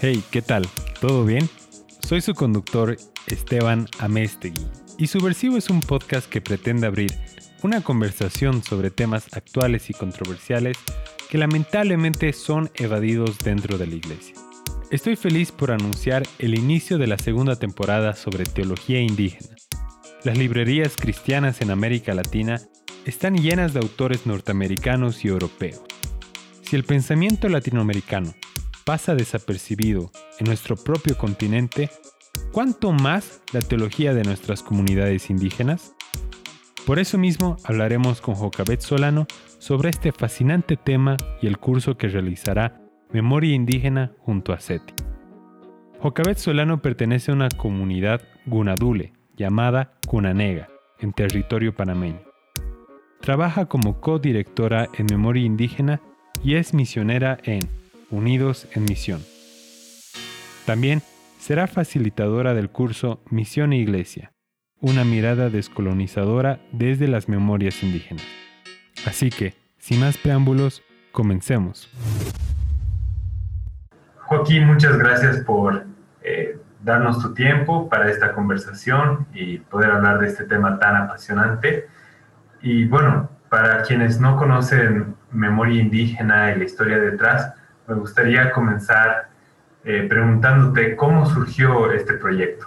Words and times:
Hey, 0.00 0.22
¿qué 0.30 0.42
tal? 0.42 0.64
¿Todo 1.00 1.24
bien? 1.24 1.50
Soy 1.98 2.20
su 2.20 2.32
conductor 2.32 2.96
Esteban 3.26 3.88
Amestegui 3.98 4.64
y 4.96 5.08
Subversivo 5.08 5.56
es 5.56 5.70
un 5.70 5.80
podcast 5.80 6.30
que 6.30 6.40
pretende 6.40 6.86
abrir 6.86 7.12
una 7.64 7.80
conversación 7.80 8.62
sobre 8.62 8.92
temas 8.92 9.26
actuales 9.32 9.90
y 9.90 9.94
controversiales 9.94 10.78
que 11.28 11.36
lamentablemente 11.36 12.32
son 12.32 12.70
evadidos 12.76 13.40
dentro 13.40 13.76
de 13.76 13.88
la 13.88 13.96
iglesia. 13.96 14.36
Estoy 14.92 15.16
feliz 15.16 15.50
por 15.50 15.72
anunciar 15.72 16.22
el 16.38 16.56
inicio 16.56 16.96
de 16.98 17.08
la 17.08 17.18
segunda 17.18 17.56
temporada 17.56 18.14
sobre 18.14 18.44
teología 18.44 19.00
indígena. 19.00 19.56
Las 20.22 20.38
librerías 20.38 20.94
cristianas 20.94 21.60
en 21.60 21.72
América 21.72 22.14
Latina 22.14 22.60
están 23.04 23.36
llenas 23.36 23.74
de 23.74 23.80
autores 23.80 24.26
norteamericanos 24.26 25.24
y 25.24 25.28
europeos. 25.28 25.82
Si 26.62 26.76
el 26.76 26.84
pensamiento 26.84 27.48
latinoamericano 27.48 28.32
pasa 28.88 29.14
desapercibido 29.14 30.10
en 30.38 30.46
nuestro 30.46 30.74
propio 30.74 31.18
continente, 31.18 31.90
¿cuánto 32.52 32.90
más 32.90 33.42
la 33.52 33.60
teología 33.60 34.14
de 34.14 34.24
nuestras 34.24 34.62
comunidades 34.62 35.28
indígenas? 35.28 35.94
Por 36.86 36.98
eso 36.98 37.18
mismo 37.18 37.58
hablaremos 37.64 38.22
con 38.22 38.34
Jocabet 38.34 38.80
Solano 38.80 39.26
sobre 39.58 39.90
este 39.90 40.10
fascinante 40.10 40.78
tema 40.78 41.18
y 41.42 41.48
el 41.48 41.58
curso 41.58 41.98
que 41.98 42.08
realizará 42.08 42.80
Memoria 43.12 43.54
Indígena 43.54 44.12
junto 44.20 44.54
a 44.54 44.58
SETI. 44.58 44.94
Jocabet 46.00 46.38
Solano 46.38 46.80
pertenece 46.80 47.30
a 47.30 47.34
una 47.34 47.50
comunidad 47.50 48.22
gunadule 48.46 49.12
llamada 49.36 49.98
Cunanega, 50.06 50.70
en 50.98 51.12
territorio 51.12 51.74
panameño. 51.74 52.22
Trabaja 53.20 53.66
como 53.66 54.00
codirectora 54.00 54.88
en 54.96 55.04
Memoria 55.10 55.44
Indígena 55.44 56.00
y 56.42 56.54
es 56.54 56.72
misionera 56.72 57.36
en 57.42 57.77
Unidos 58.10 58.68
en 58.74 58.84
Misión. 58.84 59.20
También 60.66 61.02
será 61.38 61.66
facilitadora 61.66 62.54
del 62.54 62.70
curso 62.70 63.22
Misión 63.30 63.72
e 63.72 63.76
Iglesia, 63.76 64.32
una 64.80 65.04
mirada 65.04 65.50
descolonizadora 65.50 66.60
desde 66.72 67.08
las 67.08 67.28
memorias 67.28 67.82
indígenas. 67.82 68.26
Así 69.06 69.30
que, 69.30 69.54
sin 69.78 70.00
más 70.00 70.18
preámbulos, 70.18 70.82
comencemos. 71.12 71.90
Joaquín, 74.26 74.66
muchas 74.66 74.98
gracias 74.98 75.38
por 75.38 75.86
eh, 76.22 76.58
darnos 76.82 77.20
tu 77.22 77.32
tiempo 77.32 77.88
para 77.88 78.10
esta 78.10 78.32
conversación 78.32 79.26
y 79.32 79.58
poder 79.58 79.90
hablar 79.90 80.18
de 80.18 80.26
este 80.26 80.44
tema 80.44 80.78
tan 80.78 80.96
apasionante. 80.96 81.88
Y 82.60 82.84
bueno, 82.84 83.30
para 83.48 83.82
quienes 83.82 84.20
no 84.20 84.36
conocen 84.36 85.14
memoria 85.32 85.80
indígena 85.80 86.52
y 86.52 86.58
la 86.58 86.64
historia 86.64 86.98
detrás, 86.98 87.54
me 87.88 87.94
gustaría 87.94 88.52
comenzar 88.52 89.28
eh, 89.84 90.06
preguntándote 90.08 90.94
cómo 90.94 91.24
surgió 91.24 91.90
este 91.92 92.14
proyecto. 92.14 92.66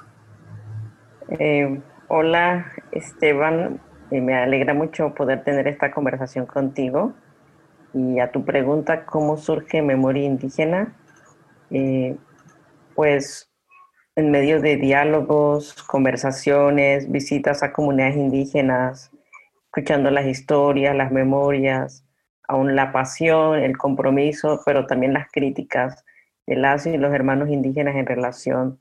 Eh, 1.29 1.79
hola 2.07 2.71
Esteban, 2.91 3.79
eh, 4.09 4.19
me 4.19 4.35
alegra 4.35 4.73
mucho 4.73 5.13
poder 5.13 5.43
tener 5.43 5.67
esta 5.67 5.91
conversación 5.91 6.47
contigo. 6.47 7.13
Y 7.93 8.19
a 8.19 8.31
tu 8.31 8.43
pregunta, 8.45 9.05
¿cómo 9.05 9.37
surge 9.37 9.81
memoria 9.81 10.23
indígena? 10.23 10.95
pues 12.95 13.49
en 14.17 14.29
medio 14.29 14.59
de 14.59 14.75
diálogos, 14.75 15.81
conversaciones, 15.83 17.09
visitas 17.09 17.63
a 17.63 17.71
comunidades 17.71 18.17
indígenas, 18.17 19.09
escuchando 19.67 20.11
las 20.11 20.25
historias, 20.25 20.93
las 20.93 21.13
memorias, 21.13 22.03
aún 22.51 22.75
la 22.75 22.91
pasión, 22.91 23.57
el 23.59 23.77
compromiso, 23.77 24.61
pero 24.65 24.85
también 24.85 25.13
las 25.13 25.31
críticas 25.31 26.03
de 26.45 26.57
las 26.57 26.85
y 26.85 26.97
los 26.97 27.13
hermanos 27.13 27.49
indígenas 27.49 27.95
en 27.95 28.05
relación 28.05 28.77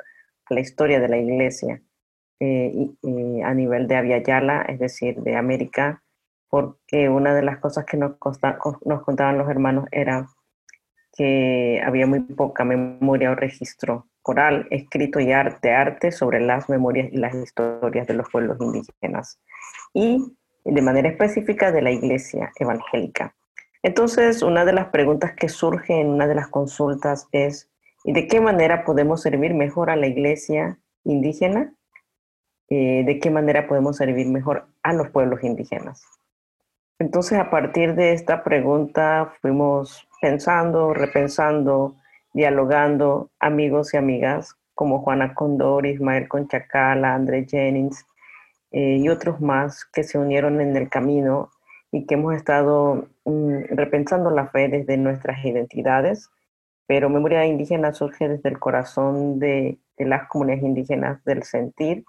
a 0.47 0.55
la 0.55 0.61
historia 0.61 0.99
de 0.99 1.09
la 1.09 1.19
iglesia 1.19 1.81
eh, 2.41 2.91
a 3.45 3.55
nivel 3.55 3.87
de 3.87 3.97
Aviala, 3.97 4.63
es 4.63 4.79
decir, 4.81 5.21
de 5.21 5.37
América, 5.37 6.03
porque 6.49 7.09
una 7.09 7.33
de 7.33 7.43
las 7.43 7.59
cosas 7.59 7.85
que 7.85 7.97
nos, 7.97 8.17
contaban 8.19 9.39
los 9.39 9.49
hermanos 9.49 9.85
era 9.93 10.27
que 11.17 11.81
había 11.85 12.07
muy 12.07 12.21
poca 12.21 12.65
memoria 12.65 13.31
o 13.31 13.35
registro 13.37 14.09
oral, 14.23 14.67
escrito 14.71 15.21
y 15.21 15.33
arte, 15.33 15.73
arte 15.73 16.11
sobre 16.11 16.41
las 16.41 16.69
memorias 16.69 17.13
y 17.13 17.19
las 17.19 17.35
historias 17.35 18.07
de 18.07 18.15
los 18.15 18.29
pueblos 18.31 18.59
indígenas. 18.61 19.39
Y 19.95 20.37
de 20.65 20.83
manera 20.83 21.09
específica 21.09 21.71
de 21.71 21.83
la 21.83 21.91
iglesia 21.91 22.51
evangélica. 22.59 23.35
Entonces, 23.83 24.43
una 24.43 24.65
de 24.65 24.73
las 24.73 24.89
preguntas 24.89 25.33
que 25.35 25.49
surge 25.49 26.01
en 26.01 26.09
una 26.09 26.27
de 26.27 26.35
las 26.35 26.49
consultas 26.49 27.29
es, 27.33 27.71
¿y 28.05 28.13
de 28.13 28.27
qué 28.27 28.41
manera 28.41 28.85
podemos 28.85 29.23
servir 29.23 29.55
mejor 29.55 29.91
a 29.91 29.97
la 29.97 30.07
iglesia 30.07 30.79
indígena? 31.05 31.75
Eh, 32.69 33.05
¿De 33.05 33.19
qué 33.19 33.31
manera 33.31 33.67
podemos 33.67 33.97
servir 33.97 34.29
mejor 34.29 34.67
a 34.83 34.93
los 34.93 35.09
pueblos 35.09 35.43
indígenas? 35.43 36.05
Entonces, 36.99 37.39
a 37.39 37.49
partir 37.49 37.95
de 37.95 38.13
esta 38.13 38.45
pregunta 38.45 39.33
fuimos 39.41 40.07
pensando, 40.21 40.93
repensando, 40.93 41.97
dialogando, 42.35 43.31
amigos 43.41 43.95
y 43.95 43.97
amigas 43.97 44.57
como 44.75 45.01
Juana 45.01 45.35
Condor, 45.35 45.87
Ismael 45.87 46.29
Conchacala, 46.29 47.15
André 47.15 47.47
Jennings, 47.49 48.05
eh, 48.73 48.99
y 48.99 49.09
otros 49.09 49.41
más 49.41 49.85
que 49.87 50.05
se 50.05 50.19
unieron 50.19 50.61
en 50.61 50.77
el 50.77 50.89
camino 50.89 51.51
y 51.91 52.07
que 52.07 52.15
hemos 52.15 52.35
estado 52.35 53.09
repensando 53.71 54.31
la 54.31 54.49
fe 54.49 54.69
desde 54.69 54.97
nuestras 54.97 55.45
identidades, 55.45 56.31
pero 56.87 57.09
Memoria 57.09 57.47
Indígena 57.47 57.93
surge 57.93 58.29
desde 58.29 58.49
el 58.49 58.59
corazón 58.59 59.39
de, 59.39 59.79
las 59.97 60.29
comunidades 60.29 60.65
indígenas, 60.65 61.23
del 61.25 61.43
sentir, 61.43 62.05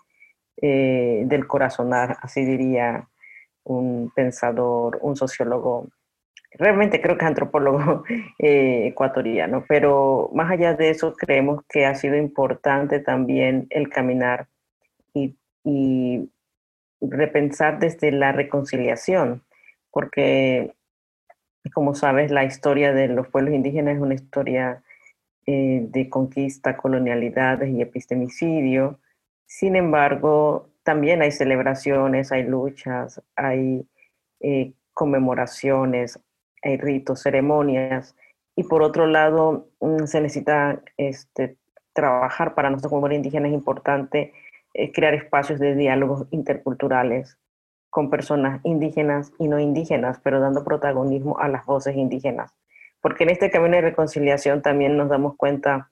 eh, 0.61 1.23
del 1.25 1.45
corazonar, 1.45 2.17
así 2.21 2.45
diría 2.45 3.07
un 3.63 4.11
pensador, 4.15 4.97
un 5.01 5.15
sociólogo, 5.15 5.87
realmente 6.51 7.01
creo 7.01 7.17
que 7.17 7.25
antropólogo 7.25 8.03
eh, 8.39 8.87
ecuatoriano, 8.87 9.65
pero 9.67 10.29
más 10.33 10.51
allá 10.51 10.73
de 10.73 10.89
eso 10.89 11.13
creemos 11.13 11.63
que 11.69 11.85
ha 11.85 11.95
sido 11.95 12.15
importante 12.15 12.99
también 12.99 13.67
el 13.69 13.89
caminar 13.89 14.47
y, 15.13 15.35
y 15.63 16.29
repensar 17.01 17.79
desde 17.79 18.11
la 18.11 18.31
reconciliación, 18.31 19.43
porque, 19.91 20.73
como 21.69 21.93
sabes, 21.93 22.31
la 22.31 22.43
historia 22.43 22.93
de 22.93 23.07
los 23.07 23.27
pueblos 23.27 23.53
indígenas 23.53 23.95
es 23.95 24.01
una 24.01 24.15
historia 24.15 24.83
eh, 25.45 25.85
de 25.89 26.09
conquista, 26.09 26.77
colonialidades 26.77 27.69
y 27.69 27.81
epistemicidio. 27.81 28.99
Sin 29.45 29.75
embargo, 29.75 30.69
también 30.83 31.21
hay 31.21 31.31
celebraciones, 31.31 32.31
hay 32.31 32.43
luchas, 32.43 33.21
hay 33.35 33.87
eh, 34.39 34.73
conmemoraciones, 34.93 36.19
hay 36.63 36.77
ritos, 36.77 37.21
ceremonias. 37.21 38.15
Y 38.55 38.63
por 38.63 38.81
otro 38.83 39.07
lado, 39.07 39.69
mm, 39.79 40.05
se 40.05 40.21
necesita 40.21 40.81
este, 40.97 41.57
trabajar 41.93 42.55
para 42.55 42.69
nosotros 42.69 42.91
como 42.91 43.11
indígenas 43.11 43.49
es 43.49 43.55
importante 43.55 44.33
eh, 44.73 44.91
crear 44.91 45.13
espacios 45.13 45.59
de 45.59 45.75
diálogos 45.75 46.27
interculturales 46.31 47.37
con 47.91 48.09
personas 48.09 48.61
indígenas 48.63 49.33
y 49.37 49.47
no 49.47 49.59
indígenas, 49.59 50.19
pero 50.23 50.39
dando 50.39 50.63
protagonismo 50.63 51.37
a 51.39 51.49
las 51.49 51.65
voces 51.65 51.95
indígenas. 51.95 52.55
Porque 53.01 53.25
en 53.25 53.31
este 53.31 53.51
camino 53.51 53.75
de 53.75 53.81
reconciliación 53.81 54.61
también 54.61 54.97
nos 54.97 55.09
damos 55.09 55.35
cuenta 55.35 55.91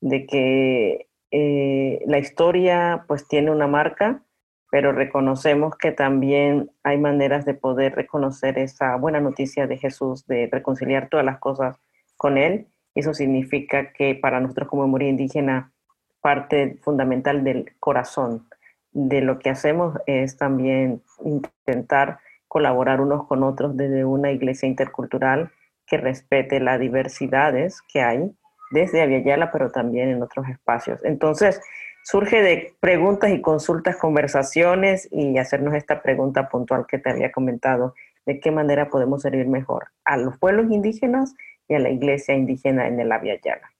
de 0.00 0.26
que 0.26 1.08
eh, 1.30 2.02
la 2.06 2.18
historia 2.18 3.04
pues 3.08 3.26
tiene 3.26 3.50
una 3.50 3.66
marca, 3.66 4.22
pero 4.70 4.92
reconocemos 4.92 5.76
que 5.76 5.90
también 5.90 6.70
hay 6.82 6.98
maneras 6.98 7.46
de 7.46 7.54
poder 7.54 7.94
reconocer 7.94 8.58
esa 8.58 8.96
buena 8.96 9.20
noticia 9.20 9.66
de 9.66 9.78
Jesús, 9.78 10.26
de 10.26 10.48
reconciliar 10.52 11.08
todas 11.08 11.24
las 11.24 11.38
cosas 11.38 11.78
con 12.18 12.36
Él. 12.36 12.66
Eso 12.94 13.14
significa 13.14 13.92
que 13.92 14.14
para 14.14 14.40
nosotros 14.40 14.68
como 14.68 14.82
memoria 14.82 15.08
indígena 15.08 15.72
parte 16.20 16.76
fundamental 16.82 17.42
del 17.42 17.72
corazón. 17.80 18.47
De 18.92 19.20
lo 19.20 19.38
que 19.38 19.50
hacemos 19.50 19.96
es 20.06 20.36
también 20.36 21.02
intentar 21.24 22.18
colaborar 22.48 23.00
unos 23.00 23.26
con 23.26 23.42
otros 23.42 23.76
desde 23.76 24.04
una 24.04 24.32
iglesia 24.32 24.68
intercultural 24.68 25.50
que 25.86 25.98
respete 25.98 26.60
las 26.60 26.80
diversidades 26.80 27.82
que 27.82 28.00
hay 28.00 28.32
desde 28.70 29.02
Aviala, 29.02 29.50
pero 29.50 29.70
también 29.70 30.08
en 30.08 30.22
otros 30.22 30.48
espacios. 30.48 31.04
Entonces, 31.04 31.60
surge 32.04 32.42
de 32.42 32.74
preguntas 32.80 33.30
y 33.30 33.40
consultas, 33.40 33.96
conversaciones 33.96 35.08
y 35.10 35.38
hacernos 35.38 35.74
esta 35.74 36.02
pregunta 36.02 36.48
puntual 36.48 36.86
que 36.86 36.98
te 36.98 37.10
había 37.10 37.32
comentado, 37.32 37.94
de 38.26 38.40
qué 38.40 38.50
manera 38.50 38.90
podemos 38.90 39.22
servir 39.22 39.46
mejor 39.46 39.88
a 40.04 40.16
los 40.16 40.38
pueblos 40.38 40.70
indígenas 40.70 41.34
y 41.66 41.74
a 41.74 41.78
la 41.78 41.90
iglesia 41.90 42.34
indígena 42.34 42.86
en 42.86 43.00
el 43.00 43.12
Aviala. 43.12 43.72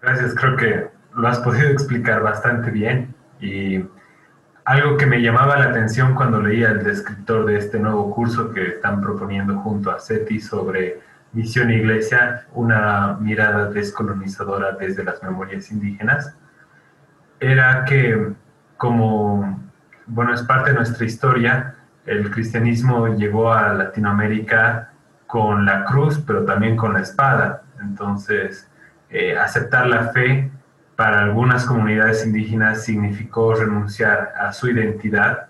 Gracias, 0.00 0.34
creo 0.34 0.56
que 0.56 0.86
lo 1.14 1.28
has 1.28 1.38
podido 1.40 1.68
explicar 1.70 2.22
bastante 2.22 2.70
bien 2.70 3.14
y 3.42 3.84
algo 4.64 4.96
que 4.96 5.06
me 5.06 5.20
llamaba 5.20 5.58
la 5.58 5.66
atención 5.66 6.14
cuando 6.14 6.40
leía 6.40 6.70
el 6.70 6.84
descriptor 6.84 7.44
de 7.46 7.58
este 7.58 7.78
nuevo 7.80 8.14
curso 8.14 8.52
que 8.52 8.68
están 8.68 9.00
proponiendo 9.00 9.58
junto 9.58 9.90
a 9.90 9.98
SETI 9.98 10.40
sobre 10.40 11.00
Misión 11.32 11.70
Iglesia, 11.70 12.46
una 12.52 13.18
mirada 13.20 13.70
descolonizadora 13.70 14.72
desde 14.72 15.02
las 15.02 15.22
memorias 15.22 15.70
indígenas, 15.72 16.36
era 17.40 17.84
que 17.84 18.32
como, 18.76 19.60
bueno, 20.06 20.32
es 20.32 20.42
parte 20.42 20.70
de 20.70 20.76
nuestra 20.76 21.04
historia, 21.04 21.74
el 22.06 22.30
cristianismo 22.30 23.08
llegó 23.08 23.52
a 23.52 23.72
Latinoamérica 23.72 24.92
con 25.26 25.64
la 25.64 25.84
cruz, 25.84 26.22
pero 26.24 26.44
también 26.44 26.76
con 26.76 26.92
la 26.92 27.00
espada. 27.00 27.62
Entonces, 27.80 28.68
eh, 29.10 29.36
aceptar 29.36 29.86
la 29.86 30.08
fe 30.08 30.50
para 30.96 31.22
algunas 31.22 31.64
comunidades 31.64 32.24
indígenas 32.24 32.84
significó 32.84 33.54
renunciar 33.54 34.32
a 34.38 34.52
su 34.52 34.68
identidad 34.68 35.48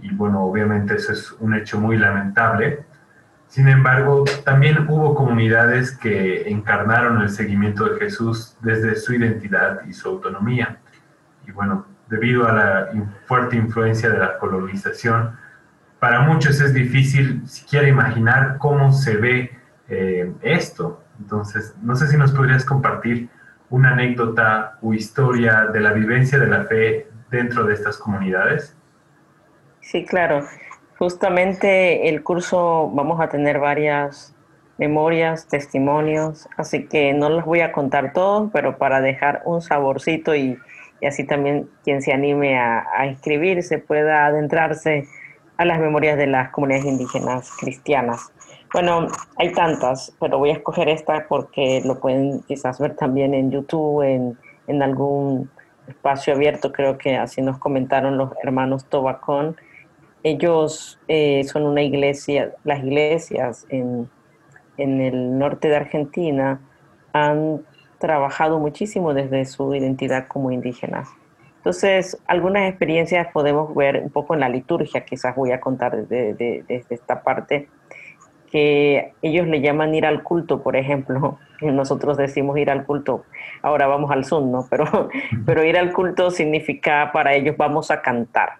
y 0.00 0.14
bueno, 0.14 0.42
obviamente 0.42 0.94
eso 0.94 1.12
es 1.12 1.32
un 1.32 1.54
hecho 1.54 1.80
muy 1.80 1.96
lamentable. 1.96 2.84
Sin 3.48 3.68
embargo, 3.68 4.24
también 4.44 4.86
hubo 4.88 5.14
comunidades 5.14 5.96
que 5.96 6.48
encarnaron 6.48 7.22
el 7.22 7.30
seguimiento 7.30 7.86
de 7.86 7.98
Jesús 7.98 8.56
desde 8.60 8.94
su 8.96 9.14
identidad 9.14 9.80
y 9.86 9.92
su 9.92 10.08
autonomía. 10.08 10.78
Y 11.46 11.52
bueno, 11.52 11.86
debido 12.08 12.46
a 12.46 12.52
la 12.52 12.90
fuerte 13.26 13.56
influencia 13.56 14.10
de 14.10 14.18
la 14.18 14.38
colonización, 14.38 15.36
para 15.98 16.20
muchos 16.20 16.60
es 16.60 16.74
difícil 16.74 17.42
siquiera 17.48 17.88
imaginar 17.88 18.58
cómo 18.58 18.92
se 18.92 19.16
ve 19.16 19.58
eh, 19.88 20.32
esto. 20.42 21.02
Entonces, 21.18 21.74
no 21.82 21.96
sé 21.96 22.06
si 22.06 22.16
nos 22.16 22.32
podrías 22.32 22.64
compartir 22.64 23.28
una 23.70 23.92
anécdota 23.92 24.78
o 24.82 24.94
historia 24.94 25.66
de 25.72 25.80
la 25.80 25.92
vivencia 25.92 26.38
de 26.38 26.46
la 26.46 26.64
fe 26.64 27.08
dentro 27.30 27.64
de 27.64 27.74
estas 27.74 27.98
comunidades. 27.98 28.76
Sí, 29.80 30.04
claro. 30.04 30.44
Justamente 30.98 32.08
el 32.08 32.22
curso 32.22 32.90
vamos 32.92 33.20
a 33.20 33.28
tener 33.28 33.58
varias 33.58 34.34
memorias, 34.78 35.48
testimonios, 35.48 36.48
así 36.56 36.86
que 36.86 37.12
no 37.12 37.28
los 37.28 37.44
voy 37.44 37.60
a 37.60 37.72
contar 37.72 38.12
todos, 38.12 38.50
pero 38.52 38.78
para 38.78 39.00
dejar 39.00 39.42
un 39.44 39.60
saborcito 39.60 40.34
y, 40.34 40.58
así 41.06 41.24
también 41.24 41.68
quien 41.84 42.02
se 42.02 42.12
anime 42.12 42.58
a, 42.58 42.84
a 42.96 43.06
inscribirse 43.06 43.78
pueda 43.78 44.26
adentrarse 44.26 45.06
a 45.56 45.64
las 45.64 45.80
memorias 45.80 46.16
de 46.16 46.26
las 46.26 46.50
comunidades 46.50 46.86
indígenas 46.86 47.50
cristianas. 47.58 48.32
Bueno, 48.72 49.08
hay 49.36 49.52
tantas, 49.52 50.14
pero 50.20 50.38
voy 50.38 50.50
a 50.50 50.54
escoger 50.54 50.88
esta 50.88 51.26
porque 51.26 51.80
lo 51.84 51.98
pueden 51.98 52.40
quizás 52.42 52.78
ver 52.78 52.94
también 52.96 53.32
en 53.32 53.50
YouTube, 53.50 54.02
en, 54.02 54.38
en 54.66 54.82
algún 54.82 55.50
espacio 55.86 56.34
abierto, 56.34 56.70
creo 56.70 56.98
que 56.98 57.16
así 57.16 57.40
nos 57.40 57.58
comentaron 57.58 58.18
los 58.18 58.30
hermanos 58.42 58.84
Tobacón. 58.84 59.56
Ellos 60.22 60.98
eh, 61.08 61.44
son 61.44 61.64
una 61.64 61.82
iglesia, 61.82 62.52
las 62.64 62.80
iglesias 62.80 63.66
en, 63.70 64.10
en 64.76 65.00
el 65.00 65.38
norte 65.38 65.68
de 65.68 65.76
Argentina 65.76 66.60
han 67.12 67.62
trabajado 67.98 68.58
muchísimo 68.58 69.14
desde 69.14 69.44
su 69.46 69.74
identidad 69.74 70.26
como 70.28 70.50
indígenas. 70.50 71.08
Entonces, 71.56 72.18
algunas 72.26 72.68
experiencias 72.68 73.28
podemos 73.32 73.74
ver 73.74 74.02
un 74.02 74.10
poco 74.10 74.34
en 74.34 74.40
la 74.40 74.48
liturgia, 74.48 75.04
quizás 75.04 75.34
voy 75.34 75.52
a 75.52 75.60
contar 75.60 76.06
desde 76.06 76.64
esta 76.88 77.22
parte, 77.22 77.68
que 78.50 79.12
ellos 79.22 79.46
le 79.46 79.60
llaman 79.60 79.94
ir 79.94 80.06
al 80.06 80.22
culto, 80.22 80.62
por 80.62 80.76
ejemplo. 80.76 81.38
Nosotros 81.60 82.16
decimos 82.16 82.58
ir 82.58 82.70
al 82.70 82.84
culto, 82.86 83.24
ahora 83.62 83.86
vamos 83.86 84.10
al 84.10 84.24
Zoom, 84.24 84.50
¿no? 84.50 84.66
Pero, 84.70 85.08
pero 85.46 85.64
ir 85.64 85.76
al 85.76 85.92
culto 85.92 86.30
significa 86.30 87.10
para 87.12 87.34
ellos 87.34 87.56
vamos 87.56 87.90
a 87.90 88.02
cantar. 88.02 88.54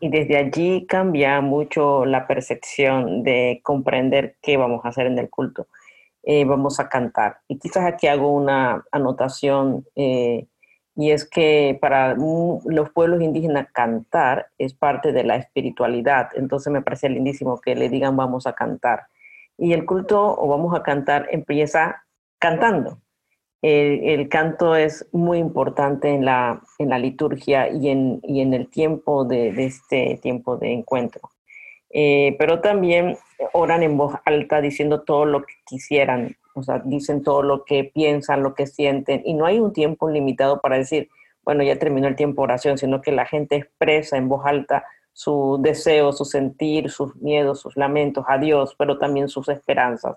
Y 0.00 0.08
desde 0.08 0.36
allí 0.36 0.84
cambia 0.86 1.40
mucho 1.40 2.04
la 2.04 2.26
percepción 2.26 3.22
de 3.22 3.60
comprender 3.62 4.34
qué 4.42 4.56
vamos 4.56 4.84
a 4.84 4.88
hacer 4.88 5.06
en 5.06 5.16
el 5.18 5.30
culto. 5.30 5.68
Eh, 6.24 6.44
vamos 6.44 6.80
a 6.80 6.88
cantar. 6.88 7.38
Y 7.48 7.58
quizás 7.58 7.84
aquí 7.84 8.08
hago 8.08 8.32
una 8.32 8.84
anotación 8.90 9.84
eh, 9.94 10.46
y 10.94 11.10
es 11.10 11.28
que 11.28 11.78
para 11.80 12.14
los 12.14 12.90
pueblos 12.90 13.22
indígenas 13.22 13.68
cantar 13.72 14.48
es 14.58 14.74
parte 14.74 15.12
de 15.12 15.24
la 15.24 15.36
espiritualidad, 15.36 16.28
entonces 16.34 16.72
me 16.72 16.82
parece 16.82 17.08
lindísimo 17.08 17.60
que 17.60 17.74
le 17.74 17.88
digan 17.88 18.16
vamos 18.16 18.46
a 18.46 18.52
cantar. 18.54 19.06
Y 19.62 19.74
el 19.74 19.86
culto 19.86 20.34
o 20.36 20.48
vamos 20.48 20.74
a 20.74 20.82
cantar 20.82 21.28
empieza 21.30 22.04
cantando. 22.40 22.98
El, 23.62 24.28
canto 24.28 24.74
es 24.74 25.06
muy 25.12 25.38
importante 25.38 26.08
en 26.08 26.24
la, 26.24 26.60
en 26.80 26.88
la 26.88 26.98
liturgia 26.98 27.70
y 27.70 27.90
en, 27.90 28.18
y 28.24 28.40
en 28.40 28.54
el 28.54 28.68
tiempo 28.68 29.24
de, 29.24 29.50
este 29.64 30.18
tiempo 30.20 30.56
de 30.56 30.72
encuentro. 30.72 31.30
Eh, 31.90 32.34
pero 32.40 32.60
también 32.60 33.16
oran 33.52 33.84
en 33.84 33.96
voz 33.96 34.16
alta 34.24 34.60
diciendo 34.60 35.02
todo 35.02 35.26
lo 35.26 35.42
que 35.42 35.54
quisieran 35.64 36.34
o 36.54 36.64
sea, 36.64 36.82
dicen 36.84 37.22
todo 37.22 37.44
lo 37.44 37.64
que 37.64 37.84
piensan, 37.84 38.42
lo 38.42 38.54
que 38.54 38.66
sienten, 38.66 39.22
y 39.24 39.34
no 39.34 39.46
hay 39.46 39.60
un 39.60 39.72
tiempo 39.72 40.10
limitado 40.10 40.60
para 40.60 40.76
decir, 40.76 41.08
bueno, 41.44 41.62
ya 41.62 41.78
terminó 41.78 42.08
el 42.08 42.16
tiempo 42.16 42.42
de 42.42 42.46
oración, 42.46 42.78
sino 42.78 43.00
que 43.00 43.12
la 43.12 43.26
gente 43.26 43.56
expresa 43.56 44.16
en 44.16 44.28
voz 44.28 44.44
alta 44.44 44.84
su 45.12 45.58
deseo, 45.60 46.12
su 46.12 46.24
sentir, 46.24 46.90
sus 46.90 47.14
miedos, 47.16 47.60
sus 47.60 47.76
lamentos 47.76 48.24
a 48.28 48.38
Dios, 48.38 48.74
pero 48.78 48.98
también 48.98 49.28
sus 49.28 49.48
esperanzas. 49.48 50.16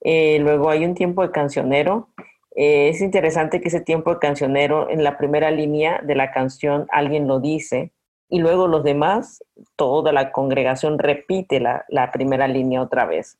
Eh, 0.00 0.38
luego 0.40 0.70
hay 0.70 0.84
un 0.84 0.94
tiempo 0.94 1.22
de 1.22 1.30
cancionero. 1.30 2.08
Eh, 2.54 2.88
es 2.88 3.00
interesante 3.00 3.60
que 3.60 3.68
ese 3.68 3.80
tiempo 3.80 4.12
de 4.12 4.20
cancionero, 4.20 4.88
en 4.90 5.02
la 5.02 5.18
primera 5.18 5.50
línea 5.50 6.00
de 6.02 6.14
la 6.14 6.30
canción, 6.30 6.86
alguien 6.90 7.26
lo 7.26 7.40
dice, 7.40 7.92
y 8.28 8.38
luego 8.38 8.68
los 8.68 8.84
demás, 8.84 9.44
toda 9.76 10.12
la 10.12 10.32
congregación 10.32 10.98
repite 10.98 11.60
la, 11.60 12.10
primera 12.12 12.48
línea 12.48 12.82
otra 12.82 13.06
vez. 13.06 13.38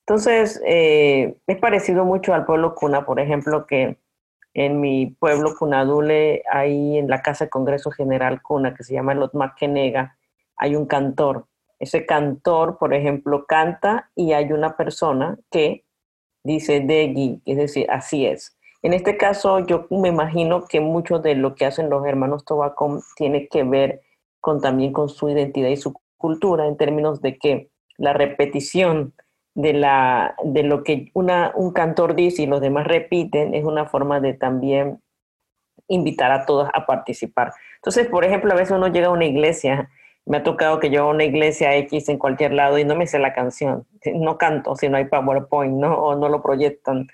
Entonces, 0.00 0.60
eh, 0.66 1.36
es 1.46 1.58
parecido 1.58 2.04
mucho 2.04 2.34
al 2.34 2.44
pueblo 2.44 2.74
cuna, 2.74 3.06
por 3.06 3.20
ejemplo, 3.20 3.66
que 3.66 3.96
en 4.54 4.80
mi 4.80 5.06
pueblo 5.06 5.54
Cunadule, 5.58 6.42
ahí 6.50 6.96
en 6.96 7.08
la 7.08 7.22
Casa 7.22 7.44
de 7.44 7.50
Congreso 7.50 7.90
General 7.90 8.40
Cuna, 8.40 8.74
que 8.74 8.84
se 8.84 8.94
llama 8.94 9.14
Lot 9.14 9.34
Maquenega, 9.34 10.16
hay 10.56 10.76
un 10.76 10.86
cantor. 10.86 11.46
Ese 11.80 12.06
cantor, 12.06 12.78
por 12.78 12.94
ejemplo, 12.94 13.46
canta 13.46 14.10
y 14.14 14.32
hay 14.32 14.52
una 14.52 14.76
persona 14.76 15.36
que 15.50 15.84
dice 16.44 16.80
Degui, 16.80 17.42
es 17.44 17.56
decir, 17.56 17.90
así 17.90 18.26
es. 18.26 18.56
En 18.82 18.92
este 18.92 19.16
caso, 19.16 19.58
yo 19.60 19.86
me 19.90 20.08
imagino 20.08 20.66
que 20.66 20.80
mucho 20.80 21.18
de 21.18 21.34
lo 21.34 21.54
que 21.54 21.66
hacen 21.66 21.90
los 21.90 22.06
hermanos 22.06 22.44
Tobacón 22.44 23.00
tiene 23.16 23.48
que 23.48 23.64
ver 23.64 24.02
con, 24.40 24.60
también 24.60 24.92
con 24.92 25.08
su 25.08 25.28
identidad 25.28 25.70
y 25.70 25.76
su 25.76 25.94
cultura, 26.16 26.66
en 26.66 26.76
términos 26.76 27.20
de 27.22 27.38
que 27.38 27.70
la 27.96 28.12
repetición 28.12 29.14
de, 29.54 29.72
la, 29.72 30.34
de 30.44 30.62
lo 30.62 30.82
que 30.82 31.10
una, 31.14 31.52
un 31.54 31.72
cantor 31.72 32.14
dice 32.14 32.42
y 32.42 32.46
los 32.46 32.60
demás 32.60 32.86
repiten, 32.86 33.54
es 33.54 33.64
una 33.64 33.86
forma 33.86 34.20
de 34.20 34.34
también 34.34 35.00
invitar 35.88 36.32
a 36.32 36.46
todos 36.46 36.68
a 36.72 36.86
participar. 36.86 37.52
Entonces, 37.76 38.06
por 38.08 38.24
ejemplo, 38.24 38.52
a 38.52 38.56
veces 38.56 38.76
uno 38.76 38.88
llega 38.88 39.08
a 39.08 39.12
una 39.12 39.26
iglesia, 39.26 39.90
me 40.26 40.38
ha 40.38 40.42
tocado 40.42 40.80
que 40.80 40.90
yo 40.90 41.02
a 41.02 41.10
una 41.10 41.24
iglesia 41.24 41.76
X 41.76 42.08
en 42.08 42.18
cualquier 42.18 42.52
lado 42.54 42.78
y 42.78 42.84
no 42.84 42.96
me 42.96 43.06
sé 43.06 43.18
la 43.18 43.34
canción, 43.34 43.86
no 44.14 44.38
canto 44.38 44.74
si 44.76 44.88
no 44.88 44.96
hay 44.96 45.04
PowerPoint, 45.04 45.74
¿no? 45.74 45.94
O 45.94 46.14
no 46.16 46.28
lo 46.28 46.42
proyectan, 46.42 47.08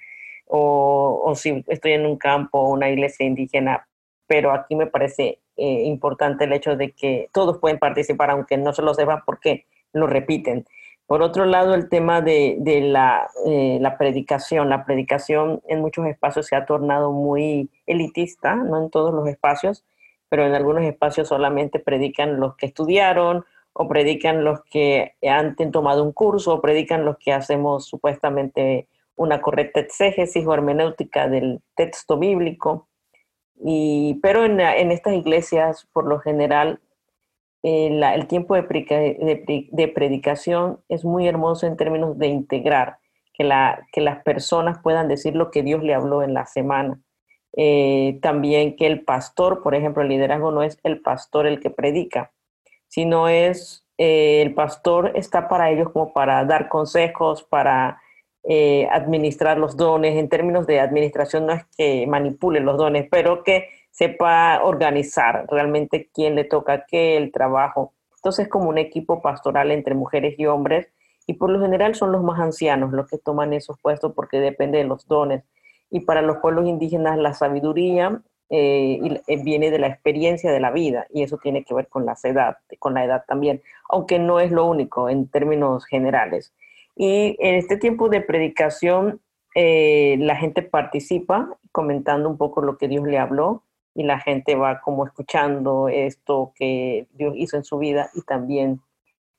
o, 0.47 1.23
o 1.25 1.35
si 1.35 1.65
estoy 1.69 1.93
en 1.93 2.07
un 2.07 2.17
campo 2.17 2.61
o 2.61 2.71
una 2.71 2.89
iglesia 2.89 3.27
indígena, 3.27 3.87
pero 4.27 4.53
aquí 4.53 4.77
me 4.77 4.87
parece 4.87 5.41
eh, 5.57 5.83
importante 5.85 6.45
el 6.45 6.53
hecho 6.53 6.77
de 6.77 6.93
que 6.93 7.29
todos 7.33 7.59
pueden 7.59 7.79
participar, 7.79 8.31
aunque 8.31 8.57
no 8.57 8.73
se 8.73 8.83
lo 8.83 8.95
sepan 8.95 9.23
porque 9.27 9.67
lo 9.93 10.07
repiten. 10.07 10.65
Por 11.11 11.23
otro 11.23 11.45
lado, 11.45 11.75
el 11.75 11.89
tema 11.89 12.21
de, 12.21 12.57
eh, 12.65 13.79
la, 13.81 13.99
predicación. 13.99 14.71
La 14.71 14.85
predicación 14.85 15.61
en 15.67 15.81
muchos 15.81 16.07
espacios 16.07 16.47
se 16.47 16.55
ha 16.55 16.67
tornado 16.67 17.11
muy 17.11 17.69
elitista, 17.85 18.55
no 18.55 18.81
en 18.81 18.91
todos 18.91 19.13
los 19.13 19.27
espacios, 19.27 19.85
pero 20.29 20.47
en 20.47 20.55
algunos 20.55 20.85
espacios 20.85 21.27
solamente 21.27 21.81
predican 21.81 22.39
los 22.39 22.55
que 22.55 22.67
estudiaron 22.67 23.45
o 23.73 23.89
predican 23.89 24.45
los 24.45 24.63
que 24.71 25.17
han 25.29 25.57
tomado 25.73 26.05
un 26.05 26.13
curso 26.13 26.55
o 26.55 26.61
predican 26.61 27.05
los 27.05 27.19
que 27.19 27.33
hacemos 27.33 27.87
supuestamente 27.87 28.87
una 29.17 29.43
correcta 29.43 29.81
exégesis 29.81 30.47
o 30.47 30.55
hermenéutica 30.55 31.27
del 31.27 31.61
texto 31.75 32.19
bíblico. 32.19 32.87
Y, 33.57 34.21
pero 34.23 34.45
en, 34.45 34.61
en 34.61 34.93
estas 34.93 35.15
iglesias, 35.15 35.89
por 35.93 36.07
lo 36.07 36.21
general, 36.21 36.79
eh, 37.63 38.01
el 38.15 38.27
tiempo 38.27 38.55
de, 38.55 38.63
predicación 39.95 40.81
es 40.89 41.05
muy 41.05 41.29
hermoso 41.29 41.67
en 41.67 41.77
términos 41.77 42.19
de 42.19 42.29
integrar, 42.29 42.99
que, 43.35 43.45
la, 43.45 43.87
que 43.93 44.01
las 44.01 44.23
personas 44.23 44.79
puedan 44.83 45.09
decir 45.09 45.35
lo 45.35 45.51
que 45.51 45.63
Dios 45.63 45.83
le 45.83 45.95
habló 45.95 46.23
en 46.23 46.35
la 46.35 46.47
semana. 46.47 47.01
Eh, 47.57 48.19
también 48.23 48.77
que 48.77 48.87
el 48.87 49.03
pastor, 49.03 49.63
por 49.63 49.75
ejemplo, 49.75 50.03
el 50.03 50.09
liderazgo 50.09 50.53
no 50.53 50.63
es 50.63 50.79
el 50.85 51.01
pastor 51.01 51.47
el 51.47 51.61
que 51.61 51.71
predica, 51.71 52.33
sino 52.89 53.29
es 53.29 53.85
eh, 53.99 54.41
el 54.43 54.55
pastor 54.55 55.13
está 55.15 55.49
para 55.49 55.71
ellos 55.71 55.91
como 55.91 56.13
para 56.13 56.45
dar 56.45 56.69
consejos, 56.69 57.43
para 57.43 58.01
administrar 58.91 59.59
los 59.59 59.77
dones. 59.77 60.17
En 60.17 60.31
términos 60.31 60.67
de 60.67 60.81
administración 60.81 61.47
no 61.47 61.53
es 61.53 61.67
que 61.77 62.07
manipule 62.07 62.61
los 62.61 62.79
dones, 62.79 63.07
pero 63.11 63.45
que 63.45 63.69
sepa 63.91 64.61
organizar 64.63 65.47
realmente 65.49 66.09
quién 66.15 66.35
le 66.35 66.45
toca 66.45 66.87
qué, 66.87 67.17
el 67.17 67.33
trabajo. 67.33 67.93
Entonces, 68.17 68.49
como 68.49 68.69
un 68.69 68.79
equipo 68.79 69.23
pastoral 69.23 69.71
entre 69.71 69.95
mujeres 69.95 70.35
y 70.39 70.47
hombres, 70.47 70.89
Y 71.27 71.35
por 71.35 71.51
lo 71.51 71.61
general 71.61 71.95
son 71.95 72.11
los 72.11 72.25
más 72.25 72.41
ancianos 72.41 72.93
los 72.93 73.07
que 73.09 73.19
toman 73.19 73.53
esos 73.53 73.79
puestos 73.81 74.13
porque 74.17 74.41
depende 74.41 74.79
de 74.79 74.85
los 74.85 75.07
dones. 75.07 75.45
Y 75.89 76.01
para 76.01 76.23
los 76.23 76.39
pueblos 76.39 76.67
indígenas 76.67 77.19
la 77.19 77.35
sabiduría 77.35 78.21
eh, 78.53 79.23
eh, 79.29 79.43
viene 79.45 79.71
de 79.71 79.79
la 79.79 79.87
experiencia 79.87 80.51
de 80.51 80.59
la 80.59 80.73
vida 80.73 81.07
y 81.09 81.23
eso 81.23 81.39
tiene 81.39 81.63
que 81.63 81.73
ver 81.73 81.87
con 81.87 82.05
la 82.05 82.17
edad, 82.25 82.57
con 82.81 82.95
la 82.95 83.05
edad 83.05 83.25
también, 83.29 83.63
aunque 83.89 84.19
no 84.19 84.41
es 84.41 84.51
lo 84.51 84.67
único 84.67 85.09
en 85.09 85.29
términos 85.29 85.85
generales. 85.87 86.53
Y 86.97 87.37
en 87.39 87.55
este 87.55 87.77
tiempo 87.77 88.09
de 88.09 88.23
predicación 88.23 89.21
eh, 89.55 90.17
la 90.19 90.35
gente 90.35 90.63
participa 90.63 91.57
comentando 91.71 92.29
un 92.29 92.37
poco 92.39 92.61
lo 92.61 92.77
que 92.77 92.89
Dios 92.89 93.07
le 93.07 93.19
habló 93.19 93.63
y 94.01 94.03
la 94.03 94.19
gente 94.19 94.55
va 94.55 94.81
como 94.81 95.05
escuchando 95.05 95.89
esto 95.91 96.55
que 96.57 97.07
Dios 97.13 97.35
hizo 97.37 97.59
en 97.59 97.65
su 97.65 97.77
vida 97.77 98.09
y 98.15 98.23
también 98.23 98.81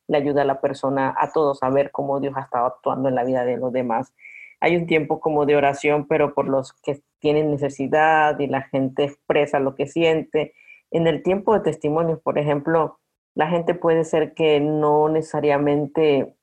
le 0.07 0.17
ayuda 0.17 0.43
a 0.43 0.45
la 0.45 0.61
persona, 0.61 1.15
a 1.17 1.31
todos, 1.31 1.63
a 1.63 1.71
ver 1.71 1.89
cómo 1.89 2.19
Dios 2.19 2.35
ha 2.37 2.41
estado 2.41 2.67
actuando 2.67 3.09
en 3.09 3.15
la 3.15 3.23
vida 3.23 3.43
de 3.43 3.57
los 3.57 3.73
demás. 3.73 4.13
Hay 4.59 4.75
un 4.75 4.85
tiempo 4.85 5.19
como 5.19 5.47
de 5.47 5.55
oración, 5.55 6.05
pero 6.07 6.35
por 6.35 6.47
los 6.47 6.73
que 6.73 7.01
tienen 7.17 7.49
necesidad 7.49 8.37
y 8.37 8.45
la 8.45 8.61
gente 8.61 9.05
expresa 9.05 9.59
lo 9.59 9.73
que 9.73 9.87
siente. 9.87 10.53
En 10.91 11.07
el 11.07 11.23
tiempo 11.23 11.55
de 11.55 11.61
testimonios, 11.61 12.19
por 12.19 12.37
ejemplo, 12.37 12.99
la 13.33 13.47
gente 13.47 13.73
puede 13.73 14.03
ser 14.03 14.35
que 14.35 14.59
no 14.59 15.09
necesariamente 15.09 16.35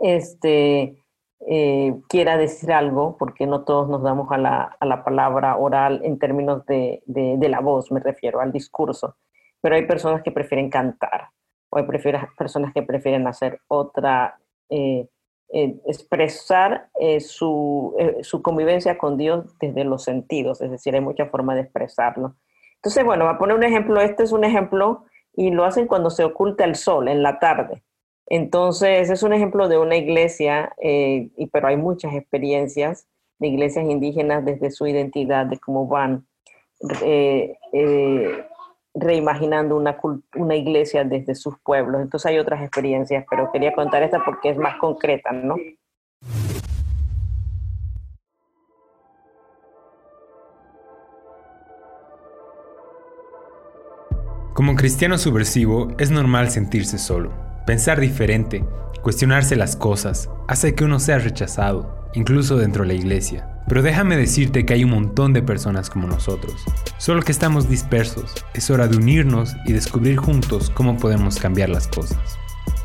este, 0.00 1.04
eh, 1.48 1.94
quiera 2.08 2.36
decir 2.36 2.72
algo, 2.72 3.16
porque 3.18 3.46
no 3.46 3.64
todos 3.64 3.88
nos 3.88 4.02
damos 4.02 4.30
a 4.32 4.38
la, 4.38 4.76
a 4.80 4.86
la 4.86 5.04
palabra 5.04 5.56
oral 5.56 6.00
en 6.02 6.18
términos 6.18 6.64
de, 6.66 7.02
de, 7.06 7.48
la 7.48 7.60
voz, 7.60 7.92
me 7.92 8.00
refiero 8.00 8.40
al 8.40 8.52
discurso, 8.52 9.16
pero 9.60 9.74
hay 9.74 9.86
personas 9.86 10.22
que 10.22 10.32
prefieren 10.32 10.70
cantar, 10.70 11.28
o 11.70 11.78
hay 11.78 11.84
personas 11.84 12.72
que 12.72 12.82
prefieren 12.82 13.26
hacer 13.26 13.60
otra, 13.68 14.38
eh, 14.70 15.08
eh, 15.52 15.76
expresar 15.86 16.88
su, 17.20 17.94
su, 18.22 18.42
convivencia 18.42 18.98
con 18.98 19.16
Dios 19.16 19.56
desde 19.60 19.84
los 19.84 20.02
sentidos, 20.04 20.60
es 20.62 20.70
decir, 20.70 20.94
hay 20.94 21.00
muchas 21.00 21.30
formas 21.30 21.56
de 21.56 21.62
expresarlo. 21.62 22.34
Entonces, 22.76 23.04
bueno, 23.04 23.24
voy 23.24 23.34
a 23.34 23.38
poner 23.38 23.56
un 23.56 23.64
ejemplo, 23.64 24.00
este 24.00 24.22
es 24.22 24.32
un 24.32 24.44
ejemplo, 24.44 25.04
y 25.36 25.50
lo 25.50 25.64
hacen 25.64 25.86
cuando 25.86 26.10
se 26.10 26.24
oculta 26.24 26.64
el 26.64 26.74
sol 26.74 27.08
en 27.08 27.22
la 27.22 27.38
tarde. 27.38 27.82
Entonces, 28.28 29.08
es 29.08 29.22
un 29.22 29.32
ejemplo 29.32 29.68
de 29.68 29.78
una 29.78 29.96
iglesia, 29.96 30.72
eh, 30.82 31.30
y, 31.36 31.46
pero 31.46 31.68
hay 31.68 31.76
muchas 31.76 32.14
experiencias 32.14 33.06
de 33.38 33.48
iglesias 33.48 33.84
indígenas 33.88 34.44
desde 34.44 34.70
su 34.70 34.86
identidad, 34.86 35.46
de 35.46 35.58
cómo 35.58 35.86
van 35.86 36.26
eh, 37.04 37.56
eh, 37.72 38.44
reimaginando 38.94 39.76
una, 39.76 39.96
una 40.34 40.56
iglesia 40.56 41.04
desde 41.04 41.36
sus 41.36 41.54
pueblos. 41.60 42.02
Entonces 42.02 42.28
hay 42.28 42.38
otras 42.38 42.62
experiencias, 42.62 43.24
pero 43.30 43.52
quería 43.52 43.72
contar 43.72 44.02
esta 44.02 44.24
porque 44.24 44.50
es 44.50 44.56
más 44.56 44.76
concreta, 44.78 45.30
¿no? 45.30 45.56
Como 54.52 54.74
cristiano 54.74 55.18
subversivo, 55.18 55.88
es 55.98 56.10
normal 56.10 56.50
sentirse 56.50 56.96
solo 56.98 57.45
Pensar 57.66 57.98
diferente, 57.98 58.64
cuestionarse 59.02 59.56
las 59.56 59.74
cosas, 59.74 60.30
hace 60.46 60.76
que 60.76 60.84
uno 60.84 61.00
sea 61.00 61.18
rechazado, 61.18 62.08
incluso 62.14 62.56
dentro 62.56 62.84
de 62.84 62.88
la 62.90 62.94
iglesia. 62.94 63.48
Pero 63.66 63.82
déjame 63.82 64.16
decirte 64.16 64.64
que 64.64 64.74
hay 64.74 64.84
un 64.84 64.90
montón 64.90 65.32
de 65.32 65.42
personas 65.42 65.90
como 65.90 66.06
nosotros, 66.06 66.54
solo 66.96 67.22
que 67.22 67.32
estamos 67.32 67.68
dispersos. 67.68 68.32
Es 68.54 68.70
hora 68.70 68.86
de 68.86 68.96
unirnos 68.96 69.56
y 69.66 69.72
descubrir 69.72 70.16
juntos 70.16 70.70
cómo 70.70 70.96
podemos 70.96 71.40
cambiar 71.40 71.68
las 71.68 71.88
cosas. 71.88 72.38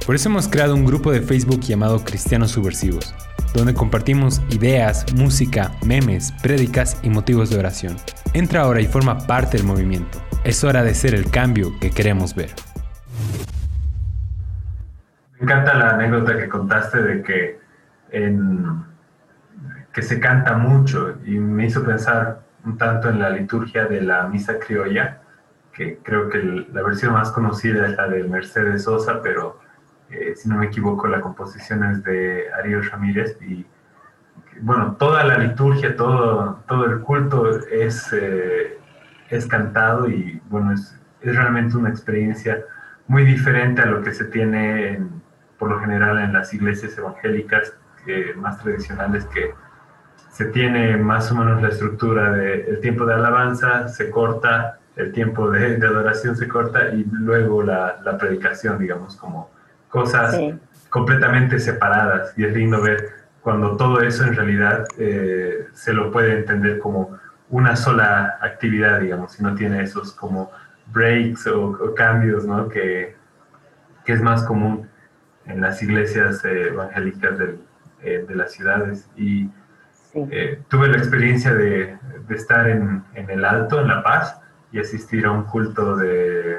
Por 0.04 0.16
eso 0.16 0.30
hemos 0.30 0.48
creado 0.48 0.74
un 0.74 0.84
grupo 0.84 1.12
de 1.12 1.22
Facebook 1.22 1.60
llamado 1.60 2.04
Cristianos 2.04 2.50
Subversivos, 2.50 3.14
donde 3.54 3.76
compartimos 3.76 4.42
ideas, 4.50 5.06
música, 5.14 5.72
memes, 5.86 6.34
prédicas 6.42 6.98
y 7.04 7.12
motivos 7.12 7.52
de 7.52 7.60
oración. 7.60 7.98
Entra 8.34 8.62
ahora 8.62 8.82
y 8.82 8.88
forma 8.88 9.28
parte 9.28 9.58
del 9.58 9.68
movimiento. 9.68 10.20
Es 10.44 10.64
hora 10.64 10.84
de 10.84 10.96
ser 10.96 11.14
el 11.14 11.30
cambio 11.30 11.72
que 11.80 11.92
queremos 11.92 12.34
ver. 12.34 12.50
Me 15.42 15.46
encanta 15.46 15.74
la 15.74 15.90
anécdota 15.96 16.38
que 16.38 16.48
contaste 16.48 17.02
de 17.02 17.24
que, 17.24 17.60
que 19.92 20.02
se 20.04 20.20
canta 20.20 20.56
mucho 20.56 21.18
y 21.26 21.40
me 21.40 21.66
hizo 21.66 21.84
pensar 21.84 22.42
un 22.64 22.78
tanto 22.78 23.10
en 23.10 23.18
la 23.18 23.32
liturgia 23.32 23.86
de 23.86 24.02
la 24.02 24.28
misa 24.28 24.60
criolla, 24.60 25.22
que 25.74 25.98
creo 26.04 26.30
que 26.30 26.68
la 26.72 26.84
versión 26.84 27.14
más 27.14 27.32
conocida 27.32 27.88
es 27.88 27.98
la 27.98 28.08
de 28.08 28.24
Mercedes 28.26 28.84
Sosa, 28.84 29.20
pero 29.24 29.60
eh, 30.12 30.34
si 30.36 30.48
no 30.48 30.58
me 30.58 30.68
equivoco 30.68 31.08
la 31.08 31.22
composición 31.22 31.86
es 31.86 32.04
de 32.04 32.46
Ariel 32.60 32.88
Ramírez 32.88 33.36
y 33.42 33.66
bueno, 34.60 34.96
toda 35.00 35.24
la 35.24 35.40
liturgia, 35.40 35.96
todo, 35.96 36.62
todo 36.68 36.86
el 36.86 37.00
culto 37.00 37.50
es, 37.50 38.14
eh, 38.14 38.78
es 39.30 39.48
cantado 39.48 40.08
y 40.08 40.40
bueno, 40.52 40.72
es, 40.72 40.96
es 41.22 41.36
realmente 41.36 41.78
una 41.78 41.90
experiencia 41.90 42.64
muy 43.08 43.26
diferente 43.26 43.82
a 43.82 43.88
lo 43.88 44.04
que 44.04 44.14
se 44.14 44.26
tiene 44.26 44.90
en, 44.90 45.22
por 45.62 45.70
lo 45.70 45.80
general 45.80 46.18
en 46.18 46.34
las 46.34 46.52
iglesias 46.56 46.98
evangélicas 46.98 47.76
más 48.36 48.58
tradicionales 48.58 49.26
que 49.26 49.54
se 50.32 50.46
tiene 50.46 50.98
más 50.98 51.32
o 51.32 51.36
menos 51.36 51.62
la 51.62 51.68
estructura 51.68 52.32
del 52.32 52.62
el 52.62 52.80
tiempo 52.80 53.06
de 53.06 53.14
alabanza, 53.14 53.88
se 53.88 54.10
corta, 54.10 54.80
el 54.96 55.12
tiempo 55.12 55.52
de, 55.52 55.76
adoración 55.76 56.36
se 56.36 56.48
corta 56.48 56.90
y 56.90 57.06
luego 57.12 57.62
la, 57.62 58.02
la 58.04 58.18
predicación, 58.18 58.80
digamos, 58.80 59.16
como 59.18 59.52
cosas 59.88 60.36
completamente 60.90 61.60
separadas. 61.60 62.34
Y 62.36 62.46
es 62.46 62.56
lindo 62.56 62.82
ver 62.82 63.10
cuando 63.42 63.78
todo 63.78 64.02
eso 64.02 64.24
en 64.24 64.36
realidad 64.36 64.86
eh, 64.98 65.68
se 65.74 65.94
lo 65.94 66.12
puede 66.12 66.40
entender 66.40 66.80
como 66.80 67.20
una 67.52 67.76
sola 67.76 68.40
actividad, 68.42 69.00
digamos, 69.00 69.40
y 69.40 69.44
no 69.44 69.54
tiene 69.54 69.84
esos 69.84 70.12
como 70.14 70.50
breaks 70.88 71.46
o, 71.46 71.94
cambios, 71.94 72.48
¿no? 72.48 72.68
Que, 72.68 73.16
que 74.04 74.14
es 74.14 74.22
más 74.24 74.44
común 74.44 74.90
en 75.46 75.62
las 75.62 75.82
iglesias 75.82 76.44
eh, 76.46 76.68
evangélicas 76.68 77.34
eh, 78.04 78.26
de 78.28 78.36
las 78.36 78.52
ciudades 78.52 79.10
y 79.16 79.50
eh, 80.14 80.60
tuve 80.68 80.90
la 80.90 80.98
experiencia 80.98 81.54
de, 81.54 81.98
de 82.28 82.36
estar 82.36 82.68
en, 82.68 83.04
en, 83.16 83.30
el 83.30 83.46
Alto, 83.46 83.82
en 83.82 83.88
La 83.88 84.04
Paz, 84.04 84.40
y 84.72 84.80
asistir 84.80 85.26
a 85.26 85.32
un 85.32 85.44
culto 85.44 85.96
de, 85.98 86.58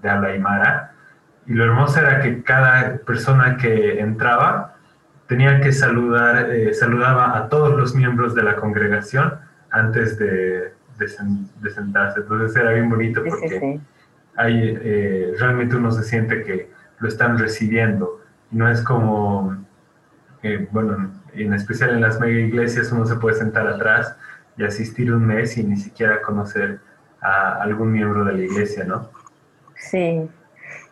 de 0.00 0.08
habla 0.08 0.28
aymara. 0.28 0.92
Y 1.46 1.54
lo 1.54 1.64
hermoso 1.64 2.00
era 2.00 2.20
que 2.20 2.42
cada 2.42 2.98
persona 2.98 3.56
que 3.56 4.00
entraba 4.00 4.76
tenía 5.26 5.60
que 5.60 5.72
saludar, 5.72 6.48
saludaba 6.72 7.36
a 7.36 7.48
todos 7.48 7.76
los 7.76 7.94
miembros 7.94 8.34
de 8.34 8.44
la 8.44 8.56
congregación 8.56 9.34
antes 9.70 10.18
de, 10.18 10.72
de, 10.98 11.70
sentarse. 11.70 12.20
Entonces 12.20 12.56
era 12.56 12.72
bien 12.72 12.88
bonito 12.88 13.22
porque 13.28 13.80
Hay, 14.36 14.76
realmente 15.36 15.74
uno 15.76 15.90
se 15.90 16.04
siente 16.04 16.44
que 16.44 16.70
lo 16.98 17.08
están 17.08 17.38
recibiendo. 17.38 18.20
No 18.50 18.70
es 18.70 18.82
como, 18.82 19.56
eh, 20.42 20.66
bueno, 20.70 21.10
en 21.34 21.54
especial 21.54 21.90
en 21.90 22.00
las 22.00 22.18
mega 22.20 22.38
iglesias 22.38 22.92
uno 22.92 23.04
se 23.06 23.16
puede 23.16 23.36
sentar 23.36 23.66
atrás 23.66 24.16
y 24.56 24.64
asistir 24.64 25.12
un 25.12 25.26
mes 25.26 25.56
y 25.58 25.64
ni 25.64 25.76
siquiera 25.76 26.22
conocer 26.22 26.80
a 27.20 27.62
algún 27.62 27.92
miembro 27.92 28.24
de 28.24 28.32
la 28.32 28.42
iglesia, 28.42 28.84
¿no? 28.84 29.10
Sí, 29.74 30.28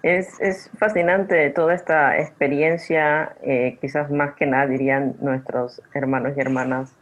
es, 0.02 0.38
es 0.40 0.70
fascinante 0.78 1.48
toda 1.50 1.74
esta 1.74 2.18
experiencia, 2.18 3.36
eh, 3.42 3.78
quizás 3.80 4.10
más 4.10 4.34
que 4.34 4.46
nada 4.46 4.66
dirían 4.66 5.14
nuestros 5.20 5.80
hermanos 5.94 6.34
y 6.36 6.40
hermanas, 6.40 6.94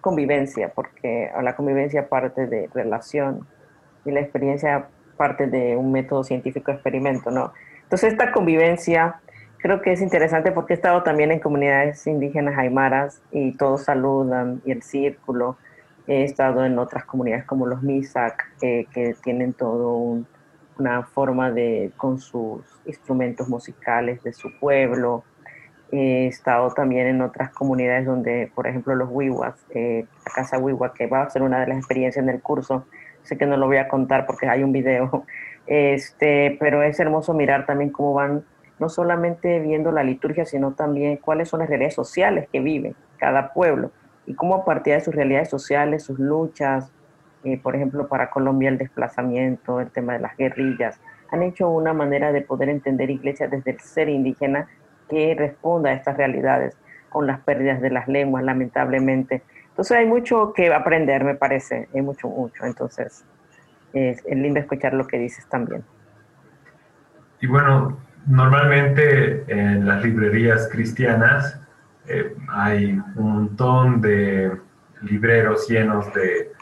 convivencia, 0.00 0.72
porque 0.74 1.30
la 1.42 1.54
convivencia 1.54 2.08
parte 2.08 2.46
de 2.46 2.68
relación 2.74 3.46
y 4.04 4.10
la 4.10 4.20
experiencia 4.20 4.88
parte 5.16 5.46
de 5.46 5.76
un 5.76 5.92
método 5.92 6.24
científico 6.24 6.72
experimento, 6.72 7.30
¿no? 7.30 7.52
Entonces 7.92 8.12
esta 8.12 8.32
convivencia 8.32 9.16
creo 9.58 9.82
que 9.82 9.92
es 9.92 10.00
interesante 10.00 10.50
porque 10.50 10.72
he 10.72 10.76
estado 10.76 11.02
también 11.02 11.30
en 11.30 11.40
comunidades 11.40 12.06
indígenas 12.06 12.56
aymaras 12.56 13.20
y 13.30 13.52
todos 13.52 13.84
saludan 13.84 14.62
y 14.64 14.72
el 14.72 14.82
círculo. 14.82 15.58
He 16.06 16.24
estado 16.24 16.64
en 16.64 16.78
otras 16.78 17.04
comunidades 17.04 17.44
como 17.44 17.66
los 17.66 17.82
Misak, 17.82 18.50
eh, 18.62 18.86
que 18.94 19.14
tienen 19.22 19.52
todo 19.52 20.24
una 20.78 21.02
forma 21.02 21.50
de, 21.50 21.92
con 21.98 22.18
sus 22.18 22.62
instrumentos 22.86 23.46
musicales 23.50 24.22
de 24.22 24.32
su 24.32 24.58
pueblo. 24.58 25.22
He 25.90 26.28
estado 26.28 26.70
también 26.70 27.08
en 27.08 27.20
otras 27.20 27.50
comunidades 27.50 28.06
donde, 28.06 28.50
por 28.54 28.66
ejemplo, 28.66 28.94
los 28.94 29.10
Wiwas, 29.10 29.66
eh, 29.74 30.06
la 30.24 30.32
Casa 30.32 30.56
Wiwa, 30.56 30.94
que 30.94 31.08
va 31.08 31.24
a 31.24 31.28
ser 31.28 31.42
una 31.42 31.60
de 31.60 31.66
las 31.66 31.76
experiencias 31.76 32.24
en 32.24 32.30
el 32.30 32.40
curso, 32.40 32.86
sé 33.22 33.36
que 33.36 33.44
no 33.44 33.58
lo 33.58 33.66
voy 33.66 33.76
a 33.76 33.88
contar 33.88 34.24
porque 34.24 34.48
hay 34.48 34.62
un 34.62 34.72
video, 34.72 35.26
este, 35.66 36.56
pero 36.58 36.82
es 36.82 36.98
hermoso 37.00 37.34
mirar 37.34 37.66
también 37.66 37.90
cómo 37.90 38.14
van 38.14 38.44
no 38.78 38.88
solamente 38.88 39.60
viendo 39.60 39.92
la 39.92 40.02
liturgia, 40.02 40.44
sino 40.44 40.72
también 40.72 41.16
cuáles 41.16 41.48
son 41.48 41.60
las 41.60 41.68
realidades 41.68 41.94
sociales 41.94 42.48
que 42.52 42.60
vive 42.60 42.94
cada 43.16 43.52
pueblo 43.52 43.92
y 44.26 44.34
cómo 44.34 44.56
a 44.56 44.64
partir 44.64 44.94
de 44.94 45.00
sus 45.00 45.14
realidades 45.14 45.48
sociales, 45.48 46.02
sus 46.02 46.18
luchas, 46.18 46.90
eh, 47.44 47.58
por 47.58 47.76
ejemplo, 47.76 48.08
para 48.08 48.30
Colombia 48.30 48.68
el 48.68 48.78
desplazamiento, 48.78 49.80
el 49.80 49.90
tema 49.90 50.14
de 50.14 50.20
las 50.20 50.36
guerrillas, 50.36 51.00
han 51.30 51.42
hecho 51.42 51.68
una 51.68 51.92
manera 51.92 52.32
de 52.32 52.42
poder 52.42 52.68
entender 52.68 53.10
iglesia 53.10 53.48
desde 53.48 53.72
el 53.72 53.80
ser 53.80 54.08
indígena 54.08 54.68
que 55.08 55.34
responda 55.34 55.90
a 55.90 55.94
estas 55.94 56.16
realidades 56.16 56.76
con 57.08 57.26
las 57.26 57.40
pérdidas 57.40 57.80
de 57.80 57.90
las 57.90 58.08
lenguas, 58.08 58.44
lamentablemente. 58.44 59.42
Entonces 59.68 59.96
hay 59.96 60.06
mucho 60.06 60.52
que 60.52 60.72
aprender, 60.72 61.24
me 61.24 61.34
parece, 61.34 61.88
hay 61.94 62.02
mucho, 62.02 62.28
mucho. 62.28 62.64
Entonces 62.64 63.24
es, 63.92 64.22
lindo 64.24 64.60
escuchar 64.60 64.94
lo 64.94 65.06
que 65.06 65.18
dices 65.18 65.46
también. 65.48 65.84
Y 67.40 67.46
bueno, 67.46 67.98
normalmente 68.26 69.44
en 69.48 69.86
las 69.86 70.04
librerías 70.04 70.68
cristianas 70.70 71.60
eh, 72.06 72.34
hay 72.48 73.00
un 73.16 73.34
montón 73.34 74.00
de 74.00 74.52
libreros 75.02 75.68
llenos 75.68 76.12
de 76.14 76.52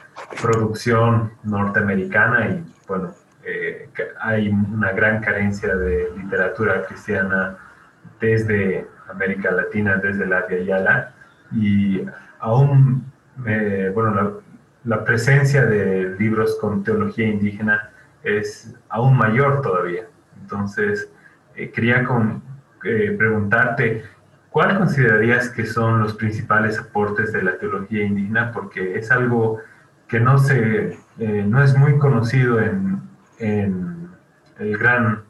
producción 0.41 1.33
norteamericana 1.45 2.49
y 2.49 2.65
bueno, 2.87 3.13
eh, 3.45 3.89
hay 4.21 4.49
una 4.49 4.93
gran 4.93 5.21
carencia 5.21 5.75
de 5.75 6.11
literatura 6.17 6.85
cristiana 6.87 7.57
desde 8.21 8.87
América 9.09 9.51
Latina, 9.51 9.97
desde 9.97 10.27
la 10.27 10.43
Via 10.43 10.63
Yala, 10.63 11.13
y 11.53 12.05
aún, 12.39 13.11
eh, 13.47 13.91
bueno, 13.95 14.41
la, 14.85 15.05
presencia 15.05 15.65
de 15.65 16.17
libros 16.19 16.59
con 16.61 16.83
teología 16.85 17.27
indígena 17.27 17.91
es 18.23 18.75
aún 18.89 19.17
mayor 19.17 19.63
todavía. 19.63 20.05
Entonces, 20.41 21.11
eh, 21.55 21.71
quería 21.71 22.05
con, 22.05 22.43
preguntarte, 22.81 24.05
¿cuál 24.51 24.79
considerarías 24.79 25.51
que 25.51 25.67
son 25.67 26.01
los 26.01 26.15
principales 26.15 26.79
aportes 26.79 27.33
de 27.33 27.43
la 27.43 27.59
teología 27.59 28.05
indígena? 28.05 28.53
Porque 28.53 28.99
es 28.99 29.11
algo 29.11 29.59
que 30.09 30.19
no, 30.19 30.39
se, 30.39 30.99
no 31.19 31.63
es 31.63 31.77
muy 31.77 31.99
conocido 31.99 32.59
en, 32.61 33.01
el 33.39 34.77
gran, 34.77 35.23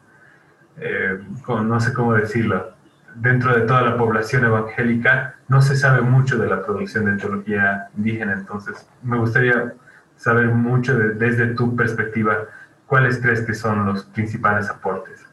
eh, 0.79 1.21
no 1.47 1.81
sé 1.81 1.93
cómo 1.93 2.15
decirlo, 2.15 2.75
dentro 3.15 3.55
de 3.55 3.67
toda 3.67 3.83
la 3.83 3.97
población 3.97 4.45
evangélica 4.45 5.37
no 5.49 5.61
se 5.63 5.77
sabe 5.77 6.01
mucho 6.01 6.39
de 6.39 6.49
la 6.49 6.63
producción 6.65 7.07
de 7.07 7.17
teología 7.17 7.89
indígena, 7.97 8.33
entonces 8.33 8.89
me 9.03 9.19
gustaría 9.19 9.75
saber 10.17 10.49
mucho 10.49 10.97
desde 10.97 11.55
tu 11.55 11.75
perspectiva, 11.75 12.47
¿cuáles 12.87 13.21
crees 13.21 13.43
que 13.43 13.55
son 13.55 13.87
los 13.87 14.05
principales 14.05 14.69
aportes? 14.69 15.27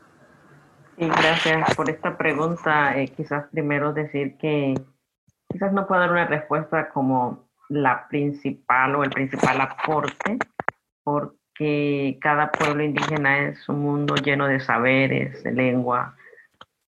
Sí, 0.97 1.07
gracias 1.07 1.75
por 1.75 1.89
esta 1.89 2.17
pregunta. 2.17 2.97
Eh, 2.97 3.09
quizás 3.09 3.45
primero 3.51 3.93
decir 3.93 4.37
que 4.37 4.73
quizás 5.49 5.71
no 5.73 5.85
puedo 5.85 6.01
dar 6.01 6.11
una 6.11 6.25
respuesta 6.25 6.89
como 6.89 7.47
la 7.69 8.07
principal 8.07 8.95
o 8.95 9.03
el 9.03 9.09
principal 9.11 9.61
aporte, 9.61 10.39
porque 11.03 11.37
que 11.57 12.19
cada 12.21 12.51
pueblo 12.51 12.83
indígena 12.83 13.39
es 13.39 13.67
un 13.67 13.81
mundo 13.81 14.15
lleno 14.15 14.47
de 14.47 14.59
saberes, 14.59 15.43
de 15.43 15.51
lengua 15.51 16.15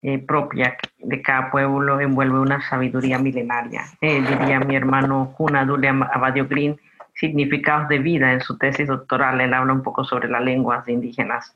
eh, 0.01 0.19
propia 0.19 0.77
de 0.97 1.21
cada 1.21 1.51
pueblo, 1.51 1.99
envuelve 1.99 2.39
una 2.39 2.61
sabiduría 2.61 3.19
milenaria. 3.19 3.83
Eh, 4.01 4.21
diría 4.21 4.59
mi 4.59 4.75
hermano 4.75 5.33
Junadule 5.35 5.89
Abadio 5.89 6.47
Green, 6.47 6.79
significados 7.15 7.89
de 7.89 7.99
vida 7.99 8.31
en 8.31 8.41
su 8.41 8.57
tesis 8.57 8.87
doctoral, 8.87 9.41
él 9.41 9.53
habla 9.53 9.73
un 9.73 9.83
poco 9.83 10.03
sobre 10.03 10.29
las 10.29 10.41
lenguas 10.41 10.87
indígenas. 10.87 11.55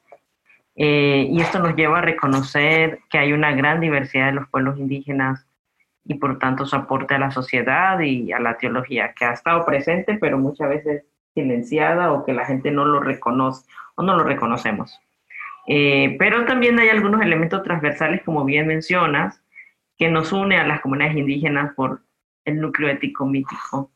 Eh, 0.75 1.27
y 1.29 1.39
esto 1.39 1.59
nos 1.59 1.75
lleva 1.75 1.99
a 1.99 2.01
reconocer 2.01 2.99
que 3.09 3.17
hay 3.17 3.31
una 3.31 3.53
gran 3.53 3.79
diversidad 3.79 4.25
de 4.27 4.33
los 4.33 4.49
pueblos 4.49 4.77
indígenas 4.77 5.45
y 6.03 6.15
por 6.15 6.39
tanto 6.39 6.65
su 6.65 6.75
aporte 6.75 7.15
a 7.15 7.19
la 7.19 7.31
sociedad 7.31 7.99
y 7.99 8.33
a 8.33 8.39
la 8.39 8.57
teología, 8.57 9.13
que 9.13 9.23
ha 9.23 9.33
estado 9.33 9.65
presente, 9.65 10.17
pero 10.19 10.37
muchas 10.37 10.69
veces 10.69 11.03
silenciada 11.33 12.11
o 12.11 12.25
que 12.25 12.33
la 12.33 12.45
gente 12.45 12.71
no 12.71 12.85
lo 12.85 12.99
reconoce 12.99 13.65
o 13.95 14.03
no 14.03 14.17
lo 14.17 14.23
reconocemos. 14.23 14.99
Eh, 15.67 16.15
pero 16.19 16.45
también 16.45 16.77
hay 16.79 16.89
algunos 16.89 17.21
elementos 17.21 17.63
transversales, 17.63 18.21
como 18.23 18.43
bien 18.43 18.67
mencionas, 18.67 19.41
que 19.97 20.09
nos 20.09 20.31
une 20.33 20.57
a 20.57 20.67
las 20.67 20.81
comunidades 20.81 21.17
indígenas 21.17 21.73
por 21.75 22.01
el 22.45 22.59
núcleo 22.59 22.89
ético 22.89 23.25
mítico 23.25 23.91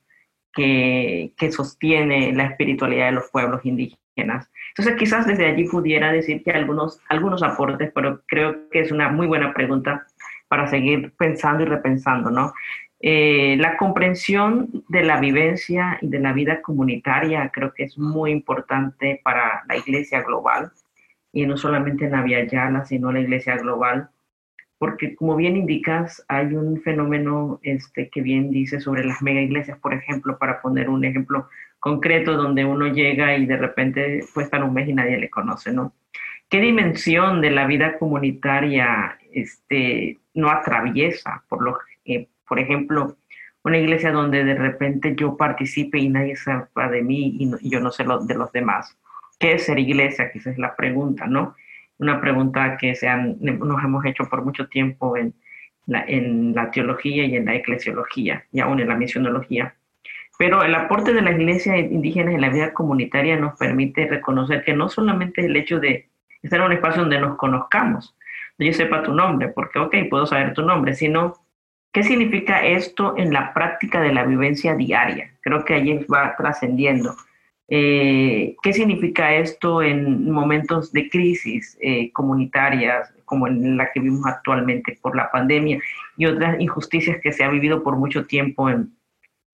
que, 0.54 1.34
que 1.38 1.52
sostiene 1.52 2.34
la 2.34 2.46
espiritualidad 2.46 3.08
de 3.08 3.12
los 3.14 3.30
pueblos 3.30 3.66
indígenas. 3.66 4.50
Entonces 4.70 4.96
quizás 4.98 5.28
desde 5.28 5.46
allí 5.46 5.68
pudiera 5.68 6.12
decir 6.12 6.44
que 6.44 6.52
algunos, 6.52 7.02
algunos 7.10 7.44
aportes, 7.44 7.92
pero 7.94 8.22
creo 8.28 8.70
que 8.70 8.80
es 8.80 8.92
una 8.92 9.10
muy 9.10 9.28
buena 9.28 9.54
pregunta 9.54 10.06
para 10.48 10.68
seguir 10.68 11.14
pensando 11.18 11.64
y 11.64 11.66
repensando, 11.66 12.30
¿no? 12.30 12.54
Eh, 13.00 13.58
la 13.60 13.78
comprensión 13.78 14.84
de 14.88 15.04
la 15.04 15.20
vivencia 15.20 16.00
y 16.02 16.08
de 16.08 16.20
la 16.20 16.34
vida 16.34 16.62
comunitaria 16.62 17.52
creo 17.54 17.74
que 17.74 17.84
es 17.84 17.98
muy 17.98 18.32
importante 18.32 19.22
para 19.24 19.64
la 19.68 19.78
iglesia 19.78 20.24
global, 20.24 20.72
y 21.32 21.46
no 21.46 21.58
solamente 21.58 22.06
en 22.06 22.48
Yala, 22.48 22.86
sino 22.86 23.12
la 23.12 23.20
iglesia 23.20 23.58
global, 23.58 24.10
porque 24.78 25.16
como 25.16 25.36
bien 25.36 25.58
indicas, 25.58 26.24
hay 26.28 26.54
un 26.54 26.82
fenómeno 26.82 27.60
este, 27.64 28.10
que 28.10 28.22
bien 28.22 28.52
dice 28.52 28.80
sobre 28.80 29.04
las 29.04 29.22
mega 29.22 29.42
iglesias, 29.42 29.78
por 29.80 29.94
ejemplo, 29.94 30.38
para 30.38 30.62
poner 30.62 30.90
un 30.90 31.04
ejemplo 31.04 31.50
concreto 31.80 32.34
donde 32.34 32.66
uno 32.66 32.88
llega 32.88 33.36
y 33.38 33.46
de 33.46 33.58
repente 33.58 34.24
pues 34.34 34.50
en 34.52 34.64
un 34.64 34.74
mes 34.74 34.88
y 34.88 34.94
nadie 34.94 35.18
le 35.18 35.30
conoce, 35.30 35.72
¿no? 35.72 35.94
¿Qué 36.50 36.62
dimensión 36.62 37.42
de 37.42 37.52
la 37.52 37.68
vida 37.68 37.98
comunitaria 37.98 39.18
este, 39.32 40.20
no 40.34 40.50
atraviesa 40.50 41.44
por 41.50 41.62
lo, 41.62 41.78
eh, 42.06 42.28
por 42.48 42.60
ejemplo, 42.60 43.18
una 43.64 43.78
iglesia 43.78 44.12
donde 44.12 44.46
de 44.46 44.56
repente 44.56 45.14
yo 45.16 45.36
participe 45.36 46.00
y 46.00 46.08
nadie 46.08 46.36
sepa 46.38 46.90
de 46.90 47.02
mí 47.02 47.36
y, 47.40 47.70
yo 47.70 47.80
no 47.82 47.92
sé 47.92 48.06
lo, 48.06 48.20
de 48.20 48.36
los 48.36 48.52
demás. 48.54 48.98
¿Qué 49.40 49.54
es 49.54 49.66
ser 49.66 49.80
iglesia? 49.80 50.32
Quizás 50.32 50.54
es 50.54 50.60
la 50.60 50.76
pregunta, 50.76 51.28
¿no? 51.28 51.56
Una 52.00 52.22
pregunta 52.22 52.78
que 52.78 52.96
se 52.96 53.08
nos 53.40 53.84
hemos 53.84 54.06
hecho 54.06 54.26
por 54.30 54.44
mucho 54.44 54.68
tiempo 54.68 55.18
en 55.18 55.34
la, 55.86 56.04
en 56.08 56.54
la 56.54 56.70
teología 56.72 57.26
y 57.26 57.36
en 57.36 57.46
la 57.46 57.56
eclesiología 57.56 58.46
y 58.52 58.60
aún 58.60 58.80
en 58.80 58.90
la 58.90 58.96
misionología. 58.96 59.76
Pero 60.38 60.64
el 60.64 60.76
aporte 60.76 61.14
de 61.14 61.22
la 61.22 61.32
iglesia 61.32 61.78
indígena 61.78 62.32
en 62.32 62.42
la 62.42 62.50
vida 62.50 62.74
comunitaria 62.74 63.38
nos 63.38 63.58
permite 63.58 64.08
reconocer 64.08 64.64
que 64.64 64.74
no 64.74 64.90
solamente 64.90 65.46
el 65.46 65.56
hecho 65.56 65.80
de 65.80 66.10
estar 66.44 66.60
en 66.60 66.68
un 66.68 66.74
espacio 66.74 67.02
donde 67.02 67.20
nos 67.20 67.38
conozcamos, 67.38 68.16
donde 68.58 68.72
yo 68.72 68.78
sepa 68.78 69.02
tu 69.02 69.14
nombre, 69.14 69.48
porque, 69.48 69.80
ok, 69.80 69.96
puedo 70.10 70.28
saber 70.28 70.54
tu 70.54 70.62
nombre, 70.62 70.94
sino 70.94 71.36
¿Qué 71.98 72.04
significa 72.04 72.64
esto 72.64 73.16
en 73.18 73.34
la 73.34 73.56
práctica 73.56 74.00
de 74.02 74.14
la 74.14 74.24
vivencia 74.24 74.76
diaria? 74.76 75.32
Creo 75.42 75.66
que 75.66 75.74
allí 75.74 76.06
va 76.06 76.36
trascendiendo. 76.36 77.16
Eh, 77.70 78.56
¿Qué 78.64 78.74
significa 78.74 79.36
esto 79.36 79.82
en 79.82 80.32
momentos 80.32 80.94
de 80.94 81.10
crisis 81.10 81.78
eh, 81.82 82.12
comunitarias 82.14 83.14
como 83.26 83.48
en 83.48 83.76
la 83.76 83.92
que 83.92 84.00
vivimos 84.00 84.26
actualmente 84.26 84.98
por 85.02 85.16
la 85.18 85.30
pandemia 85.30 85.80
y 86.16 86.26
otras 86.28 86.60
injusticias 86.62 87.20
que 87.22 87.34
se 87.34 87.44
ha 87.44 87.50
vivido 87.50 87.84
por 87.84 87.98
mucho 87.98 88.26
tiempo 88.26 88.70
en, 88.70 88.94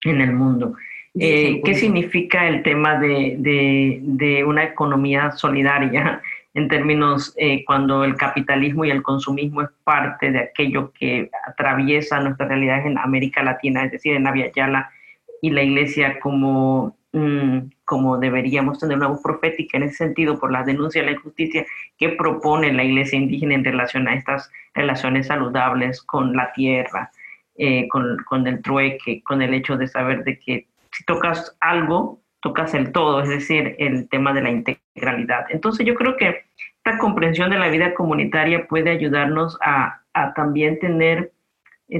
en 0.04 0.20
el 0.20 0.32
mundo? 0.32 0.76
Eh, 1.18 1.60
¿Qué 1.64 1.74
significa 1.74 2.48
el 2.48 2.62
tema 2.64 2.98
de, 2.98 3.36
de, 3.38 4.00
de, 4.02 4.44
una 4.44 4.64
economía 4.64 5.30
solidaria 5.30 6.20
en 6.54 6.68
términos 6.68 7.32
eh, 7.36 7.64
cuando 7.64 8.02
el 8.02 8.16
capitalismo 8.16 8.84
y 8.84 8.90
el 8.90 9.02
consumismo 9.02 9.62
es 9.62 9.68
parte 9.84 10.32
de 10.32 10.40
aquello 10.40 10.92
que 10.92 11.30
atraviesa 11.46 12.20
nuestras 12.20 12.48
realidades 12.48 12.86
en 12.86 12.98
América 12.98 13.44
Latina, 13.44 13.84
es 13.84 13.92
decir, 13.92 14.14
en 14.14 14.24
la 14.24 14.34
Yala 14.52 14.90
y 15.40 15.50
la 15.50 15.62
iglesia 15.62 16.18
como, 16.18 16.96
como 17.84 18.18
deberíamos 18.18 18.78
tener 18.80 18.96
una 18.96 19.06
voz 19.06 19.22
profética 19.22 19.76
en 19.76 19.84
ese 19.84 19.96
sentido 19.96 20.38
por 20.38 20.50
la 20.50 20.64
denuncia 20.64 21.00
de 21.00 21.06
la 21.06 21.12
injusticia 21.12 21.64
que 21.96 22.08
propone 22.10 22.72
la 22.72 22.82
iglesia 22.82 23.18
indígena 23.18 23.54
en 23.54 23.64
relación 23.64 24.08
a 24.08 24.14
estas 24.14 24.50
relaciones 24.74 25.28
saludables 25.28 26.02
con 26.02 26.34
la 26.34 26.52
tierra, 26.52 27.10
eh, 27.56 27.86
con, 27.88 28.16
con 28.24 28.46
el 28.46 28.60
trueque, 28.62 29.22
con 29.22 29.42
el 29.42 29.54
hecho 29.54 29.76
de 29.76 29.86
saber 29.86 30.24
de 30.24 30.38
que 30.40 30.66
si 30.90 31.04
tocas 31.04 31.56
algo, 31.60 32.20
tocas 32.40 32.74
el 32.74 32.92
todo, 32.92 33.22
es 33.22 33.28
decir, 33.28 33.76
el 33.78 34.08
tema 34.08 34.32
de 34.32 34.42
la 34.42 34.50
integralidad. 34.50 35.46
Entonces 35.50 35.86
yo 35.86 35.94
creo 35.94 36.16
que 36.16 36.44
esta 36.84 36.98
comprensión 36.98 37.50
de 37.50 37.58
la 37.58 37.68
vida 37.68 37.94
comunitaria 37.94 38.66
puede 38.66 38.90
ayudarnos 38.90 39.58
a, 39.62 40.00
también 40.36 40.78
tener 40.78 41.32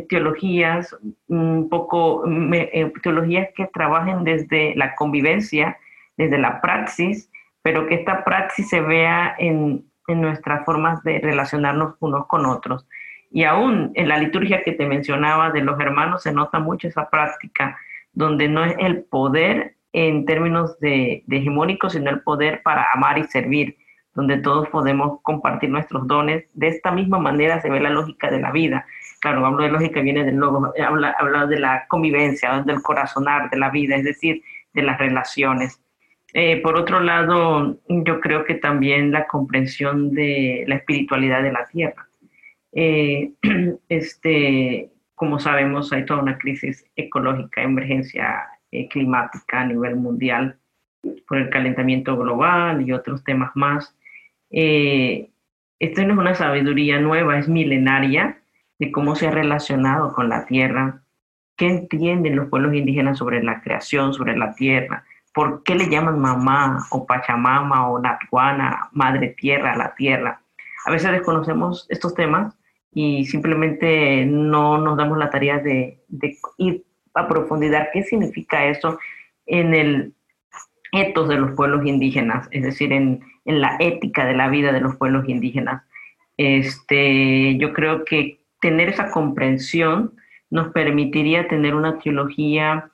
teologías 0.09 0.97
un 1.29 1.69
poco, 1.69 2.25
eh, 2.27 2.93
teologías 3.03 3.49
que 3.55 3.67
trabajen 3.67 4.25
desde 4.25 4.75
la 4.77 4.95
convivencia, 4.95 5.79
desde 6.17 6.39
la 6.39 6.61
praxis, 6.61 7.31
pero 7.63 7.87
que 7.87 7.97
esta 7.97 8.25
praxis 8.25 8.69
se 8.69 8.81
vea 8.81 9.35
en, 9.39 9.85
en 10.09 10.21
nuestras 10.21 10.65
formas 10.65 11.03
de 11.03 11.19
relacionarnos 11.21 11.95
unos 12.01 12.27
con 12.27 12.47
otros. 12.47 12.87
Y 13.31 13.45
aún 13.45 13.91
en 13.95 14.09
la 14.09 14.19
liturgia 14.19 14.63
que 14.63 14.73
te 14.73 14.87
mencionaba 14.87 15.51
de 15.51 15.63
los 15.63 15.79
hermanos 15.81 16.23
se 16.23 16.33
nota 16.33 16.61
mucho 16.61 16.89
esa 16.89 17.11
práctica, 17.11 17.77
donde 18.13 18.49
no 18.49 18.65
es 18.65 18.77
el 18.79 19.05
poder 19.05 19.77
en 19.93 20.25
términos 20.25 20.79
de, 20.81 21.25
de 21.27 21.37
hegemónicos, 21.37 21.95
sino 21.95 22.11
el 22.11 22.21
poder 22.21 22.63
para 22.63 22.87
amar 22.93 23.19
y 23.19 23.25
servir, 23.25 23.77
donde 24.15 24.39
todos 24.39 24.69
podemos 24.69 25.21
compartir 25.23 25.71
nuestros 25.71 26.07
dones. 26.07 26.45
De 26.55 26.69
esta 26.69 26.91
misma 26.93 27.19
manera 27.19 27.61
se 27.61 27.71
ve 27.71 27.81
la 27.81 27.91
lógica 27.91 28.31
de 28.31 28.41
la 28.41 28.53
vida. 28.53 28.87
Claro, 29.25 29.47
hablo 29.47 29.63
de 29.63 29.71
lógica, 29.71 30.03
viene 30.03 30.23
del 30.23 30.37
logo, 30.37 30.75
habla, 30.87 31.17
habla 31.19 31.47
de 31.47 31.59
la 31.59 31.87
convivencia, 31.89 32.61
del 32.61 32.83
corazonar 32.83 33.49
de 33.49 33.57
la 33.57 33.71
vida, 33.71 33.97
es 33.97 34.05
decir, 34.05 34.43
de 34.75 34.83
las 34.83 34.99
relaciones. 34.99 35.81
Eh, 36.35 36.61
por 36.61 36.77
otro 36.77 37.01
lado, 37.01 37.79
yo 37.89 38.21
creo 38.21 38.45
que 38.45 38.57
también 38.57 39.13
la 39.13 39.27
comprensión 39.27 40.13
de 40.13 40.65
la 40.69 40.75
espiritualidad 40.75 41.43
de 41.43 41.53
la 41.53 41.67
tierra. 41.69 42.07
Eh, 42.73 43.31
este, 43.89 44.91
como 45.15 45.39
sabemos, 45.39 45.91
hay 45.95 46.05
toda 46.05 46.21
una 46.21 46.37
crisis 46.37 46.85
ecológica, 46.95 47.63
emergencia 47.63 48.45
eh, 48.73 48.89
climática 48.89 49.63
a 49.63 49.67
nivel 49.67 49.97
mundial 49.97 50.59
por 51.27 51.39
el 51.39 51.49
calentamiento 51.49 52.15
global 52.19 52.87
y 52.87 52.93
otros 52.93 53.25
temas 53.25 53.53
más. 53.55 53.97
Eh, 54.51 55.31
esto 55.79 56.03
no 56.03 56.13
es 56.13 56.19
una 56.19 56.35
sabiduría 56.35 57.01
nueva, 57.01 57.39
es 57.39 57.49
milenaria 57.49 58.43
de 58.79 58.91
cómo 58.91 59.15
se 59.15 59.29
ha 59.29 59.31
relacionado 59.31 60.13
con 60.13 60.29
la 60.29 60.47
tierra, 60.47 61.03
qué 61.57 61.67
entienden 61.67 62.37
los 62.37 62.49
pueblos 62.49 62.75
indígenas 62.75 63.19
sobre 63.19 63.43
la 63.43 63.61
creación, 63.63 64.13
sobre 64.15 64.37
la 64.37 64.55
tierra, 64.55 65.05
por 65.33 65.63
qué 65.63 65.75
le 65.75 65.89
llaman 65.89 66.21
mamá 66.21 66.87
o 66.91 67.07
pachamama 67.07 67.89
o 67.89 67.99
natuana, 67.99 68.89
madre 68.93 69.35
tierra 69.37 69.77
la 69.77 69.95
tierra. 69.95 70.41
A 70.87 70.91
veces 70.91 71.11
desconocemos 71.11 71.87
estos 71.89 72.15
temas 72.15 72.57
y 72.93 73.25
simplemente 73.27 74.25
no 74.27 74.79
nos 74.79 74.97
damos 74.97 75.19
la 75.19 75.31
tarea 75.31 75.59
de, 75.59 76.01
de 76.09 76.37
ir 76.59 76.85
a 77.15 77.27
profundidad 77.27 77.89
qué 77.93 78.03
significa 78.03 78.67
eso 78.67 78.99
en 79.47 79.75
el 79.75 80.15
etos 80.93 81.29
de 81.29 81.37
los 81.37 81.53
pueblos 81.53 81.85
indígenas, 81.85 82.47
es 82.53 82.63
decir, 82.63 82.93
en, 82.93 83.21
en, 83.45 83.61
la 83.61 83.77
ética 83.81 84.25
de 84.25 84.35
la 84.35 84.49
vida 84.49 84.73
de 84.73 84.81
los 84.81 84.95
pueblos 84.97 85.29
indígenas. 85.29 85.83
Este, 86.37 87.57
yo 87.59 87.73
creo 87.73 88.05
que 88.05 88.39
tener 88.65 88.89
esa 88.89 89.11
comprensión 89.11 90.15
nos 90.49 90.69
permitiría 90.69 91.47
tener 91.49 91.75
una 91.75 91.99
teología 91.99 92.89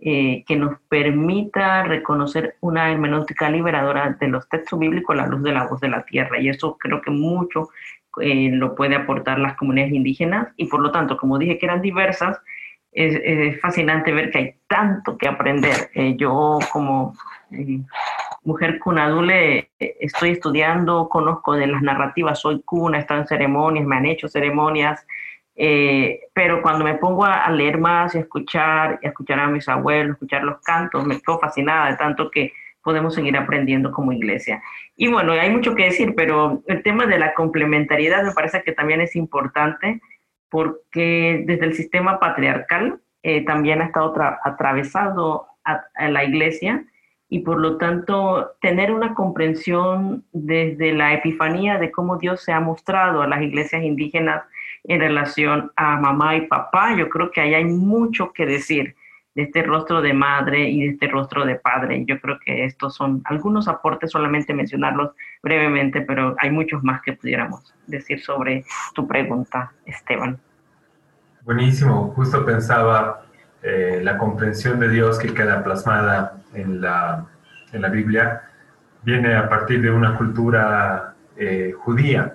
eh, 0.00 0.42
que 0.48 0.56
nos 0.56 0.80
permita 0.88 1.84
reconocer 1.84 2.56
una 2.60 2.90
hermenéutica 2.90 3.48
liberadora 3.48 4.16
de 4.18 4.26
los 4.26 4.48
textos 4.48 4.80
bíblicos 4.80 5.14
la 5.14 5.28
luz 5.28 5.44
de 5.44 5.52
la 5.52 5.68
voz 5.68 5.80
de 5.80 5.90
la 5.90 6.04
tierra. 6.04 6.40
Y 6.40 6.48
eso 6.48 6.76
creo 6.76 7.00
que 7.00 7.12
mucho 7.12 7.68
eh, 8.20 8.50
lo 8.50 8.74
puede 8.74 8.96
aportar 8.96 9.38
las 9.38 9.56
comunidades 9.56 9.92
indígenas 9.92 10.48
y 10.56 10.66
por 10.66 10.80
lo 10.80 10.90
tanto, 10.90 11.16
como 11.16 11.38
dije 11.38 11.56
que 11.56 11.66
eran 11.66 11.82
diversas, 11.82 12.40
es, 12.90 13.60
fascinante 13.60 14.12
ver 14.12 14.32
que 14.32 14.38
hay 14.38 14.54
tanto 14.66 15.16
que 15.16 15.28
aprender. 15.28 15.88
Eh, 15.94 16.16
yo 16.16 16.58
como 16.72 17.14
mujer 18.44 18.78
cunadule 18.78 19.70
estoy 19.78 20.30
estudiando, 20.30 21.08
conozco 21.08 21.54
de 21.54 21.66
las 21.66 21.82
narrativas, 21.82 22.40
soy 22.40 22.62
cuna, 22.62 22.98
he 22.98 23.14
en 23.14 23.26
ceremonias, 23.26 23.86
me 23.86 23.96
han 23.96 24.06
hecho 24.06 24.28
ceremonias, 24.28 25.06
pero 25.54 26.62
cuando 26.62 26.84
me 26.84 26.94
pongo 26.94 27.24
a, 27.24 27.48
leer 27.50 27.78
más 27.78 28.14
y 28.14 28.18
a 28.18 28.20
escuchar, 28.22 28.98
a 29.02 29.06
escuchar 29.06 29.38
a 29.38 29.48
mis 29.48 29.68
abuelos, 29.68 30.14
escuchar 30.14 30.42
los 30.44 30.60
cantos, 30.62 31.06
me 31.06 31.20
quedo 31.20 31.38
fascinada 31.38 31.90
de 31.90 31.96
tanto 31.96 32.30
que 32.30 32.52
podemos 32.82 33.14
seguir 33.14 33.36
aprendiendo 33.36 33.92
como 33.92 34.12
iglesia. 34.12 34.62
Y 34.96 35.08
bueno, 35.08 35.32
hay 35.32 35.50
mucho 35.50 35.74
que 35.74 35.84
decir, 35.84 36.14
pero 36.16 36.62
el 36.66 36.82
tema 36.82 37.06
de 37.06 37.18
la 37.18 37.34
complementariedad 37.34 38.24
me 38.24 38.32
parece 38.32 38.62
que 38.62 38.72
también 38.72 39.00
es 39.00 39.14
importante 39.16 40.00
porque 40.50 41.44
desde 41.46 41.64
el 41.64 41.74
sistema 41.74 42.18
patriarcal 42.18 43.00
eh, 43.22 43.44
también 43.44 43.80
ha 43.80 43.86
estado 43.86 44.12
atravesado 44.44 45.46
a, 45.64 46.08
la 46.08 46.24
iglesia 46.24 46.84
y 47.32 47.38
por 47.38 47.58
lo 47.58 47.78
tanto 47.78 48.56
tener 48.60 48.92
una 48.92 49.14
comprensión 49.14 50.22
desde 50.34 50.92
la 50.92 51.14
epifanía 51.14 51.78
de 51.78 51.90
cómo 51.90 52.18
Dios 52.18 52.42
se 52.42 52.52
ha 52.52 52.60
mostrado 52.60 53.22
a 53.22 53.26
las 53.26 53.40
iglesias 53.40 53.82
indígenas 53.82 54.42
en 54.84 55.00
relación 55.00 55.72
a 55.76 55.96
mamá 55.96 56.36
y 56.36 56.42
papá, 56.46 56.94
yo 56.94 57.08
creo 57.08 57.30
que 57.30 57.40
ahí 57.40 57.54
hay 57.54 57.64
mucho 57.64 58.34
que 58.34 58.44
decir 58.44 58.94
de 59.34 59.44
este 59.44 59.62
rostro 59.62 60.02
de 60.02 60.12
madre 60.12 60.68
y 60.68 60.82
de 60.82 60.88
este 60.88 61.08
rostro 61.08 61.46
de 61.46 61.54
padre. 61.54 62.04
Yo 62.06 62.20
creo 62.20 62.38
que 62.38 62.66
estos 62.66 62.96
son 62.96 63.22
algunos 63.24 63.66
aportes, 63.66 64.10
solamente 64.10 64.52
mencionarlos 64.52 65.12
brevemente, 65.42 66.02
pero 66.02 66.36
hay 66.38 66.50
muchos 66.50 66.84
más 66.84 67.00
que 67.00 67.14
pudiéramos 67.14 67.74
decir 67.86 68.20
sobre 68.20 68.62
tu 68.94 69.08
pregunta, 69.08 69.72
Esteban. 69.86 70.38
Buenísimo, 71.46 72.12
justo 72.14 72.44
pensaba 72.44 73.24
eh, 73.62 74.00
la 74.02 74.18
comprensión 74.18 74.80
de 74.80 74.88
Dios 74.88 75.18
que 75.18 75.32
queda 75.32 75.62
plasmada 75.62 76.34
en 76.54 76.80
la, 76.80 77.26
en 77.72 77.82
la 77.82 77.88
Biblia, 77.88 78.42
viene 79.02 79.36
a 79.36 79.48
partir 79.48 79.80
de 79.82 79.90
una 79.90 80.16
cultura 80.16 81.14
eh, 81.36 81.72
judía 81.78 82.34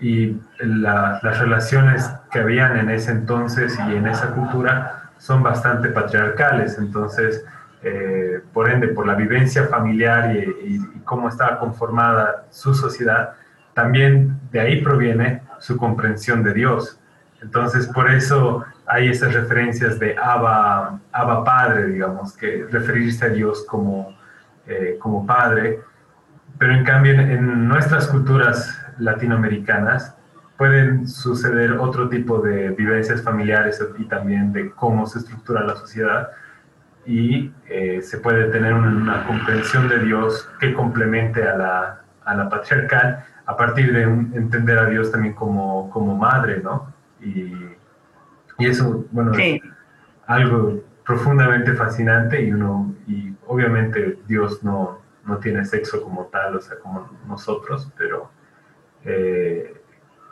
y 0.00 0.36
las 0.58 1.38
relaciones 1.38 2.10
que 2.30 2.40
habían 2.40 2.76
en 2.76 2.90
ese 2.90 3.12
entonces 3.12 3.78
y 3.88 3.94
en 3.94 4.06
esa 4.06 4.32
cultura 4.32 5.10
son 5.18 5.42
bastante 5.42 5.88
patriarcales, 5.88 6.78
entonces, 6.78 7.44
eh, 7.82 8.40
por 8.52 8.68
ende, 8.70 8.88
por 8.88 9.06
la 9.06 9.14
vivencia 9.14 9.66
familiar 9.68 10.34
y, 10.36 10.80
cómo 11.04 11.28
estaba 11.28 11.58
conformada 11.58 12.46
su 12.50 12.74
sociedad, 12.74 13.34
también 13.74 14.40
de 14.50 14.60
ahí 14.60 14.82
proviene 14.82 15.42
su 15.58 15.76
comprensión 15.76 16.42
de 16.42 16.54
Dios. 16.54 16.98
Entonces, 17.42 17.86
por 17.88 18.10
eso 18.10 18.64
hay 18.86 19.08
esas 19.08 19.32
referencias 19.32 19.98
de 19.98 20.16
Abba, 20.16 21.00
Abba 21.12 21.44
Padre, 21.44 21.86
digamos, 21.86 22.36
que 22.36 22.66
referirse 22.70 23.26
a 23.26 23.28
Dios 23.28 23.64
como, 23.68 24.16
eh, 24.66 24.96
como 25.00 25.26
Padre. 25.26 25.80
Pero 26.58 26.74
en 26.74 26.84
cambio, 26.84 27.12
en 27.12 27.68
nuestras 27.68 28.06
culturas 28.08 28.78
latinoamericanas, 28.98 30.14
pueden 30.56 31.08
suceder 31.08 31.72
otro 31.72 32.08
tipo 32.08 32.40
de 32.40 32.70
vivencias 32.70 33.22
familiares 33.22 33.82
y 33.98 34.04
también 34.04 34.52
de 34.52 34.70
cómo 34.70 35.06
se 35.06 35.18
estructura 35.18 35.64
la 35.64 35.74
sociedad 35.74 36.30
y 37.06 37.52
eh, 37.68 38.00
se 38.02 38.18
puede 38.18 38.50
tener 38.50 38.72
una, 38.72 39.26
comprensión 39.26 39.88
de 39.88 39.98
Dios 39.98 40.48
que 40.60 40.72
complemente 40.72 41.46
a 41.46 41.56
la, 41.56 42.00
a 42.24 42.34
la 42.34 42.48
patriarcal 42.48 43.24
a 43.46 43.56
partir 43.56 43.92
de 43.92 44.02
entender 44.02 44.78
a 44.78 44.86
Dios 44.86 45.10
también 45.10 45.34
como, 45.34 45.90
como 45.90 46.16
madre, 46.16 46.60
¿no? 46.62 46.92
Y, 47.20 47.73
y 48.58 48.66
eso, 48.66 49.04
bueno, 49.10 49.32
es 49.32 49.60
algo 50.26 50.82
profundamente 51.04 51.72
fascinante 51.74 52.42
y 52.42 52.52
uno, 52.52 52.94
y 53.06 53.34
obviamente 53.46 54.18
Dios 54.26 54.62
no, 54.62 55.00
no 55.26 55.38
tiene 55.38 55.64
sexo 55.64 56.02
como 56.02 56.26
tal, 56.26 56.56
o 56.56 56.60
sea, 56.60 56.78
como 56.78 57.10
nosotros, 57.26 57.90
pero 57.96 58.30
eh, 59.04 59.80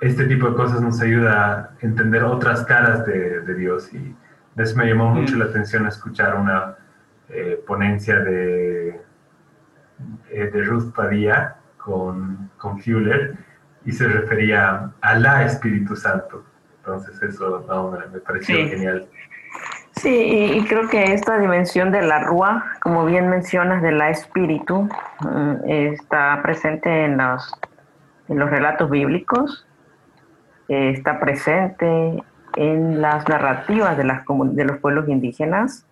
este 0.00 0.26
tipo 0.26 0.50
de 0.50 0.56
cosas 0.56 0.80
nos 0.80 1.00
ayuda 1.00 1.54
a 1.54 1.70
entender 1.80 2.24
otras 2.24 2.64
caras 2.64 3.06
de, 3.06 3.54
Dios 3.54 3.92
y 3.92 4.16
eso 4.56 4.76
me 4.76 4.88
llamó 4.88 5.10
mucho 5.10 5.36
la 5.36 5.46
atención 5.46 5.86
escuchar 5.86 6.34
una 6.36 6.76
eh, 7.28 7.62
ponencia 7.66 8.18
de, 8.18 9.00
eh, 10.30 10.50
de 10.52 10.64
Ruth 10.64 10.92
Padilla 10.94 11.56
con, 11.76 12.50
con 12.56 12.80
Fuller 12.80 13.36
y 13.84 13.92
se 13.92 14.08
refería 14.08 14.90
a 15.00 15.18
la 15.18 15.44
Espíritu 15.44 15.96
Santo. 15.96 16.44
Entonces 16.84 17.22
eso 17.22 17.64
me, 18.12 18.20
pareció 18.20 18.56
genial. 18.68 19.06
Sí, 19.92 20.54
y, 20.54 20.64
creo 20.66 20.88
que 20.88 21.12
esta 21.12 21.38
dimensión 21.38 21.92
de 21.92 22.02
la 22.02 22.24
Rúa, 22.24 22.64
como 22.80 23.04
bien 23.04 23.28
mencionas, 23.28 23.82
de 23.82 23.92
la 23.92 24.10
Espíritu, 24.10 24.88
mm, 25.20 25.68
está 25.68 26.40
presente 26.42 27.04
en 27.04 27.18
los, 27.18 27.52
en 28.28 28.38
los 28.38 28.50
relatos 28.50 28.90
bíblicos 28.90 29.66
está 30.72 31.20
presente 31.20 32.22
en 32.56 33.00
las 33.00 33.28
narrativas 33.28 33.96
de, 33.96 34.04
las, 34.04 34.24
de 34.26 34.64
los 34.64 34.78
pueblos 34.78 35.08
indígenas. 35.08 35.86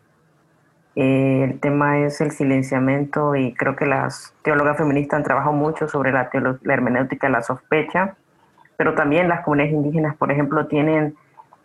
Eh, 0.96 1.44
el 1.44 1.61
tema 1.61 1.98
es 2.00 2.20
el 2.20 2.33
silenciamiento 2.33 3.37
y 3.37 3.55
creo 3.55 3.76
que 3.76 3.87
las 3.87 4.35
teólogas 4.42 4.76
feministas 4.76 5.18
han 5.18 5.24
trabajado 5.24 5.53
mucho 5.53 5.88
sobre 5.88 6.12
la, 6.12 6.31
la 6.33 6.74
hermenéutica 6.74 7.29
de 7.29 7.33
la 7.33 7.42
sospecha, 7.42 8.16
pero 8.81 8.95
también 8.95 9.29
las 9.29 9.45
comunidades 9.45 9.75
indígenas, 9.75 10.16
por 10.16 10.33
ejemplo, 10.33 10.66
tienen 10.66 11.14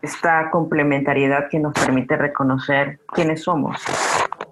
esta 0.01 0.49
complementariedad 0.49 1.47
que 1.47 1.60
nos 1.60 1.71
permite 1.71 2.17
reconocer 2.17 2.99
quiénes 3.08 3.41
somos. 3.41 3.82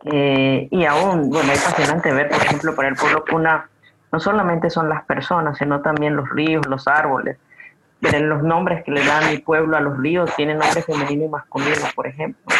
Eh, 0.05 0.69
y 0.71 0.85
aún, 0.85 1.29
bueno, 1.29 1.51
es 1.51 1.59
fascinante 1.61 2.13
ver, 2.13 2.29
por 2.29 2.41
ejemplo, 2.41 2.73
para 2.73 2.87
el 2.87 2.95
pueblo 2.95 3.25
cuna, 3.29 3.69
no 4.13 4.19
solamente 4.21 4.69
son 4.69 4.87
las 4.87 5.03
personas, 5.03 5.57
sino 5.57 5.81
también 5.81 6.15
los 6.15 6.29
ríos, 6.29 6.65
los 6.67 6.87
árboles, 6.87 7.35
los 7.99 8.43
nombres 8.43 8.81
que 8.85 8.91
le 8.91 9.03
dan 9.03 9.29
mi 9.29 9.39
pueblo 9.39 9.75
a 9.75 9.81
los 9.81 9.97
ríos 9.97 10.33
tienen 10.37 10.57
nombres 10.57 10.85
femenino 10.85 11.25
y 11.25 11.27
masculino, 11.27 11.85
por 11.93 12.07
ejemplo. 12.07 12.55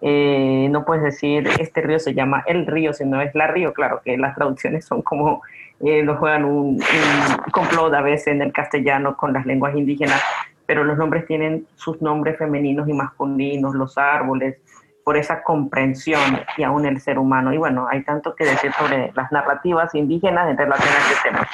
Eh, 0.00 0.66
no 0.68 0.84
puedes 0.84 1.04
decir 1.04 1.48
este 1.60 1.80
río 1.82 2.00
se 2.00 2.12
llama 2.12 2.42
el 2.48 2.66
río, 2.66 2.92
sino 2.92 3.22
es 3.22 3.32
la 3.36 3.46
río. 3.46 3.72
Claro 3.72 4.00
que 4.04 4.18
las 4.18 4.34
traducciones 4.34 4.84
son 4.84 5.02
como 5.02 5.42
eh, 5.80 6.06
juegan 6.18 6.44
un, 6.44 6.76
un, 6.76 7.50
complot 7.52 7.94
a 7.94 8.02
veces 8.02 8.28
en 8.28 8.42
el 8.42 8.52
castellano 8.52 9.16
con 9.16 9.32
las 9.32 9.46
lenguas 9.46 9.76
indígenas, 9.76 10.20
pero 10.66 10.84
los 10.84 10.98
nombres 10.98 11.26
tienen 11.26 11.66
sus 11.76 12.02
nombres 12.02 12.36
femeninos 12.38 12.88
y 12.88 12.92
masculinos, 12.92 13.74
los 13.74 13.96
árboles, 13.96 14.58
por 15.04 15.16
esa 15.16 15.42
comprensión 15.42 16.20
y 16.58 16.64
aún 16.64 16.84
el 16.84 17.00
ser 17.00 17.18
humano. 17.18 17.52
Y 17.52 17.56
bueno, 17.56 17.88
hay 17.90 18.02
tanto 18.02 18.34
que 18.34 18.44
decir 18.44 18.72
sobre 18.72 19.10
las 19.14 19.32
narrativas 19.32 19.94
indígenas 19.94 20.50
en 20.50 20.58
relación 20.58 20.88
a 20.88 20.98
este 20.98 21.28
tema. 21.28 21.48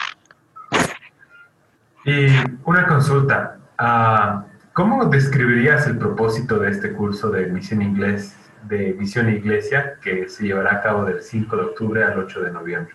Y 2.04 2.26
una 2.64 2.86
consulta. 2.86 3.58
Ah, 3.78 4.44
¿Cómo 4.72 5.04
describirías 5.04 5.86
el 5.86 5.98
propósito 5.98 6.58
de 6.58 6.70
este 6.70 6.92
curso 6.94 7.30
de 7.30 7.46
Misión 7.46 7.80
Inglés, 7.80 8.36
de 8.64 8.96
Misión 8.98 9.30
Iglesia, 9.30 9.94
que 10.02 10.28
se 10.28 10.46
llevará 10.46 10.72
a 10.72 10.82
cabo 10.82 11.04
del 11.04 11.22
5 11.22 11.56
de 11.56 11.62
octubre 11.62 12.02
al 12.02 12.18
8 12.18 12.42
de 12.42 12.50
noviembre? 12.50 12.94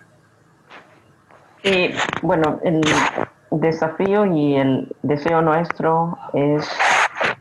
Eh, 1.63 1.93
bueno, 2.21 2.59
desafío 3.51 4.25
y 4.25 4.55
el 4.55 4.95
deseo 5.01 5.41
nuestro 5.41 6.17
es 6.33 6.69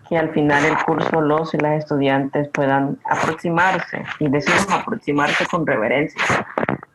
que 0.09 0.19
al 0.19 0.31
final 0.31 0.63
del 0.63 0.77
curso 0.85 1.21
los 1.21 1.55
y 1.55 1.59
las 1.59 1.79
estudiantes 1.79 2.49
puedan 2.49 2.99
aproximarse, 3.09 4.05
y 4.19 4.29
decimos 4.29 4.67
aproximarse 4.71 5.47
con 5.47 5.67
reverencia, 5.67 6.47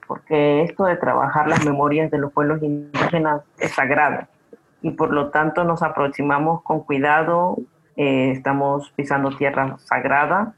porque 0.07 0.63
esto 0.63 0.85
de 0.85 0.97
trabajar 0.97 1.47
las 1.47 1.63
memorias 1.63 2.11
de 2.11 2.17
los 2.17 2.33
pueblos 2.33 2.61
indígenas 2.61 3.41
es 3.59 3.71
sagrado, 3.71 4.27
y 4.81 4.91
por 4.91 5.13
lo 5.13 5.29
tanto 5.29 5.63
nos 5.63 5.83
aproximamos 5.83 6.63
con 6.63 6.81
cuidado, 6.81 7.57
eh, 7.95 8.31
estamos 8.31 8.91
pisando 8.95 9.29
tierra 9.37 9.77
sagrada, 9.77 10.55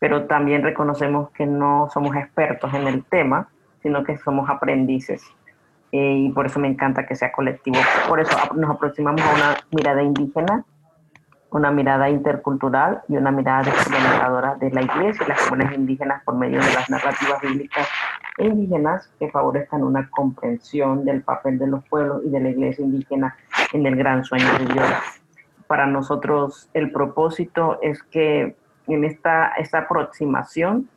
pero 0.00 0.24
también 0.24 0.62
reconocemos 0.62 1.30
que 1.30 1.46
no 1.46 1.88
somos 1.92 2.16
expertos 2.16 2.72
en 2.74 2.88
el 2.88 3.04
tema, 3.04 3.48
sino 3.82 4.02
que 4.02 4.16
somos 4.16 4.48
aprendices. 4.48 5.22
Eh, 5.92 6.24
y 6.26 6.32
por 6.32 6.46
eso 6.46 6.58
me 6.58 6.68
encanta 6.68 7.06
que 7.06 7.14
sea 7.14 7.30
colectivo. 7.30 7.76
Por 8.08 8.18
eso 8.18 8.36
nos 8.54 8.70
aproximamos 8.70 9.20
a 9.20 9.34
una 9.34 9.56
mirada 9.70 10.02
indígena, 10.02 10.64
una 11.50 11.70
mirada 11.70 12.08
intercultural 12.08 13.02
y 13.08 13.18
una 13.18 13.30
mirada 13.30 13.68
experimentadora 13.68 14.54
de 14.54 14.70
la 14.70 14.82
iglesia 14.82 15.24
y 15.24 15.28
las 15.28 15.42
comunidades 15.42 15.78
indígenas 15.78 16.22
por 16.24 16.34
medio 16.34 16.60
de 16.60 16.72
las 16.72 16.88
narrativas 16.88 17.42
bíblicas 17.42 17.86
e 18.38 18.46
indígenas 18.46 19.10
que 19.18 19.30
favorezcan 19.30 19.84
una 19.84 20.08
comprensión 20.08 21.04
del 21.04 21.22
papel 21.22 21.58
de 21.58 21.66
los 21.66 21.84
pueblos 21.84 22.22
y 22.24 22.30
de 22.30 22.40
la 22.40 22.48
iglesia 22.48 22.84
indígena 22.84 23.36
en 23.74 23.84
el 23.84 23.94
gran 23.96 24.24
sueño 24.24 24.46
de 24.58 24.72
Dios. 24.72 24.88
Para 25.66 25.86
nosotros 25.86 26.70
el 26.72 26.90
propósito 26.90 27.78
es 27.82 28.02
que 28.02 28.56
en 28.86 29.04
esta, 29.04 29.52
esta 29.58 29.80
aproximación 29.80 30.88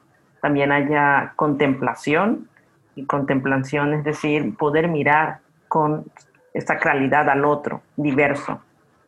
también 0.41 0.71
haya 0.71 1.33
contemplación, 1.35 2.47
y 2.95 3.05
contemplación 3.05 3.93
es 3.93 4.03
decir, 4.03 4.55
poder 4.57 4.87
mirar 4.87 5.39
con 5.67 6.05
esta 6.53 6.77
claridad 6.77 7.29
al 7.29 7.45
otro, 7.45 7.81
diverso, 7.97 8.61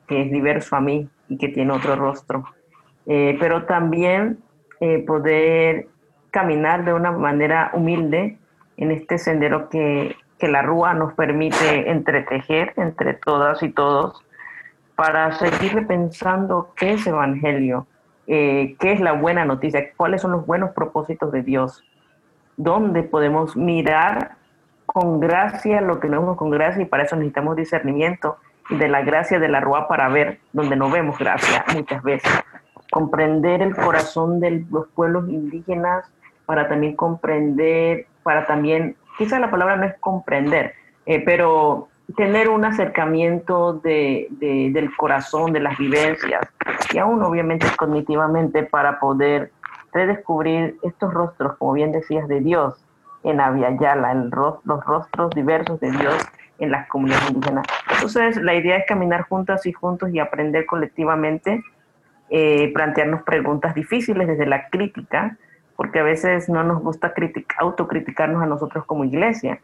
que 0.07 0.23
es 0.23 0.31
diverso 0.31 0.75
a 0.75 0.81
mí 0.81 1.09
y 1.29 1.37
que 1.37 1.47
tiene 1.47 1.71
otro 1.71 1.95
rostro. 1.95 2.45
Eh, 3.05 3.37
pero 3.39 3.65
también 3.65 4.39
eh, 4.81 5.03
poder 5.05 5.87
caminar 6.31 6.83
de 6.83 6.93
una 6.93 7.11
manera 7.11 7.71
humilde 7.73 8.37
en 8.75 8.91
este 8.91 9.17
sendero 9.17 9.69
que, 9.69 10.15
que 10.37 10.47
la 10.47 10.61
Rúa 10.61 10.93
nos 10.93 11.13
permite 11.13 11.89
entretejer 11.89 12.73
entre 12.75 13.13
todas 13.13 13.63
y 13.63 13.69
todos 13.69 14.23
para 14.95 15.31
seguir 15.33 15.85
pensando 15.87 16.73
qué 16.75 16.93
es 16.93 17.07
Evangelio, 17.07 17.87
eh, 18.25 18.75
qué 18.79 18.93
es 18.93 18.99
la 18.99 19.13
buena 19.13 19.45
noticia, 19.45 19.91
cuáles 19.95 20.21
son 20.21 20.31
los 20.31 20.45
buenos 20.45 20.71
propósitos 20.71 21.31
de 21.31 21.43
Dios, 21.43 21.83
dónde 22.57 23.03
podemos 23.03 23.55
mirar 23.55 24.31
con 24.85 25.19
gracia 25.19 25.79
lo 25.81 25.99
que 25.99 26.09
no 26.09 26.19
vemos 26.19 26.37
con 26.37 26.49
gracia 26.49 26.81
y 26.81 26.85
para 26.85 27.03
eso 27.03 27.15
necesitamos 27.15 27.55
discernimiento 27.55 28.37
de 28.69 28.87
la 28.87 29.01
gracia 29.01 29.39
de 29.39 29.47
la 29.47 29.59
Rúa 29.59 29.87
para 29.87 30.09
ver 30.09 30.39
donde 30.51 30.75
no 30.75 30.89
vemos 30.89 31.17
gracia 31.17 31.63
muchas 31.73 32.03
veces. 32.03 32.31
Comprender 32.91 33.61
el 33.61 33.75
corazón 33.75 34.39
de 34.39 34.65
los 34.71 34.87
pueblos 34.89 35.29
indígenas 35.29 36.05
para 36.45 36.67
también 36.67 36.95
comprender, 36.95 38.07
para 38.23 38.45
también, 38.45 38.95
quizás 39.17 39.39
la 39.39 39.51
palabra 39.51 39.75
no 39.75 39.85
es 39.85 39.95
comprender, 39.99 40.73
eh, 41.05 41.21
pero 41.23 41.89
tener 42.15 42.49
un 42.49 42.63
acercamiento 42.63 43.73
de, 43.73 44.27
del 44.39 44.95
corazón, 44.95 45.51
de 45.51 45.59
las 45.59 45.77
vivencias, 45.77 46.47
y 46.93 46.97
aún 46.97 47.21
obviamente 47.21 47.67
cognitivamente 47.77 48.63
para 48.63 48.99
poder 48.99 49.51
redescubrir 49.93 50.77
estos 50.83 51.13
rostros, 51.13 51.57
como 51.57 51.73
bien 51.73 51.91
decías, 51.91 52.27
de 52.27 52.41
Dios 52.41 52.75
en 53.23 53.41
Aviala, 53.41 54.11
en 54.11 54.29
los 54.29 54.85
rostros 54.85 55.31
diversos 55.31 55.79
de 55.79 55.91
Dios 55.91 56.15
en 56.59 56.71
las 56.71 56.87
comunidades 56.87 57.29
indígenas. 57.29 57.65
Entonces, 57.91 58.37
la 58.37 58.55
idea 58.55 58.77
es 58.77 58.85
caminar 58.87 59.23
juntas 59.23 59.65
y 59.65 59.73
juntos 59.73 60.09
y 60.11 60.19
aprender 60.19 60.65
colectivamente, 60.65 61.63
eh, 62.29 62.71
plantearnos 62.73 63.23
preguntas 63.23 63.75
difíciles 63.75 64.27
desde 64.27 64.45
la 64.45 64.69
crítica, 64.69 65.37
porque 65.75 65.99
a 65.99 66.03
veces 66.03 66.49
no 66.49 66.63
nos 66.63 66.81
gusta 66.81 67.13
autocriticarnos 67.59 68.41
a 68.41 68.47
nosotros 68.47 68.85
como 68.85 69.05
iglesia, 69.05 69.59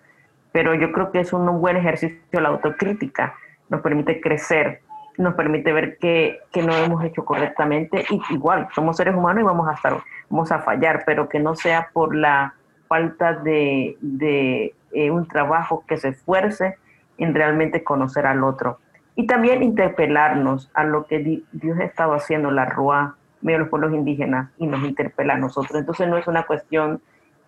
pero 0.52 0.76
yo 0.76 0.92
creo 0.92 1.12
que 1.12 1.20
es 1.20 1.34
un 1.34 1.60
buen 1.60 1.78
ejercicio 1.78 2.40
la 2.40 2.50
autocrítica, 2.50 3.34
nos 3.70 3.82
permite 3.82 4.22
crecer, 4.22 4.82
nos 5.18 5.36
permite 5.36 5.72
ver 5.72 5.98
que, 5.98 6.40
que 6.52 6.64
no 6.64 6.76
hemos 6.76 7.04
hecho 7.04 7.24
correctamente 7.24 8.06
y 8.10 8.22
igual 8.34 8.68
somos 8.74 8.98
seres 8.98 9.16
humanos 9.16 9.42
y 9.42 9.46
vamos 9.46 9.68
a 9.68 9.74
estar, 9.74 9.98
vamos 10.30 10.52
a 10.52 10.60
fallar, 10.60 11.04
pero 11.06 11.30
que 11.30 11.40
no 11.40 11.56
sea 11.56 11.90
por 11.94 12.16
la 12.16 12.56
falta 12.88 13.34
de, 13.34 13.98
de 14.02 14.76
eh, 14.92 15.12
un 15.12 15.28
trabajo 15.28 15.84
que 15.88 15.98
se 15.98 16.10
esfuerce 16.10 16.78
en 17.18 17.34
realmente 17.34 17.84
conocer 17.84 18.26
al 18.26 18.44
otro. 18.44 18.80
Y 19.16 19.28
también 19.28 19.62
interpelarnos 19.62 20.72
a 20.74 20.84
lo 20.84 21.06
que 21.06 21.42
Dios 21.52 21.80
ha 21.80 21.84
estado 21.84 22.14
haciendo, 22.14 22.50
la 22.50 22.66
RUA, 22.66 23.16
medio 23.42 23.60
los 23.60 23.70
pueblos 23.70 23.94
indígenas, 23.94 24.50
y 24.58 24.66
nos 24.66 24.84
interpela 24.84 25.36
a 25.36 25.38
nosotros. 25.38 25.80
Entonces 25.80 26.08
no 26.08 26.18
es 26.18 26.28
una 26.28 26.44
cuestión 26.44 27.02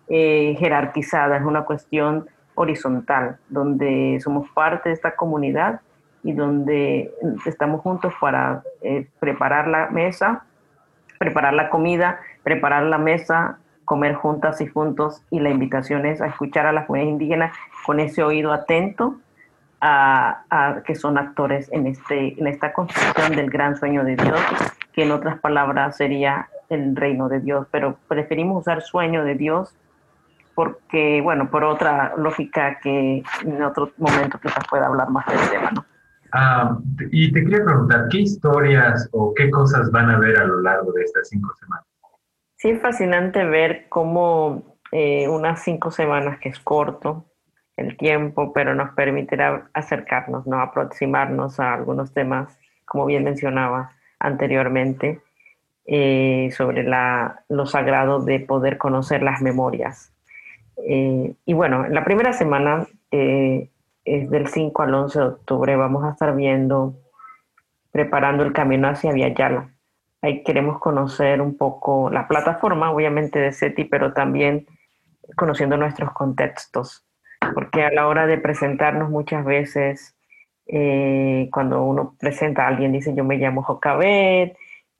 eh, 0.08 0.54
jerarquizada, 0.58 1.36
es 1.36 1.44
una 1.44 1.64
cuestión 1.64 2.28
horizontal, 2.54 3.38
donde 3.48 4.18
somos 4.22 4.48
parte 4.50 4.90
de 4.90 4.94
esta 4.94 5.16
comunidad 5.16 5.80
y 6.26 6.32
donde 6.32 7.14
estamos 7.46 7.82
juntos 7.82 8.12
para 8.20 8.64
eh, 8.82 9.06
preparar 9.20 9.68
la 9.68 9.90
mesa, 9.90 10.44
preparar 11.18 11.54
la 11.54 11.70
comida, 11.70 12.18
preparar 12.42 12.82
la 12.82 12.98
mesa, 12.98 13.58
comer 13.84 14.14
juntas 14.14 14.60
y 14.60 14.66
juntos 14.66 15.22
y 15.30 15.38
la 15.38 15.50
invitación 15.50 16.04
es 16.04 16.20
a 16.20 16.26
escuchar 16.26 16.66
a 16.66 16.72
las 16.72 16.88
mujeres 16.88 17.10
indígenas 17.10 17.56
con 17.86 18.00
ese 18.00 18.24
oído 18.24 18.52
atento 18.52 19.14
a, 19.80 20.42
a, 20.50 20.82
que 20.82 20.96
son 20.96 21.16
actores 21.16 21.70
en, 21.70 21.86
este, 21.86 22.38
en 22.40 22.48
esta 22.48 22.72
construcción 22.72 23.36
del 23.36 23.48
gran 23.48 23.76
sueño 23.76 24.02
de 24.02 24.16
Dios, 24.16 24.40
que 24.92 25.04
en 25.04 25.12
otras 25.12 25.38
palabras 25.38 25.96
sería 25.96 26.48
el 26.68 26.96
reino 26.96 27.28
de 27.28 27.38
Dios, 27.38 27.68
pero 27.70 27.98
preferimos 28.08 28.62
usar 28.62 28.82
sueño 28.82 29.22
de 29.22 29.36
Dios 29.36 29.72
porque, 30.56 31.20
bueno, 31.20 31.50
por 31.50 31.62
otra 31.62 32.14
lógica 32.16 32.80
que 32.80 33.22
en 33.44 33.62
otro 33.62 33.92
momento 33.96 34.40
quizás 34.40 34.66
pueda 34.68 34.86
hablar 34.86 35.08
más 35.10 35.24
del 35.26 35.50
tema, 35.50 35.70
¿no? 35.70 35.84
Ah, 36.32 36.78
y 37.10 37.32
te 37.32 37.42
quería 37.42 37.64
preguntar, 37.64 38.08
¿qué 38.10 38.18
historias 38.18 39.08
o 39.12 39.32
qué 39.34 39.50
cosas 39.50 39.90
van 39.90 40.10
a 40.10 40.18
ver 40.18 40.38
a 40.38 40.44
lo 40.44 40.60
largo 40.60 40.92
de 40.92 41.02
estas 41.02 41.28
cinco 41.28 41.52
semanas? 41.58 41.84
Sí, 42.56 42.70
es 42.70 42.80
fascinante 42.80 43.44
ver 43.44 43.86
cómo 43.88 44.78
eh, 44.92 45.28
unas 45.28 45.62
cinco 45.62 45.90
semanas, 45.90 46.38
que 46.40 46.48
es 46.48 46.58
corto 46.60 47.24
el 47.76 47.96
tiempo, 47.96 48.52
pero 48.52 48.74
nos 48.74 48.94
permitirá 48.94 49.68
acercarnos, 49.74 50.46
¿no? 50.46 50.60
aproximarnos 50.60 51.60
a 51.60 51.74
algunos 51.74 52.12
temas, 52.14 52.58
como 52.86 53.04
bien 53.04 53.24
mencionaba 53.24 53.92
anteriormente, 54.18 55.20
eh, 55.84 56.50
sobre 56.56 56.82
la, 56.82 57.44
lo 57.48 57.66
sagrado 57.66 58.20
de 58.20 58.40
poder 58.40 58.78
conocer 58.78 59.22
las 59.22 59.42
memorias 59.42 60.12
eh, 60.84 61.34
y 61.44 61.52
bueno, 61.54 61.86
en 61.86 61.94
la 61.94 62.04
primera 62.04 62.32
semana, 62.32 62.86
eh, 63.10 63.70
es 64.06 64.30
del 64.30 64.46
5 64.46 64.82
al 64.82 64.94
11 64.94 65.18
de 65.18 65.24
octubre, 65.26 65.76
vamos 65.76 66.04
a 66.04 66.10
estar 66.10 66.34
viendo, 66.34 66.94
preparando 67.90 68.44
el 68.44 68.52
camino 68.52 68.88
hacia 68.88 69.12
Viayala. 69.12 69.70
Ahí 70.22 70.42
queremos 70.44 70.78
conocer 70.78 71.42
un 71.42 71.56
poco 71.56 72.08
la 72.10 72.28
plataforma, 72.28 72.90
obviamente 72.90 73.38
de 73.38 73.52
SETI, 73.52 73.84
pero 73.84 74.12
también 74.12 74.66
conociendo 75.36 75.76
nuestros 75.76 76.12
contextos, 76.12 77.04
porque 77.52 77.82
a 77.82 77.90
la 77.90 78.06
hora 78.06 78.26
de 78.26 78.38
presentarnos 78.38 79.10
muchas 79.10 79.44
veces, 79.44 80.16
eh, 80.66 81.48
cuando 81.52 81.82
uno 81.82 82.14
presenta 82.18 82.64
a 82.64 82.68
alguien, 82.68 82.92
dice 82.92 83.12
yo 83.14 83.24
me 83.24 83.38
llamo 83.38 83.62
Jocabet, 83.62 84.56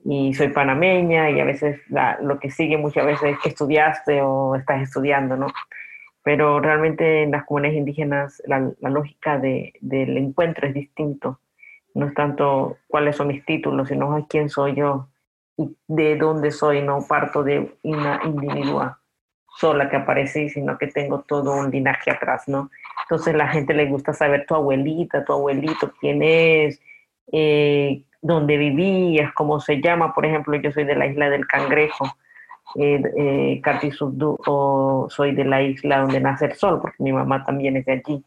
y 0.09 0.35
soy 0.35 0.49
panameña 0.49 1.31
y 1.31 1.41
a 1.41 1.45
veces 1.45 1.81
lo 2.21 2.39
que 2.39 2.51
sigue 2.51 2.77
muchas 2.77 3.05
veces 3.07 3.33
es 3.33 3.39
que 3.41 3.49
estudiaste 3.49 4.23
o 4.23 4.55
estás 4.55 4.83
estudiando, 4.83 5.37
¿no? 5.37 5.49
Pero 6.27 6.59
realmente 6.59 7.23
en 7.23 7.31
las 7.31 7.45
comunidades 7.45 7.79
indígenas 7.79 8.43
la, 8.47 8.73
lógica 8.81 9.39
de, 9.39 9.75
del 9.81 10.17
encuentro 10.17 10.67
es 10.67 10.75
distinto. 10.75 11.39
No 11.95 12.09
es 12.09 12.15
tanto 12.15 12.79
cuáles 12.89 13.15
son 13.15 13.29
mis 13.29 13.45
títulos, 13.45 13.87
sino 13.87 14.27
quién 14.29 14.49
soy 14.49 14.75
yo 14.75 15.07
y 15.57 15.77
de 15.87 16.17
dónde 16.17 16.51
soy. 16.51 16.83
No 16.83 17.07
parto 17.09 17.45
de 17.45 17.77
una 17.85 18.23
individua 18.25 18.99
sola 19.57 19.89
que 19.89 19.99
aparecí, 19.99 20.49
sino 20.49 20.77
que 20.79 20.89
tengo 20.89 21.21
todo 21.21 21.55
un 21.55 21.71
linaje 21.71 22.11
atrás, 22.11 22.49
¿no? 22.49 22.71
Entonces 23.05 23.33
la 23.33 23.47
gente 23.47 23.73
le 23.73 23.87
gusta 23.87 24.13
saber 24.13 24.47
tu 24.47 24.57
abuelita, 24.57 25.25
tu 25.25 25.33
abuelito, 25.33 25.93
quién 26.01 26.25
es, 26.25 26.81
eh, 27.31 28.03
donde 28.21 28.57
vivías, 28.57 29.33
cómo 29.33 29.61
se 29.61 29.81
llama. 29.81 30.13
Por 30.13 30.27
ejemplo, 30.27 30.57
yo 30.57 30.73
soy 30.73 30.83
de 30.83 30.97
la 30.97 31.07
isla 31.07 31.31
del 31.31 31.47
Cangrejo, 31.47 32.17
eh, 32.75 33.03
eh 33.17 33.63
o 34.47 35.07
soy 35.09 35.35
de 35.35 35.45
la 35.45 35.63
isla 35.63 36.01
donde 36.01 36.21
nace 36.21 36.47
el 36.47 36.55
sol, 36.55 36.81
porque 36.81 37.03
mi 37.03 37.13
mamá 37.13 37.45
también 37.45 37.77
es 37.77 37.87
de 37.87 37.93
allí. 37.93 38.25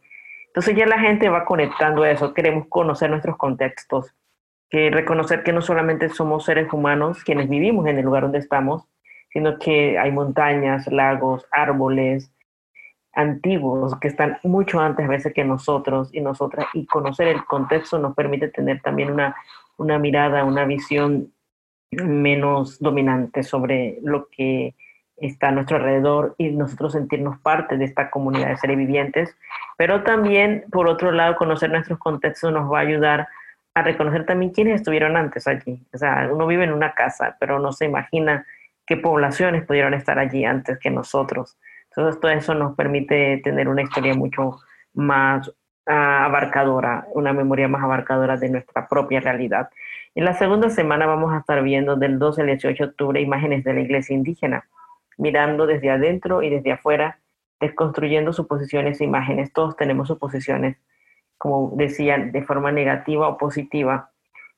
Entonces 0.47 0.75
ya 0.75 0.85
la 0.85 0.99
gente 0.99 1.29
va 1.29 1.45
conectando 1.45 2.05
eso, 2.05 2.33
queremos 2.33 2.67
conocer 2.67 3.09
nuestros 3.09 3.37
contextos, 3.37 4.13
que 4.69 4.89
reconocer 4.89 5.43
que 5.43 5.53
no 5.53 5.61
solamente 5.61 6.09
somos 6.09 6.45
seres 6.45 6.71
humanos 6.71 7.23
quienes 7.23 7.49
vivimos 7.49 7.85
en 7.87 7.97
el 7.97 8.05
lugar 8.05 8.23
donde 8.23 8.39
estamos, 8.39 8.83
sino 9.31 9.59
que 9.59 9.97
hay 9.99 10.11
montañas, 10.11 10.87
lagos, 10.87 11.45
árboles, 11.51 12.31
antiguos 13.13 13.97
que 13.99 14.07
están 14.07 14.37
mucho 14.43 14.79
antes 14.79 15.05
a 15.05 15.09
veces 15.09 15.33
que 15.33 15.43
nosotros 15.43 16.09
y 16.13 16.21
nosotras 16.21 16.67
y 16.73 16.85
conocer 16.85 17.27
el 17.27 17.43
contexto 17.45 17.99
nos 17.99 18.15
permite 18.15 18.49
tener 18.49 18.81
también 18.81 19.11
una, 19.11 19.35
una 19.77 19.99
mirada, 19.99 20.43
una 20.45 20.65
visión 20.65 21.33
menos 21.91 22.79
dominante 22.79 23.43
sobre 23.43 23.99
lo 24.03 24.27
que 24.29 24.75
está 25.17 25.49
a 25.49 25.51
nuestro 25.51 25.77
alrededor 25.77 26.35
y 26.37 26.49
nosotros 26.51 26.93
sentirnos 26.93 27.39
parte 27.39 27.77
de 27.77 27.85
esta 27.85 28.09
comunidad 28.09 28.49
de 28.49 28.57
seres 28.57 28.77
vivientes, 28.77 29.35
pero 29.77 30.03
también, 30.03 30.65
por 30.71 30.87
otro 30.87 31.11
lado, 31.11 31.35
conocer 31.35 31.69
nuestros 31.69 31.99
contextos 31.99 32.53
nos 32.53 32.71
va 32.71 32.79
a 32.79 32.83
ayudar 32.83 33.27
a 33.73 33.81
reconocer 33.81 34.25
también 34.25 34.51
quiénes 34.51 34.75
estuvieron 34.75 35.17
antes 35.17 35.47
allí. 35.47 35.85
O 35.93 35.97
sea, 35.97 36.29
uno 36.31 36.47
vive 36.47 36.63
en 36.63 36.73
una 36.73 36.93
casa, 36.93 37.37
pero 37.39 37.59
no 37.59 37.71
se 37.71 37.85
imagina 37.85 38.45
qué 38.85 38.97
poblaciones 38.97 39.65
pudieron 39.65 39.93
estar 39.93 40.19
allí 40.19 40.45
antes 40.45 40.79
que 40.79 40.89
nosotros. 40.89 41.57
Entonces, 41.89 42.19
todo 42.19 42.31
eso 42.31 42.53
nos 42.53 42.75
permite 42.75 43.41
tener 43.43 43.67
una 43.67 43.81
historia 43.81 44.13
mucho 44.13 44.59
más 44.93 45.51
abarcadora, 45.89 47.07
una 47.13 47.33
memoria 47.33 47.67
más 47.67 47.83
abarcadora 47.83 48.37
de 48.37 48.49
nuestra 48.49 48.87
propia 48.87 49.19
realidad. 49.19 49.69
En 50.15 50.25
la 50.25 50.33
segunda 50.33 50.69
semana 50.69 51.05
vamos 51.05 51.33
a 51.33 51.39
estar 51.39 51.61
viendo 51.63 51.95
del 51.95 52.19
12 52.19 52.41
al 52.41 52.47
18 52.47 52.83
de 52.83 52.89
octubre 52.89 53.21
imágenes 53.21 53.63
de 53.63 53.73
la 53.73 53.81
iglesia 53.81 54.15
indígena, 54.15 54.67
mirando 55.17 55.65
desde 55.65 55.89
adentro 55.89 56.43
y 56.43 56.49
desde 56.49 56.71
afuera, 56.71 57.19
desconstruyendo 57.59 58.33
suposiciones 58.33 59.01
e 59.01 59.05
imágenes. 59.05 59.51
Todos 59.51 59.75
tenemos 59.75 60.07
suposiciones, 60.07 60.77
como 61.37 61.73
decía, 61.75 62.17
de 62.17 62.41
forma 62.43 62.71
negativa 62.71 63.27
o 63.27 63.37
positiva. 63.37 64.11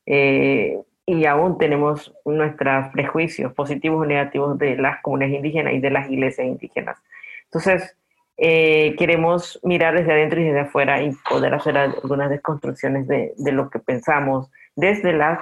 Eh, 0.06 0.80
y 1.06 1.26
aún 1.26 1.58
tenemos 1.58 2.13
nuestros 2.26 2.89
prejuicios 2.89 3.54
positivos 3.54 4.02
o 4.02 4.06
negativos 4.06 4.58
de 4.58 4.78
las 4.78 5.02
comunidades 5.02 5.38
indígenas 5.38 5.74
y 5.74 5.80
de 5.80 5.89
las 5.89 6.10
iglesias 6.10 6.48
indígenas. 6.48 6.98
Entonces, 7.46 7.98
eh, 8.38 8.96
queremos 8.98 9.60
mirar 9.63 9.96
desde 9.96 10.13
adentro 10.13 10.39
y 10.41 10.46
desde 10.46 10.62
afuera 10.62 11.02
y 11.02 11.12
poder 11.30 11.54
hacer 11.54 11.78
algunas 11.78 12.30
desconstrucciones 12.30 13.08
de, 13.08 13.34
lo 13.52 13.70
que 13.70 13.80
pensamos 13.80 14.50
desde 14.76 15.13
las 15.13 15.39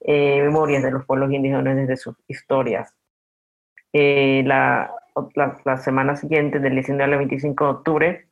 eh, 0.00 0.42
memorias 0.42 0.82
de 0.82 0.90
los 0.90 1.04
pueblos 1.04 1.30
indígenas, 1.30 1.76
desde 1.76 1.96
sus 1.96 2.16
historias. 2.26 2.94
Eh, 3.92 4.42
la, 4.46 4.92
la, 5.64 5.76
semana 5.76 6.16
siguiente, 6.16 6.58
del 6.58 6.74
19 6.74 7.12
al 7.12 7.18
25 7.18 7.64
de 7.64 7.70
octubre, 7.70 8.28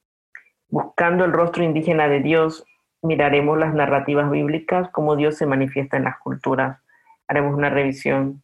buscando 0.69 1.25
el 1.25 1.33
rostro 1.33 1.63
indígena 1.63 2.09
de 2.09 2.21
Dios, 2.21 2.65
miraremos 3.03 3.59
las 3.59 3.75
narrativas 3.75 4.31
bíblicas, 4.31 4.89
cómo 4.91 5.17
Dios 5.17 5.37
se 5.37 5.47
manifiesta 5.47 5.97
en 5.97 6.05
las 6.05 6.19
culturas. 6.19 6.81
Haremos 7.29 7.55
una 7.55 7.71
revisión 7.71 8.43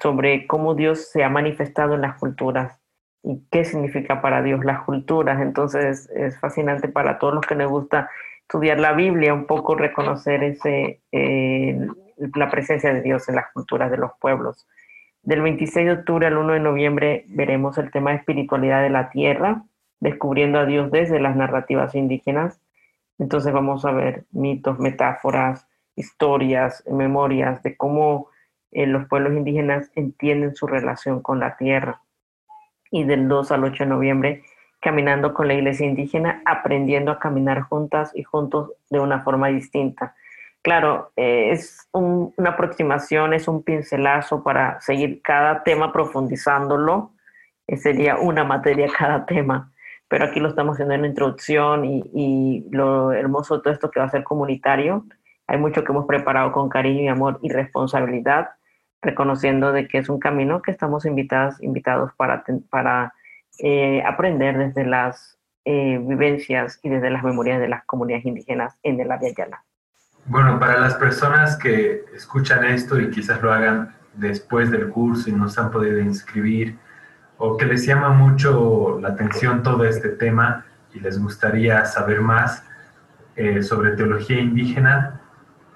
sobre 0.00 0.46
cómo 0.46 0.74
Dios 0.74 1.10
se 1.10 1.24
ha 1.24 1.28
manifestado 1.28 1.94
en 1.94 2.02
las 2.02 2.18
culturas 2.18 2.81
y 3.22 3.42
qué 3.50 3.64
significa 3.64 4.20
para 4.20 4.42
Dios 4.42 4.64
las 4.64 4.82
culturas. 4.82 5.40
Entonces 5.40 6.10
es 6.14 6.38
fascinante 6.38 6.88
para 6.88 7.18
todos 7.18 7.34
los 7.34 7.46
que 7.46 7.54
les 7.54 7.68
gusta 7.68 8.10
estudiar 8.42 8.80
la 8.80 8.92
Biblia, 8.92 9.32
un 9.32 9.46
poco 9.46 9.74
reconocer 9.74 10.42
ese, 10.42 11.00
eh, 11.12 11.78
la 12.34 12.50
presencia 12.50 12.92
de 12.92 13.00
Dios 13.00 13.28
en 13.28 13.36
las 13.36 13.52
culturas 13.52 13.90
de 13.90 13.96
los 13.96 14.12
pueblos. 14.20 14.66
Del 15.22 15.40
26 15.40 15.86
de 15.86 15.92
octubre 15.92 16.26
al 16.26 16.36
1 16.36 16.54
de 16.54 16.60
noviembre 16.60 17.24
veremos 17.28 17.78
el 17.78 17.90
tema 17.90 18.10
de 18.10 18.16
espiritualidad 18.16 18.82
de 18.82 18.90
la 18.90 19.10
tierra, 19.10 19.62
descubriendo 20.00 20.58
a 20.58 20.66
Dios 20.66 20.90
desde 20.90 21.20
las 21.20 21.36
narrativas 21.36 21.94
indígenas. 21.94 22.60
Entonces 23.18 23.52
vamos 23.52 23.84
a 23.84 23.92
ver 23.92 24.24
mitos, 24.32 24.80
metáforas, 24.80 25.68
historias, 25.94 26.82
memorias 26.90 27.62
de 27.62 27.76
cómo 27.76 28.28
eh, 28.72 28.86
los 28.86 29.06
pueblos 29.06 29.34
indígenas 29.34 29.92
entienden 29.94 30.56
su 30.56 30.66
relación 30.66 31.22
con 31.22 31.38
la 31.38 31.56
tierra 31.56 32.02
y 32.92 33.04
del 33.04 33.26
2 33.26 33.50
al 33.50 33.64
8 33.64 33.84
de 33.84 33.90
noviembre, 33.90 34.42
caminando 34.80 35.34
con 35.34 35.48
la 35.48 35.54
iglesia 35.54 35.86
indígena, 35.86 36.42
aprendiendo 36.44 37.10
a 37.10 37.18
caminar 37.18 37.62
juntas 37.62 38.12
y 38.14 38.22
juntos 38.22 38.72
de 38.90 39.00
una 39.00 39.22
forma 39.22 39.48
distinta. 39.48 40.14
Claro, 40.60 41.10
eh, 41.16 41.50
es 41.50 41.88
una 41.92 42.50
aproximación, 42.50 43.32
es 43.32 43.48
un 43.48 43.64
pincelazo 43.64 44.44
para 44.44 44.80
seguir 44.80 45.20
cada 45.22 45.64
tema 45.64 45.92
profundizándolo. 45.92 47.12
Eh, 47.66 47.78
sería 47.78 48.16
una 48.18 48.44
materia 48.44 48.86
cada 48.96 49.24
tema, 49.26 49.72
pero 50.06 50.26
aquí 50.26 50.38
lo 50.38 50.48
estamos 50.48 50.74
haciendo 50.74 50.94
en 50.94 51.02
la 51.02 51.08
introducción 51.08 51.84
y, 51.84 52.04
y, 52.14 52.66
lo 52.70 53.12
hermoso 53.12 53.56
de 53.56 53.62
todo 53.62 53.72
esto 53.72 53.90
que 53.90 54.00
va 54.00 54.06
a 54.06 54.10
ser 54.10 54.22
comunitario. 54.22 55.06
Hay 55.46 55.58
mucho 55.58 55.82
que 55.82 55.92
hemos 55.92 56.06
preparado 56.06 56.52
con 56.52 56.68
cariño 56.68 57.02
y 57.02 57.08
amor 57.08 57.38
y 57.42 57.48
responsabilidad 57.48 58.50
reconociendo 59.02 59.72
de 59.72 59.88
que 59.88 59.98
es 59.98 60.08
un 60.08 60.18
camino 60.18 60.62
que 60.62 60.70
estamos 60.70 61.04
invitadas, 61.04 61.60
invitados 61.62 62.12
para, 62.16 62.44
para 62.70 63.12
eh, 63.58 64.02
aprender 64.06 64.56
desde 64.56 64.86
las 64.86 65.38
eh, 65.64 65.98
vivencias 66.00 66.78
y 66.82 66.88
desde 66.88 67.10
las 67.10 67.22
memorias 67.22 67.60
de 67.60 67.68
las 67.68 67.84
comunidades 67.84 68.24
indígenas 68.24 68.78
en 68.82 69.00
el 69.00 69.10
área 69.10 69.32
llana. 69.36 69.64
Bueno, 70.26 70.58
para 70.58 70.78
las 70.78 70.94
personas 70.94 71.56
que 71.56 72.04
escuchan 72.14 72.64
esto 72.64 73.00
y 73.00 73.10
quizás 73.10 73.42
lo 73.42 73.52
hagan 73.52 73.94
después 74.14 74.70
del 74.70 74.88
curso 74.88 75.30
y 75.30 75.32
no 75.32 75.48
se 75.48 75.60
han 75.60 75.70
podido 75.70 75.98
inscribir, 75.98 76.78
o 77.38 77.56
que 77.56 77.66
les 77.66 77.84
llama 77.84 78.10
mucho 78.10 79.00
la 79.00 79.08
atención 79.08 79.64
todo 79.64 79.84
este 79.84 80.10
tema 80.10 80.64
y 80.94 81.00
les 81.00 81.18
gustaría 81.20 81.84
saber 81.86 82.20
más 82.20 82.64
eh, 83.34 83.62
sobre 83.62 83.92
teología 83.92 84.38
indígena, 84.38 85.21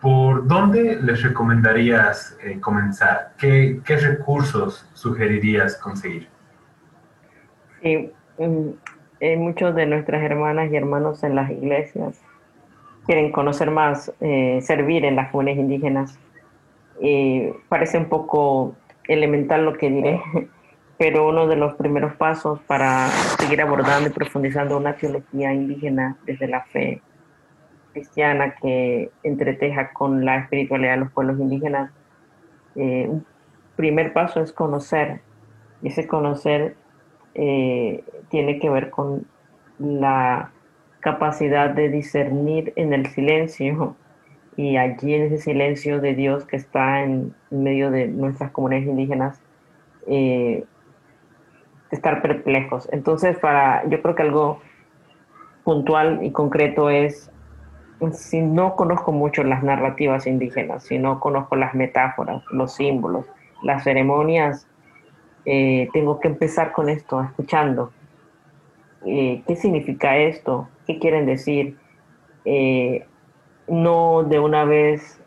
¿Por 0.07 0.47
dónde 0.47 1.01
les 1.03 1.21
recomendarías 1.21 2.39
eh, 2.41 2.61
comenzar? 2.61 3.33
¿Qué, 3.37 3.81
¿Qué, 3.85 3.97
recursos 3.97 4.89
sugerirías 4.93 5.77
conseguir? 5.79 6.29
Sí, 7.83 8.13
mm, 8.39 8.69
eh, 9.19 9.37
muchos 9.37 9.75
de 9.75 9.85
nuestras 9.87 10.23
hermanas 10.23 10.71
y 10.71 10.77
hermanos 10.77 11.25
en 11.25 11.35
las 11.35 11.51
iglesias 11.51 12.23
quieren 13.05 13.33
conocer 13.33 13.73
más, 13.73 14.13
eh, 14.21 14.61
servir 14.63 15.05
en 15.05 15.17
las 15.17 15.33
comunidades 15.33 15.61
indígenas. 15.61 16.17
parece 17.69 17.99
un 17.99 18.09
poco 18.09 18.77
elemental 19.09 19.65
lo 19.65 19.73
que 19.73 19.91
diré, 19.91 20.23
pero 20.99 21.29
uno 21.29 21.49
de 21.49 21.57
los 21.57 21.75
primeros 21.75 22.15
pasos 22.15 22.61
para 22.69 23.09
seguir 23.41 23.61
abordando 23.61 24.09
y 24.09 24.13
profundizando 24.13 24.77
una 24.77 24.95
teología 24.95 25.53
indígena 25.53 26.17
desde 26.27 26.47
la 26.47 26.63
fe 26.63 27.03
cristiana 27.97 28.55
que 28.57 29.11
entreteja 29.23 29.95
con 29.95 30.27
la 30.27 30.37
espiritualidad 30.37 30.93
de 30.93 31.01
los 31.01 31.13
pueblos 31.13 31.41
indígenas, 31.41 31.91
eh, 32.75 33.07
un 33.09 33.25
primer 33.75 34.13
paso 34.13 34.43
es 34.43 34.53
conocer. 34.53 35.23
Y 35.81 35.89
ese 35.89 36.07
conocer 36.07 36.77
eh, 37.35 38.05
tiene 38.29 38.59
que 38.59 38.69
ver 38.69 38.91
con 38.91 39.27
la 39.79 40.53
capacidad 41.01 41.71
de 41.71 41.89
discernir 41.89 42.75
en 42.77 42.93
el 42.93 43.07
silencio 43.07 43.97
y 44.57 44.77
allí 44.77 45.15
en 45.15 45.23
ese 45.23 45.39
silencio 45.39 46.01
de 46.01 46.15
Dios 46.15 46.45
que 46.45 46.57
está 46.57 47.03
en 47.03 47.35
medio 47.51 47.91
de 47.91 48.09
nuestras 48.09 48.51
comunidades 48.51 48.89
indígenas, 48.89 49.41
eh, 50.07 50.65
estar 51.91 52.21
perplejos. 52.21 52.91
Entonces, 52.93 53.39
para, 53.39 53.89
yo 53.89 54.03
creo 54.03 54.15
que 54.15 54.23
algo 54.23 54.61
puntual 55.65 56.23
y 56.23 56.31
concreto 56.31 56.91
es 56.91 57.31
si 58.13 58.41
no 58.41 58.77
conozco 58.77 59.13
mucho 59.13 59.43
las 59.43 59.63
narrativas 59.63 60.27
indígenas, 60.27 60.85
si 60.85 60.99
no 60.99 61.21
conozco 61.21 61.57
las 61.57 61.75
metáforas, 61.75 62.43
los 62.51 62.75
símbolos, 62.75 63.27
las 63.63 63.85
ceremonias, 63.85 64.67
eh, 65.45 65.89
tengo 65.93 66.21
que 66.21 66.29
empezar 66.29 66.73
con 66.73 66.89
esto, 66.89 67.23
escuchando. 67.23 67.93
Eh, 69.07 69.43
¿Qué 69.47 69.57
significa 69.57 70.17
esto? 70.19 70.69
¿Qué 70.87 70.99
quieren 70.99 71.27
decir? 71.27 71.77
Eh, 72.45 73.07
no 73.69 74.25
de 74.25 74.39
una 74.39 74.65
vez 74.65 75.21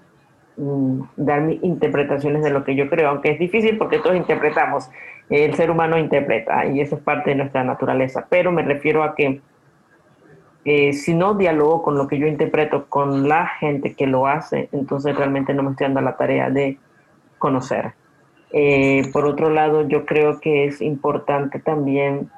mm, 0.58 1.02
dar 1.18 1.42
mis 1.42 1.64
interpretaciones 1.64 2.44
de 2.44 2.52
lo 2.52 2.64
que 2.64 2.76
yo 2.76 2.90
creo, 2.90 3.10
aunque 3.10 3.32
es 3.32 3.40
difícil 3.40 3.78
porque 3.78 4.00
todos 4.00 4.16
interpretamos, 4.16 4.90
el 5.30 5.54
ser 5.56 5.70
humano 5.70 5.98
interpreta 5.98 6.66
y 6.66 6.82
eso 6.82 6.96
es 6.96 7.02
parte 7.02 7.32
de 7.32 7.36
nuestra 7.38 7.64
naturaleza, 7.64 8.26
pero 8.30 8.52
me 8.52 8.64
refiero 8.64 9.04
a 9.04 9.16
que 9.16 9.42
eh, 10.66 10.94
si 10.94 11.14
no 11.14 11.36
dialogo 11.36 11.82
con 11.82 11.98
lo 11.98 12.08
que 12.08 12.20
yo 12.20 12.28
interpreto 12.28 12.88
con 12.88 13.28
la 13.28 13.48
gente 13.48 13.94
que 13.94 14.08
lo 14.08 14.28
hace, 14.28 14.70
entonces 14.72 15.16
realmente 15.16 15.54
no 15.54 15.64
me 15.64 15.72
estoy 15.72 15.86
dando 15.86 16.02
la 16.02 16.18
tarea 16.18 16.50
de 16.50 16.78
conocer. 17.38 17.94
Eh, 18.52 19.10
por 19.14 19.26
otro 19.26 19.50
lado, 19.50 19.88
yo 19.88 20.06
creo 20.06 20.40
que 20.40 20.66
es 20.66 20.82
importante 20.82 21.60
también 21.60 22.30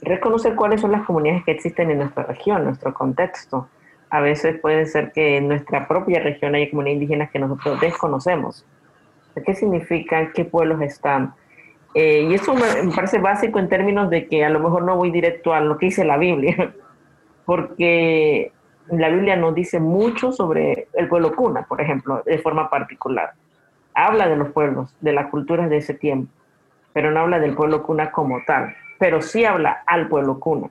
reconocer 0.00 0.54
cuáles 0.54 0.80
son 0.80 0.92
las 0.92 1.04
comunidades 1.06 1.44
que 1.44 1.52
existen 1.52 1.90
en 1.90 1.98
nuestra 1.98 2.24
región, 2.24 2.64
nuestro 2.64 2.92
contexto. 2.92 3.68
A 4.10 4.20
veces 4.20 4.60
puede 4.60 4.86
ser 4.86 5.12
que 5.12 5.38
en 5.38 5.48
nuestra 5.48 5.88
propia 5.88 6.20
región 6.20 6.54
hay 6.54 6.68
comunidades 6.70 7.02
indígenas 7.02 7.30
que 7.30 7.38
nosotros 7.38 7.80
desconocemos. 7.80 8.66
¿Qué 9.46 9.54
significan? 9.54 10.32
¿Qué 10.34 10.44
pueblos 10.44 10.82
están? 10.82 11.34
Eh, 11.94 12.28
y 12.30 12.34
eso 12.34 12.54
me 12.54 12.92
parece 12.94 13.18
básico 13.18 13.58
en 13.58 13.68
términos 13.68 14.10
de 14.10 14.26
que 14.26 14.44
a 14.44 14.50
lo 14.50 14.60
mejor 14.60 14.82
no 14.84 14.96
voy 14.96 15.10
directo 15.10 15.54
a 15.54 15.60
lo 15.60 15.78
que 15.78 15.86
dice 15.86 16.04
la 16.04 16.16
Biblia, 16.16 16.74
porque 17.52 18.50
la 18.88 19.10
Biblia 19.10 19.36
nos 19.36 19.54
dice 19.54 19.78
mucho 19.78 20.32
sobre 20.32 20.88
el 20.94 21.06
pueblo 21.06 21.36
cuna, 21.36 21.66
por 21.68 21.82
ejemplo, 21.82 22.22
de 22.24 22.38
forma 22.38 22.70
particular. 22.70 23.32
Habla 23.92 24.26
de 24.26 24.36
los 24.36 24.48
pueblos, 24.52 24.96
de 25.02 25.12
las 25.12 25.26
culturas 25.26 25.68
de 25.68 25.76
ese 25.76 25.92
tiempo, 25.92 26.32
pero 26.94 27.10
no 27.10 27.20
habla 27.20 27.40
del 27.40 27.54
pueblo 27.54 27.82
cuna 27.82 28.10
como 28.10 28.40
tal. 28.46 28.74
pero 28.98 29.20
sí 29.20 29.44
habla 29.44 29.82
al 29.86 30.08
pueblo 30.08 30.40
cuna. 30.40 30.70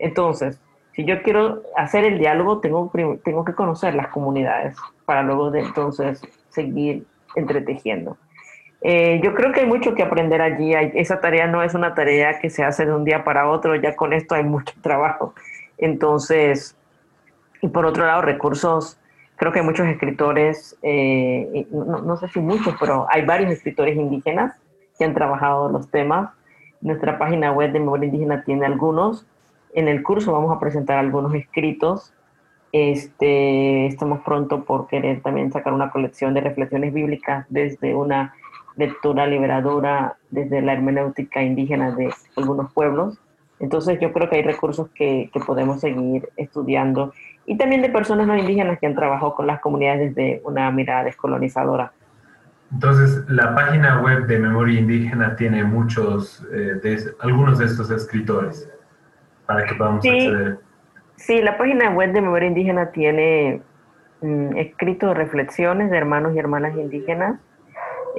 Entonces, 0.00 0.60
si 0.90 1.04
yo 1.04 1.22
quiero 1.22 1.62
hacer 1.76 2.04
el 2.04 2.18
diálogo, 2.18 2.58
tengo, 2.58 2.90
tengo 3.22 3.44
que 3.44 3.54
conocer 3.54 3.94
las 3.94 4.08
comunidades 4.08 4.76
para 5.04 5.22
luego 5.22 5.52
de 5.52 5.60
entonces 5.60 6.20
seguir 6.48 7.06
entretejiendo. 7.36 8.16
Eh, 8.80 9.20
yo 9.22 9.34
creo 9.34 9.52
que 9.52 9.60
hay 9.60 9.66
mucho 9.66 9.94
que 9.94 10.02
aprender 10.02 10.42
allí. 10.42 10.74
esa 10.74 11.20
tarea 11.20 11.46
no 11.46 11.62
es 11.62 11.74
una 11.74 11.94
tarea 11.94 12.40
que 12.40 12.50
se 12.50 12.64
hace 12.64 12.86
de 12.86 12.92
un 12.92 13.04
día 13.04 13.22
para 13.22 13.48
otro, 13.48 13.76
ya 13.76 13.94
con 13.94 14.12
esto 14.12 14.34
hay 14.34 14.42
mucho 14.42 14.74
trabajo. 14.82 15.32
Entonces, 15.78 16.76
y 17.62 17.68
por 17.68 17.86
otro 17.86 18.06
lado, 18.06 18.22
recursos, 18.22 18.98
creo 19.36 19.52
que 19.52 19.60
hay 19.60 19.64
muchos 19.64 19.86
escritores, 19.86 20.76
eh, 20.82 21.66
no, 21.70 22.00
no, 22.02 22.16
sé 22.16 22.28
si 22.28 22.40
muchos, 22.40 22.74
pero 22.78 23.06
hay 23.10 23.24
varios 23.24 23.50
escritores 23.50 23.96
indígenas 23.96 24.54
que 24.98 25.04
han 25.04 25.14
trabajado 25.14 25.68
los 25.68 25.88
temas. 25.90 26.30
Nuestra 26.80 27.18
página 27.18 27.52
web 27.52 27.72
de 27.72 27.80
Memoria 27.80 28.06
Indígena 28.06 28.42
tiene 28.44 28.66
algunos. 28.66 29.26
En 29.74 29.88
el 29.88 30.02
curso 30.02 30.32
vamos 30.32 30.54
a 30.54 30.60
presentar 30.60 30.98
algunos 30.98 31.34
escritos. 31.34 32.12
Este, 32.72 33.86
estamos 33.86 34.20
pronto 34.20 34.64
por 34.64 34.88
querer 34.88 35.22
también 35.22 35.50
sacar 35.52 35.72
una 35.72 35.90
colección 35.90 36.34
de 36.34 36.42
reflexiones 36.42 36.92
bíblicas 36.92 37.46
desde 37.48 37.94
una 37.94 38.34
lectura 38.76 39.26
liberadora, 39.26 40.16
desde 40.30 40.60
la 40.62 40.74
hermenéutica 40.74 41.42
indígena 41.42 41.92
de 41.92 42.12
algunos 42.36 42.72
pueblos. 42.72 43.18
Entonces 43.60 43.98
yo 44.00 44.12
creo 44.12 44.28
que 44.30 44.36
hay 44.36 44.42
recursos 44.42 44.88
que, 44.90 45.30
que 45.32 45.40
podemos 45.40 45.80
seguir 45.80 46.28
estudiando 46.36 47.12
y 47.46 47.56
también 47.56 47.82
de 47.82 47.88
personas 47.88 48.26
no 48.26 48.36
indígenas 48.36 48.78
que 48.78 48.86
han 48.86 48.94
trabajado 48.94 49.34
con 49.34 49.46
las 49.46 49.60
comunidades 49.60 50.14
desde 50.14 50.42
una 50.44 50.70
mirada 50.70 51.04
descolonizadora. 51.04 51.92
Entonces, 52.72 53.24
la 53.28 53.54
página 53.54 54.02
web 54.02 54.26
de 54.26 54.38
Memoria 54.38 54.78
Indígena 54.78 55.34
tiene 55.36 55.64
muchos, 55.64 56.46
eh, 56.52 56.74
de, 56.82 56.98
algunos 57.20 57.58
de 57.58 57.64
estos 57.64 57.90
escritores 57.90 58.70
para 59.46 59.64
que 59.64 59.74
podamos 59.74 60.04
acceder. 60.04 60.58
Sí, 61.16 61.40
la 61.40 61.56
página 61.56 61.90
web 61.90 62.12
de 62.12 62.20
Memoria 62.20 62.48
Indígena 62.48 62.90
tiene 62.90 63.62
mm, 64.20 64.56
escritos 64.58 65.16
reflexiones 65.16 65.90
de 65.90 65.96
hermanos 65.96 66.34
y 66.36 66.38
hermanas 66.38 66.76
indígenas. 66.76 67.40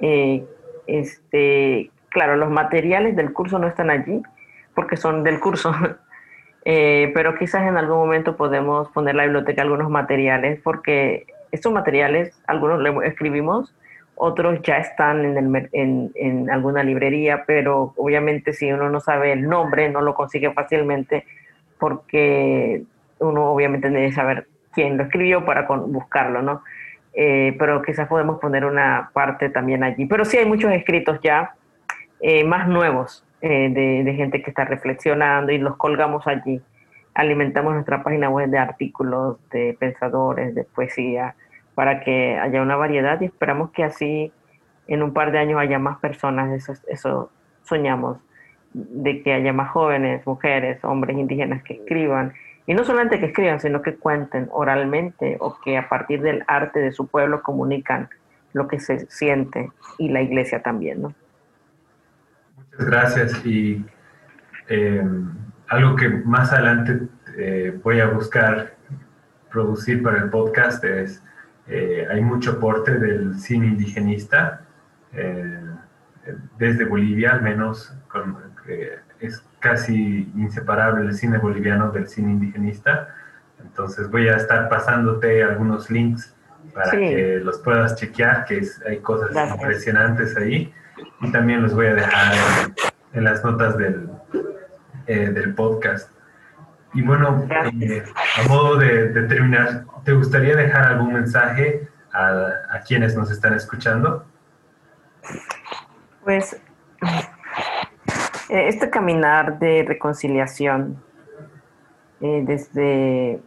Eh, 0.01 0.43
este, 0.87 1.91
claro, 2.09 2.35
los 2.35 2.49
materiales 2.49 3.15
del 3.15 3.31
curso 3.31 3.59
no 3.59 3.67
están 3.67 3.91
allí 3.91 4.23
porque 4.79 4.95
son 4.95 5.25
del 5.25 5.41
curso, 5.41 5.73
eh, 6.63 7.11
pero 7.13 7.35
quizás 7.35 7.67
en 7.67 7.75
algún 7.75 7.97
momento 7.97 8.37
podemos 8.37 8.87
poner 8.91 9.13
la 9.13 9.23
biblioteca 9.23 9.61
algunos 9.61 9.89
materiales 9.89 10.57
porque 10.63 11.25
estos 11.51 11.73
materiales, 11.73 12.41
algunos 12.47 12.79
los 12.79 13.03
escribimos 13.03 13.75
otros 14.15 14.61
ya 14.61 14.77
están 14.77 15.25
en, 15.25 15.37
el, 15.37 15.69
en, 15.73 16.11
en, 16.15 16.49
alguna 16.49 16.81
librería, 16.83 17.43
pero 17.45 17.93
obviamente 17.97 18.53
si 18.53 18.71
uno 18.71 18.89
no 18.89 19.01
sabe 19.01 19.33
el 19.33 19.49
nombre, 19.49 19.89
no 19.89 19.99
lo 19.99 20.13
consigue 20.13 20.49
fácilmente 20.53 21.25
porque 21.77 22.83
uno 23.19 23.51
obviamente 23.51 23.89
debe 23.89 24.13
saber 24.13 24.47
quién 24.71 24.95
lo 24.95 25.03
escribió 25.03 25.43
para 25.43 25.67
buscarlo, 25.67 26.41
¿no? 26.41 26.63
Eh, 27.11 27.53
pero 27.59 27.81
quizás 27.81 28.07
podemos 28.07 28.39
poner 28.39 28.63
una 28.63 29.09
parte 29.11 29.49
también 29.49 29.83
allí. 29.83 30.05
Pero 30.05 30.23
sí 30.23 30.37
hay 30.37 30.45
muchos 30.45 30.71
escritos 30.71 31.19
ya 31.21 31.53
eh, 32.21 32.45
más 32.45 32.65
nuevos 32.69 33.25
eh, 33.41 34.03
de, 34.03 34.13
gente 34.13 34.41
que 34.41 34.49
está 34.49 34.65
reflexionando 34.65 35.51
y 35.51 35.57
los 35.57 35.77
colgamos 35.77 36.27
allí. 36.27 36.61
Alimentamos 37.13 37.73
nuestra 37.73 38.03
página 38.03 38.29
web 38.29 38.49
de 38.49 38.57
artículos, 38.57 39.37
de 39.49 39.75
pensadores, 39.79 40.55
de 40.55 40.63
poesía, 40.63 41.35
para 41.75 42.01
que 42.01 42.37
haya 42.37 42.61
una 42.61 42.75
variedad 42.75 43.19
y 43.21 43.25
esperamos 43.25 43.71
que 43.71 43.83
así 43.83 44.31
en 44.87 45.03
un 45.03 45.13
par 45.13 45.31
de 45.31 45.39
años 45.39 45.59
haya 45.59 45.79
más 45.79 45.99
personas, 45.99 46.51
eso, 46.51 46.73
eso 46.87 47.31
soñamos, 47.63 48.17
de 48.73 49.21
que 49.23 49.33
haya 49.33 49.53
más 49.53 49.71
jóvenes, 49.71 50.25
mujeres, 50.25 50.83
hombres 50.83 51.17
indígenas 51.17 51.63
que 51.63 51.75
escriban, 51.75 52.33
y 52.65 52.73
no 52.73 52.83
solamente 52.83 53.19
que 53.19 53.27
escriban, 53.27 53.59
sino 53.59 53.81
que 53.81 53.95
cuenten 53.95 54.47
oralmente 54.51 55.37
o 55.39 55.59
que 55.59 55.77
a 55.77 55.89
partir 55.89 56.21
del 56.21 56.43
arte 56.47 56.79
de 56.79 56.91
su 56.91 57.07
pueblo 57.07 57.41
comunican 57.41 58.09
lo 58.53 58.67
que 58.67 58.79
se 58.79 59.07
siente 59.07 59.71
y 59.97 60.09
la 60.09 60.21
iglesia 60.21 60.61
también, 60.61 61.01
¿no? 61.01 61.13
Gracias 62.79 63.45
y 63.45 63.85
eh, 64.69 65.03
algo 65.67 65.95
que 65.95 66.09
más 66.09 66.51
adelante 66.51 67.07
eh, 67.37 67.77
voy 67.83 67.99
a 67.99 68.07
buscar 68.07 68.75
producir 69.51 70.01
para 70.01 70.17
el 70.17 70.29
podcast 70.29 70.83
es 70.83 71.23
eh, 71.67 72.07
hay 72.09 72.21
mucho 72.21 72.53
aporte 72.53 72.97
del 72.97 73.39
cine 73.39 73.67
indigenista, 73.67 74.61
eh, 75.13 75.61
desde 76.57 76.85
Bolivia 76.85 77.33
al 77.33 77.41
menos, 77.41 77.93
es 79.19 79.43
casi 79.59 80.31
inseparable 80.35 81.07
el 81.07 81.13
cine 81.13 81.37
boliviano 81.37 81.91
del 81.91 82.07
cine 82.07 82.31
indigenista. 82.31 83.15
Entonces 83.61 84.09
voy 84.09 84.27
a 84.27 84.35
estar 84.35 84.69
pasándote 84.69 85.43
algunos 85.43 85.89
links 85.91 86.35
para 86.73 86.91
que 86.91 87.39
los 87.43 87.59
puedas 87.59 87.95
chequear, 87.95 88.45
que 88.45 88.61
hay 88.87 88.99
cosas 88.99 89.31
impresionantes 89.51 90.35
ahí. 90.37 90.73
Y 91.21 91.31
también 91.31 91.61
los 91.61 91.73
voy 91.73 91.87
a 91.87 91.93
dejar 91.95 92.33
en, 93.13 93.23
las 93.23 93.43
notas 93.43 93.77
del, 93.77 94.09
eh, 95.07 95.29
del 95.29 95.53
podcast. 95.55 96.11
Y 96.93 97.01
bueno, 97.01 97.47
eh, 97.81 98.03
a 98.37 98.47
modo 98.47 98.77
de, 98.77 99.09
terminar, 99.27 99.85
¿te 100.03 100.13
gustaría 100.13 100.55
dejar 100.55 100.85
algún 100.85 101.13
mensaje 101.13 101.87
a, 102.13 102.81
quienes 102.87 103.15
nos 103.15 103.29
están 103.29 103.53
escuchando? 103.53 104.25
Pues 106.23 106.53
eh, 108.49 108.67
este 108.67 108.89
caminar 108.89 109.59
de 109.59 109.85
reconciliación 109.87 111.03
desde, 112.19 113.41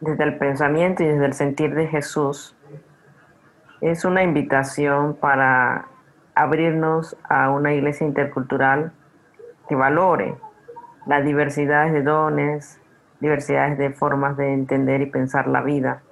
desde 0.00 0.24
el 0.24 0.36
pensamiento 0.36 1.02
y 1.02 1.06
desde 1.06 1.26
el 1.26 1.32
sentir 1.32 1.74
de 1.74 1.86
Jesús 1.86 2.56
es 3.80 4.04
una 4.04 4.22
invitación 4.22 5.14
para 5.14 5.86
abrirnos 6.34 7.16
a 7.28 7.50
una 7.50 7.72
iglesia 7.72 8.06
intercultural 8.06 8.92
que 9.68 9.74
valore 9.74 10.34
las 11.06 11.24
diversidades 11.24 11.92
de 11.92 12.02
dones, 12.02 12.80
diversidades 13.20 13.78
de 13.78 13.90
formas 13.90 14.36
de 14.36 14.52
entender 14.52 15.00
y 15.00 15.06
pensar 15.06 15.46
la 15.46 15.62
vida. 15.62 16.02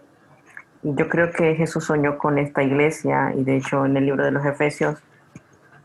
Y 0.83 0.95
yo 0.95 1.09
creo 1.09 1.31
que 1.31 1.55
Jesús 1.57 1.85
soñó 1.85 2.19
con 2.19 2.39
esta 2.39 2.63
iglesia 2.63 3.33
y 3.35 3.45
de 3.45 3.57
hecho 3.57 3.85
en 3.85 3.97
el 3.97 4.07
libro 4.07 4.25
de 4.25 4.31
los 4.31 4.45
Efesios, 4.47 5.03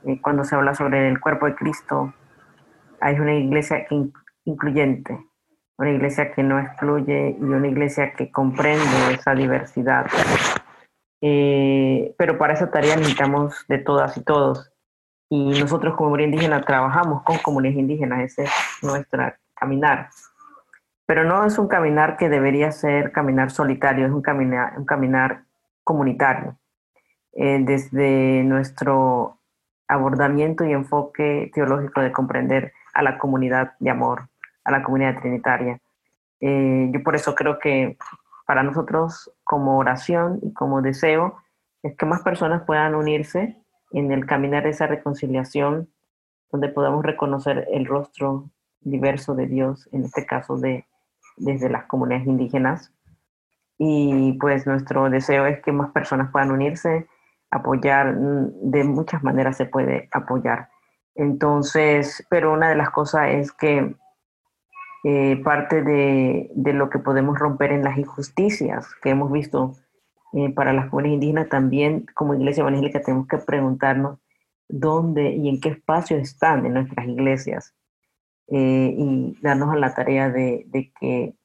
eh, 0.05 0.19
cuando 0.21 0.43
se 0.43 0.55
habla 0.55 0.75
sobre 0.75 1.07
el 1.09 1.19
cuerpo 1.19 1.47
de 1.47 1.55
Cristo, 1.55 2.13
hay 3.01 3.19
una 3.19 3.34
iglesia 3.34 3.86
incluyente, 4.45 5.17
una 5.77 5.91
iglesia 5.91 6.31
que 6.31 6.43
no 6.43 6.59
excluye 6.59 7.36
y 7.38 7.43
una 7.43 7.67
iglesia 7.67 8.13
que 8.13 8.31
comprende 8.31 9.13
esa 9.13 9.34
diversidad. 9.34 10.05
Eh, 11.26 12.13
pero 12.17 12.38
para 12.38 12.53
esa 12.53 12.69
tarea 12.69 12.97
necesitamos 12.97 13.65
de 13.69 13.78
todas 13.78 14.17
y 14.17 14.21
todos. 14.24 14.74
Y 15.30 15.57
nosotros 15.57 15.95
como 15.95 16.09
comunidad 16.09 16.28
indígena 16.28 16.61
trabajamos 16.61 17.24
con 17.24 17.38
comunidades 17.38 17.80
indígenas, 17.80 18.24
ese 18.24 18.43
es 18.43 18.51
nuestro 18.82 19.32
caminar. 19.55 20.09
Pero 21.05 21.24
no 21.24 21.45
es 21.45 21.57
un 21.57 21.69
caminar 21.69 22.17
que 22.17 22.28
debería 22.28 22.74
ser 22.74 23.13
caminar 23.13 23.51
solitario, 23.51 24.05
es 24.05 24.11
un 24.11 24.21
caminar, 24.21 24.74
un 24.78 24.84
caminar 24.84 25.45
comunitario. 25.86 26.57
Eh, 27.32 27.59
desde 27.61 28.43
nuestro 28.43 29.39
abordamiento 29.88 30.65
y 30.65 30.74
enfoque 30.74 31.49
teológico 31.53 32.01
de 32.01 32.11
comprender 32.11 32.74
a 32.93 33.01
la 33.01 33.17
comunidad 33.17 33.76
de 33.80 33.91
amor, 33.91 34.28
a 34.65 34.71
la 34.71 34.84
comunidad 34.84 35.21
trinitaria. 35.21 35.80
Eh, 36.41 36.89
yo 36.91 37.01
por 37.01 37.15
eso 37.15 37.34
creo 37.34 37.59
que 37.59 37.97
para 38.46 38.64
nosotros 38.64 39.32
como 39.44 39.78
oración 39.78 40.39
y 40.41 40.54
como 40.54 40.82
deseo 40.82 41.38
es 41.82 41.96
que 41.98 42.06
más 42.06 42.22
personas 42.22 42.64
puedan 42.66 42.96
unirse 42.96 43.58
en 43.91 44.12
el 44.12 44.26
caminar 44.26 44.64
de 44.64 44.70
esa 44.70 44.88
reconciliación, 44.88 45.89
donde 46.52 46.70
podamos 46.70 47.04
reconocer 47.04 47.68
el 47.72 47.86
rostro 47.86 48.50
diverso 48.82 49.36
de 49.36 49.48
Dios, 49.48 49.88
en 49.91 50.04
este 50.04 50.26
caso 50.26 50.58
de, 50.58 50.86
desde 51.38 51.70
las 51.70 51.86
comunidades 51.86 52.28
indígenas. 52.28 52.91
Y 53.78 54.34
pues 54.39 54.66
nuestro 54.66 55.10
deseo 55.10 55.46
es 55.46 55.62
que 55.62 55.72
más 55.72 55.91
personas 55.91 56.32
puedan 56.32 56.52
unirse, 56.52 57.08
apoyar, 57.52 58.16
mm, 58.16 58.72
de 58.72 58.84
muchas 58.84 59.24
maneras 59.24 59.58
se 59.58 59.66
puede 59.66 60.10
apoyar. 60.12 60.70
Entonces, 61.16 62.26
pero 62.30 62.54
una 62.54 62.70
de 62.70 62.76
las 62.76 62.89
cosas 62.89 63.30
es 63.30 63.52
que 63.52 63.96
eh, 65.04 65.41
parte 65.43 65.84
de, 65.84 66.49
de, 66.56 66.74
lo 66.74 66.89
que 66.89 66.99
podemos 66.99 67.38
romper 67.38 67.72
en 67.72 67.84
las 67.84 67.97
injusticias 67.97 68.88
que 69.01 69.10
hemos 69.10 69.32
visto 69.32 69.76
eh, 70.34 70.51
para 70.51 70.74
las 70.74 70.89
comunidades 70.89 71.16
indígenas. 71.16 71.49
También 71.49 72.06
como 72.16 72.34
iglesia 72.34 72.62
evangélica 72.62 73.01
tenemos 73.01 73.28
que 73.28 73.38
preguntarnos 73.38 74.20
dónde 74.68 75.32
y 75.34 75.49
en 75.49 75.62
qué 75.62 75.70
espacio 75.70 76.18
están 76.18 76.66
en 76.66 76.74
nuestras 76.74 77.08
iglesias 77.08 77.76
eh, 78.47 78.95
y 78.97 79.38
darnos 79.41 79.72
a 79.72 79.78
la 79.78 79.93
tarea 79.93 80.30
de, 80.30 80.66
de, 80.68 80.91
que 80.99 81.36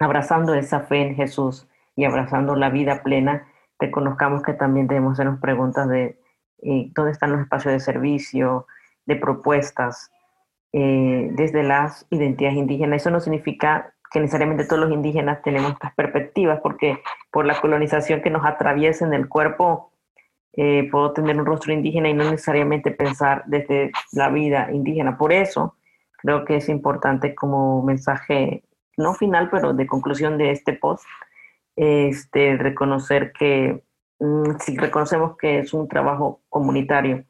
abrazando 0.00 0.54
esa 0.54 0.80
fe 0.80 1.02
en 1.02 1.14
Jesús 1.14 1.68
y 1.94 2.04
abrazando 2.04 2.56
la 2.56 2.70
vida 2.70 3.02
plena, 3.02 3.46
reconozcamos 3.78 4.42
que 4.42 4.54
también 4.54 4.86
debemos 4.86 5.12
hacernos 5.12 5.40
preguntas 5.40 5.88
de 5.88 6.18
eh, 6.62 6.90
dónde 6.94 7.12
están 7.12 7.32
los 7.32 7.40
espacios 7.40 7.72
de 7.72 7.80
servicio, 7.80 8.66
de 9.06 9.16
propuestas 9.16 10.10
eh, 10.72 11.28
desde 11.32 11.62
las 11.62 12.06
identidades 12.10 12.56
indígenas. 12.56 13.02
Eso 13.02 13.10
no 13.10 13.20
significa 13.20 13.94
que 14.10 14.20
necesariamente 14.20 14.64
todos 14.64 14.82
los 14.82 14.92
indígenas 14.92 15.42
tenemos 15.42 15.72
estas 15.72 15.94
perspectivas, 15.94 16.60
porque 16.62 17.00
por 17.30 17.46
la 17.46 17.60
colonización 17.60 18.22
que 18.22 18.30
nos 18.30 18.44
atraviesa 18.44 19.06
en 19.06 19.14
el 19.14 19.28
cuerpo, 19.28 19.92
eh, 20.52 20.88
puedo 20.90 21.12
tener 21.12 21.38
un 21.38 21.46
rostro 21.46 21.72
indígena 21.72 22.08
y 22.08 22.14
no 22.14 22.24
necesariamente 22.24 22.90
pensar 22.90 23.44
desde 23.46 23.92
la 24.12 24.30
vida 24.30 24.68
indígena. 24.72 25.16
Por 25.16 25.32
eso 25.32 25.76
creo 26.18 26.44
que 26.44 26.56
es 26.56 26.68
importante 26.68 27.34
como 27.34 27.82
mensaje, 27.82 28.64
no 28.96 29.14
final, 29.14 29.48
pero 29.50 29.72
de 29.72 29.86
conclusión 29.86 30.38
de 30.38 30.50
este 30.50 30.72
post, 30.72 31.04
este, 31.76 32.56
reconocer 32.56 33.32
que 33.32 33.82
mm, 34.18 34.58
si 34.58 34.76
reconocemos 34.76 35.36
que 35.36 35.60
es 35.60 35.72
un 35.72 35.88
trabajo 35.88 36.42
comunitario 36.48 37.24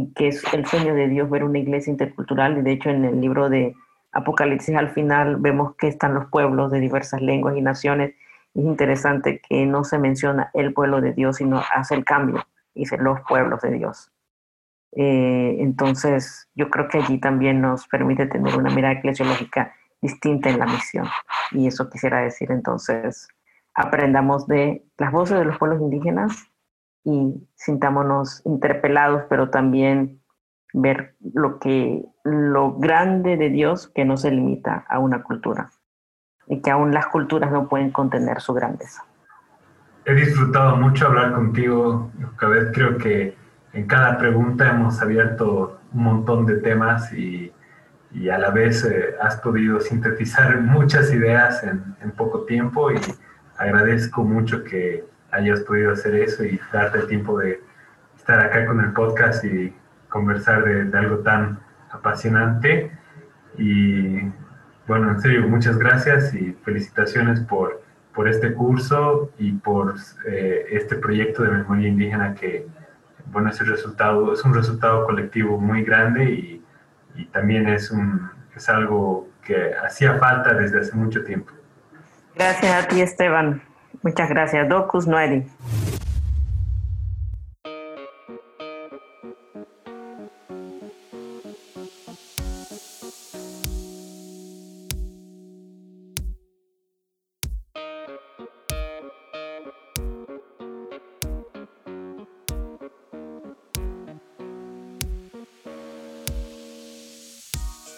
y 0.00 0.12
que 0.14 0.28
es 0.28 0.42
el 0.54 0.66
sueño 0.66 0.94
de 0.94 1.08
Dios 1.08 1.28
ver 1.28 1.44
una 1.44 1.58
iglesia 1.58 1.90
intercultural, 1.90 2.58
y 2.58 2.62
de 2.62 2.72
hecho 2.72 2.90
en 2.90 3.04
el 3.04 3.20
libro 3.20 3.50
de 3.50 3.74
Apocalipsis 4.12 4.74
al 4.74 4.90
final 4.90 5.36
vemos 5.36 5.76
que 5.76 5.88
están 5.88 6.14
los 6.14 6.26
pueblos 6.30 6.70
de 6.70 6.80
diversas 6.80 7.20
lenguas 7.20 7.56
y 7.56 7.60
naciones. 7.60 8.14
Es 8.54 8.64
interesante 8.64 9.40
que 9.48 9.66
no 9.66 9.84
se 9.84 9.98
menciona 9.98 10.50
el 10.54 10.72
pueblo 10.72 11.00
de 11.00 11.12
Dios, 11.12 11.36
sino 11.36 11.62
hace 11.74 11.94
el 11.94 12.04
cambio, 12.04 12.44
dice 12.74 12.96
los 12.98 13.20
pueblos 13.28 13.60
de 13.60 13.72
Dios. 13.72 14.10
Eh, 14.92 15.56
entonces, 15.60 16.48
yo 16.54 16.68
creo 16.70 16.88
que 16.88 16.98
allí 16.98 17.20
también 17.20 17.60
nos 17.60 17.86
permite 17.86 18.26
tener 18.26 18.56
una 18.56 18.74
mirada 18.74 18.94
eclesiológica 18.94 19.72
distinta 20.00 20.50
en 20.50 20.58
la 20.58 20.66
misión. 20.66 21.06
Y 21.52 21.68
eso 21.68 21.88
quisiera 21.90 22.22
decir 22.22 22.50
entonces, 22.50 23.28
aprendamos 23.74 24.48
de 24.48 24.82
las 24.98 25.12
voces 25.12 25.38
de 25.38 25.44
los 25.44 25.58
pueblos 25.58 25.80
indígenas 25.80 26.49
y 27.04 27.48
sintámonos 27.54 28.42
interpelados, 28.44 29.24
pero 29.28 29.50
también 29.50 30.20
ver 30.72 31.16
lo 31.34 31.58
que 31.58 32.04
lo 32.24 32.74
grande 32.74 33.36
de 33.36 33.50
Dios 33.50 33.90
que 33.94 34.04
no 34.04 34.16
se 34.16 34.30
limita 34.30 34.84
a 34.88 34.98
una 34.98 35.22
cultura 35.22 35.70
y 36.46 36.60
que 36.60 36.70
aún 36.70 36.92
las 36.92 37.06
culturas 37.06 37.50
no 37.50 37.68
pueden 37.68 37.90
contener 37.90 38.40
su 38.40 38.52
grandeza. 38.52 39.04
He 40.04 40.14
disfrutado 40.14 40.76
mucho 40.76 41.06
hablar 41.06 41.32
contigo, 41.32 42.10
vez 42.40 42.70
Creo 42.72 42.98
que 42.98 43.36
en 43.72 43.86
cada 43.86 44.18
pregunta 44.18 44.70
hemos 44.70 45.00
abierto 45.00 45.78
un 45.92 46.02
montón 46.02 46.46
de 46.46 46.56
temas 46.56 47.12
y, 47.12 47.52
y 48.12 48.28
a 48.28 48.38
la 48.38 48.50
vez 48.50 48.84
eh, 48.84 49.14
has 49.20 49.36
podido 49.36 49.80
sintetizar 49.80 50.60
muchas 50.60 51.12
ideas 51.12 51.62
en, 51.62 51.94
en 52.00 52.10
poco 52.12 52.44
tiempo 52.44 52.90
y 52.90 52.98
agradezco 53.56 54.24
mucho 54.24 54.64
que 54.64 55.04
hayas 55.32 55.60
podido 55.60 55.92
hacer 55.92 56.14
eso 56.14 56.44
y 56.44 56.60
darte 56.72 56.98
el 56.98 57.06
tiempo 57.06 57.38
de 57.38 57.60
estar 58.16 58.40
acá 58.40 58.66
con 58.66 58.80
el 58.80 58.92
podcast 58.92 59.44
y 59.44 59.74
conversar 60.08 60.64
de, 60.64 60.98
algo 60.98 61.18
tan 61.18 61.60
apasionante. 61.90 62.90
Y 63.56 64.20
bueno, 64.86 65.10
en 65.10 65.20
serio, 65.20 65.48
muchas 65.48 65.78
gracias 65.78 66.34
y 66.34 66.52
felicitaciones 66.64 67.40
por, 67.40 67.82
por 68.14 68.28
este 68.28 68.52
curso 68.52 69.32
y 69.38 69.52
por 69.52 69.94
eh, 70.26 70.66
este 70.70 70.96
proyecto 70.96 71.42
de 71.42 71.50
memoria 71.50 71.88
indígena 71.88 72.34
que, 72.34 72.66
bueno, 73.26 73.50
es, 73.50 73.60
el 73.60 73.68
resultado, 73.68 74.32
es 74.32 74.44
un 74.44 74.54
resultado 74.54 75.06
colectivo 75.06 75.58
muy 75.58 75.84
grande 75.84 76.24
y, 76.24 76.64
y 77.14 77.26
también 77.26 77.68
es, 77.68 77.90
un, 77.90 78.30
es 78.54 78.68
algo 78.68 79.28
que 79.42 79.74
hacía 79.74 80.14
falta 80.14 80.54
desde 80.54 80.80
hace 80.80 80.96
mucho 80.96 81.24
tiempo. 81.24 81.52
Gracias 82.34 82.84
a 82.84 82.88
ti, 82.88 83.00
Esteban. 83.00 83.62
Muchas 84.02 84.28
gracias. 84.30 84.68
Docus 84.68 85.06
Noeri. 85.06 85.44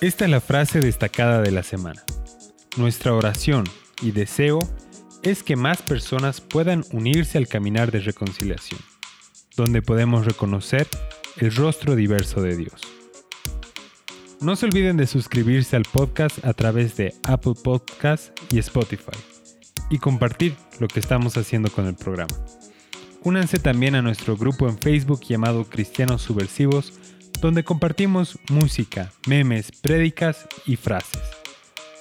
Esta 0.03 0.25
es 0.25 0.31
la 0.33 0.41
frase 0.41 0.81
destacada 0.81 1.43
de 1.43 1.53
la 1.53 1.63
semana. 1.63 2.03
Nuestra 2.77 3.15
oración 3.15 3.63
y 4.03 4.11
deseo 4.11 4.59
es 5.23 5.43
que 5.43 5.57
más 5.57 5.83
personas 5.83 6.41
puedan 6.41 6.85
unirse 6.93 7.39
al 7.39 7.49
caminar 7.49 7.93
de 7.93 8.01
reconciliación, 8.01 8.81
donde 9.57 9.83
podemos 9.83 10.27
reconocer 10.27 10.89
el 11.37 11.55
rostro 11.55 11.95
diverso 11.95 12.43
de 12.43 12.57
Dios. 12.57 12.81
No 14.41 14.57
se 14.57 14.67
olviden 14.67 14.97
de 14.97 15.07
suscribirse 15.07 15.77
al 15.77 15.85
podcast 15.85 16.45
a 16.45 16.53
través 16.53 16.97
de 16.97 17.15
Apple 17.23 17.55
Podcasts 17.63 18.33
y 18.51 18.59
Spotify 18.59 19.17
y 19.89 19.99
compartir 19.99 20.57
lo 20.81 20.89
que 20.89 20.99
estamos 20.99 21.37
haciendo 21.37 21.71
con 21.71 21.87
el 21.87 21.95
programa. 21.95 22.35
Únanse 23.23 23.61
también 23.61 23.95
a 23.95 24.03
nuestro 24.03 24.37
grupo 24.37 24.69
en 24.69 24.79
Facebook 24.79 25.21
llamado 25.21 25.65
Cristianos 25.65 26.23
Subversivos, 26.23 26.93
donde 27.41 27.63
compartimos 27.63 28.39
música, 28.51 29.13
memes, 29.29 29.71
prédicas 29.71 30.49
y 30.67 30.75
frases. 30.75 31.23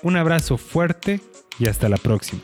Un 0.01 0.15
abrazo 0.17 0.57
fuerte 0.57 1.22
y 1.59 1.67
hasta 1.67 1.89
la 1.89 1.97
próxima. 1.97 2.41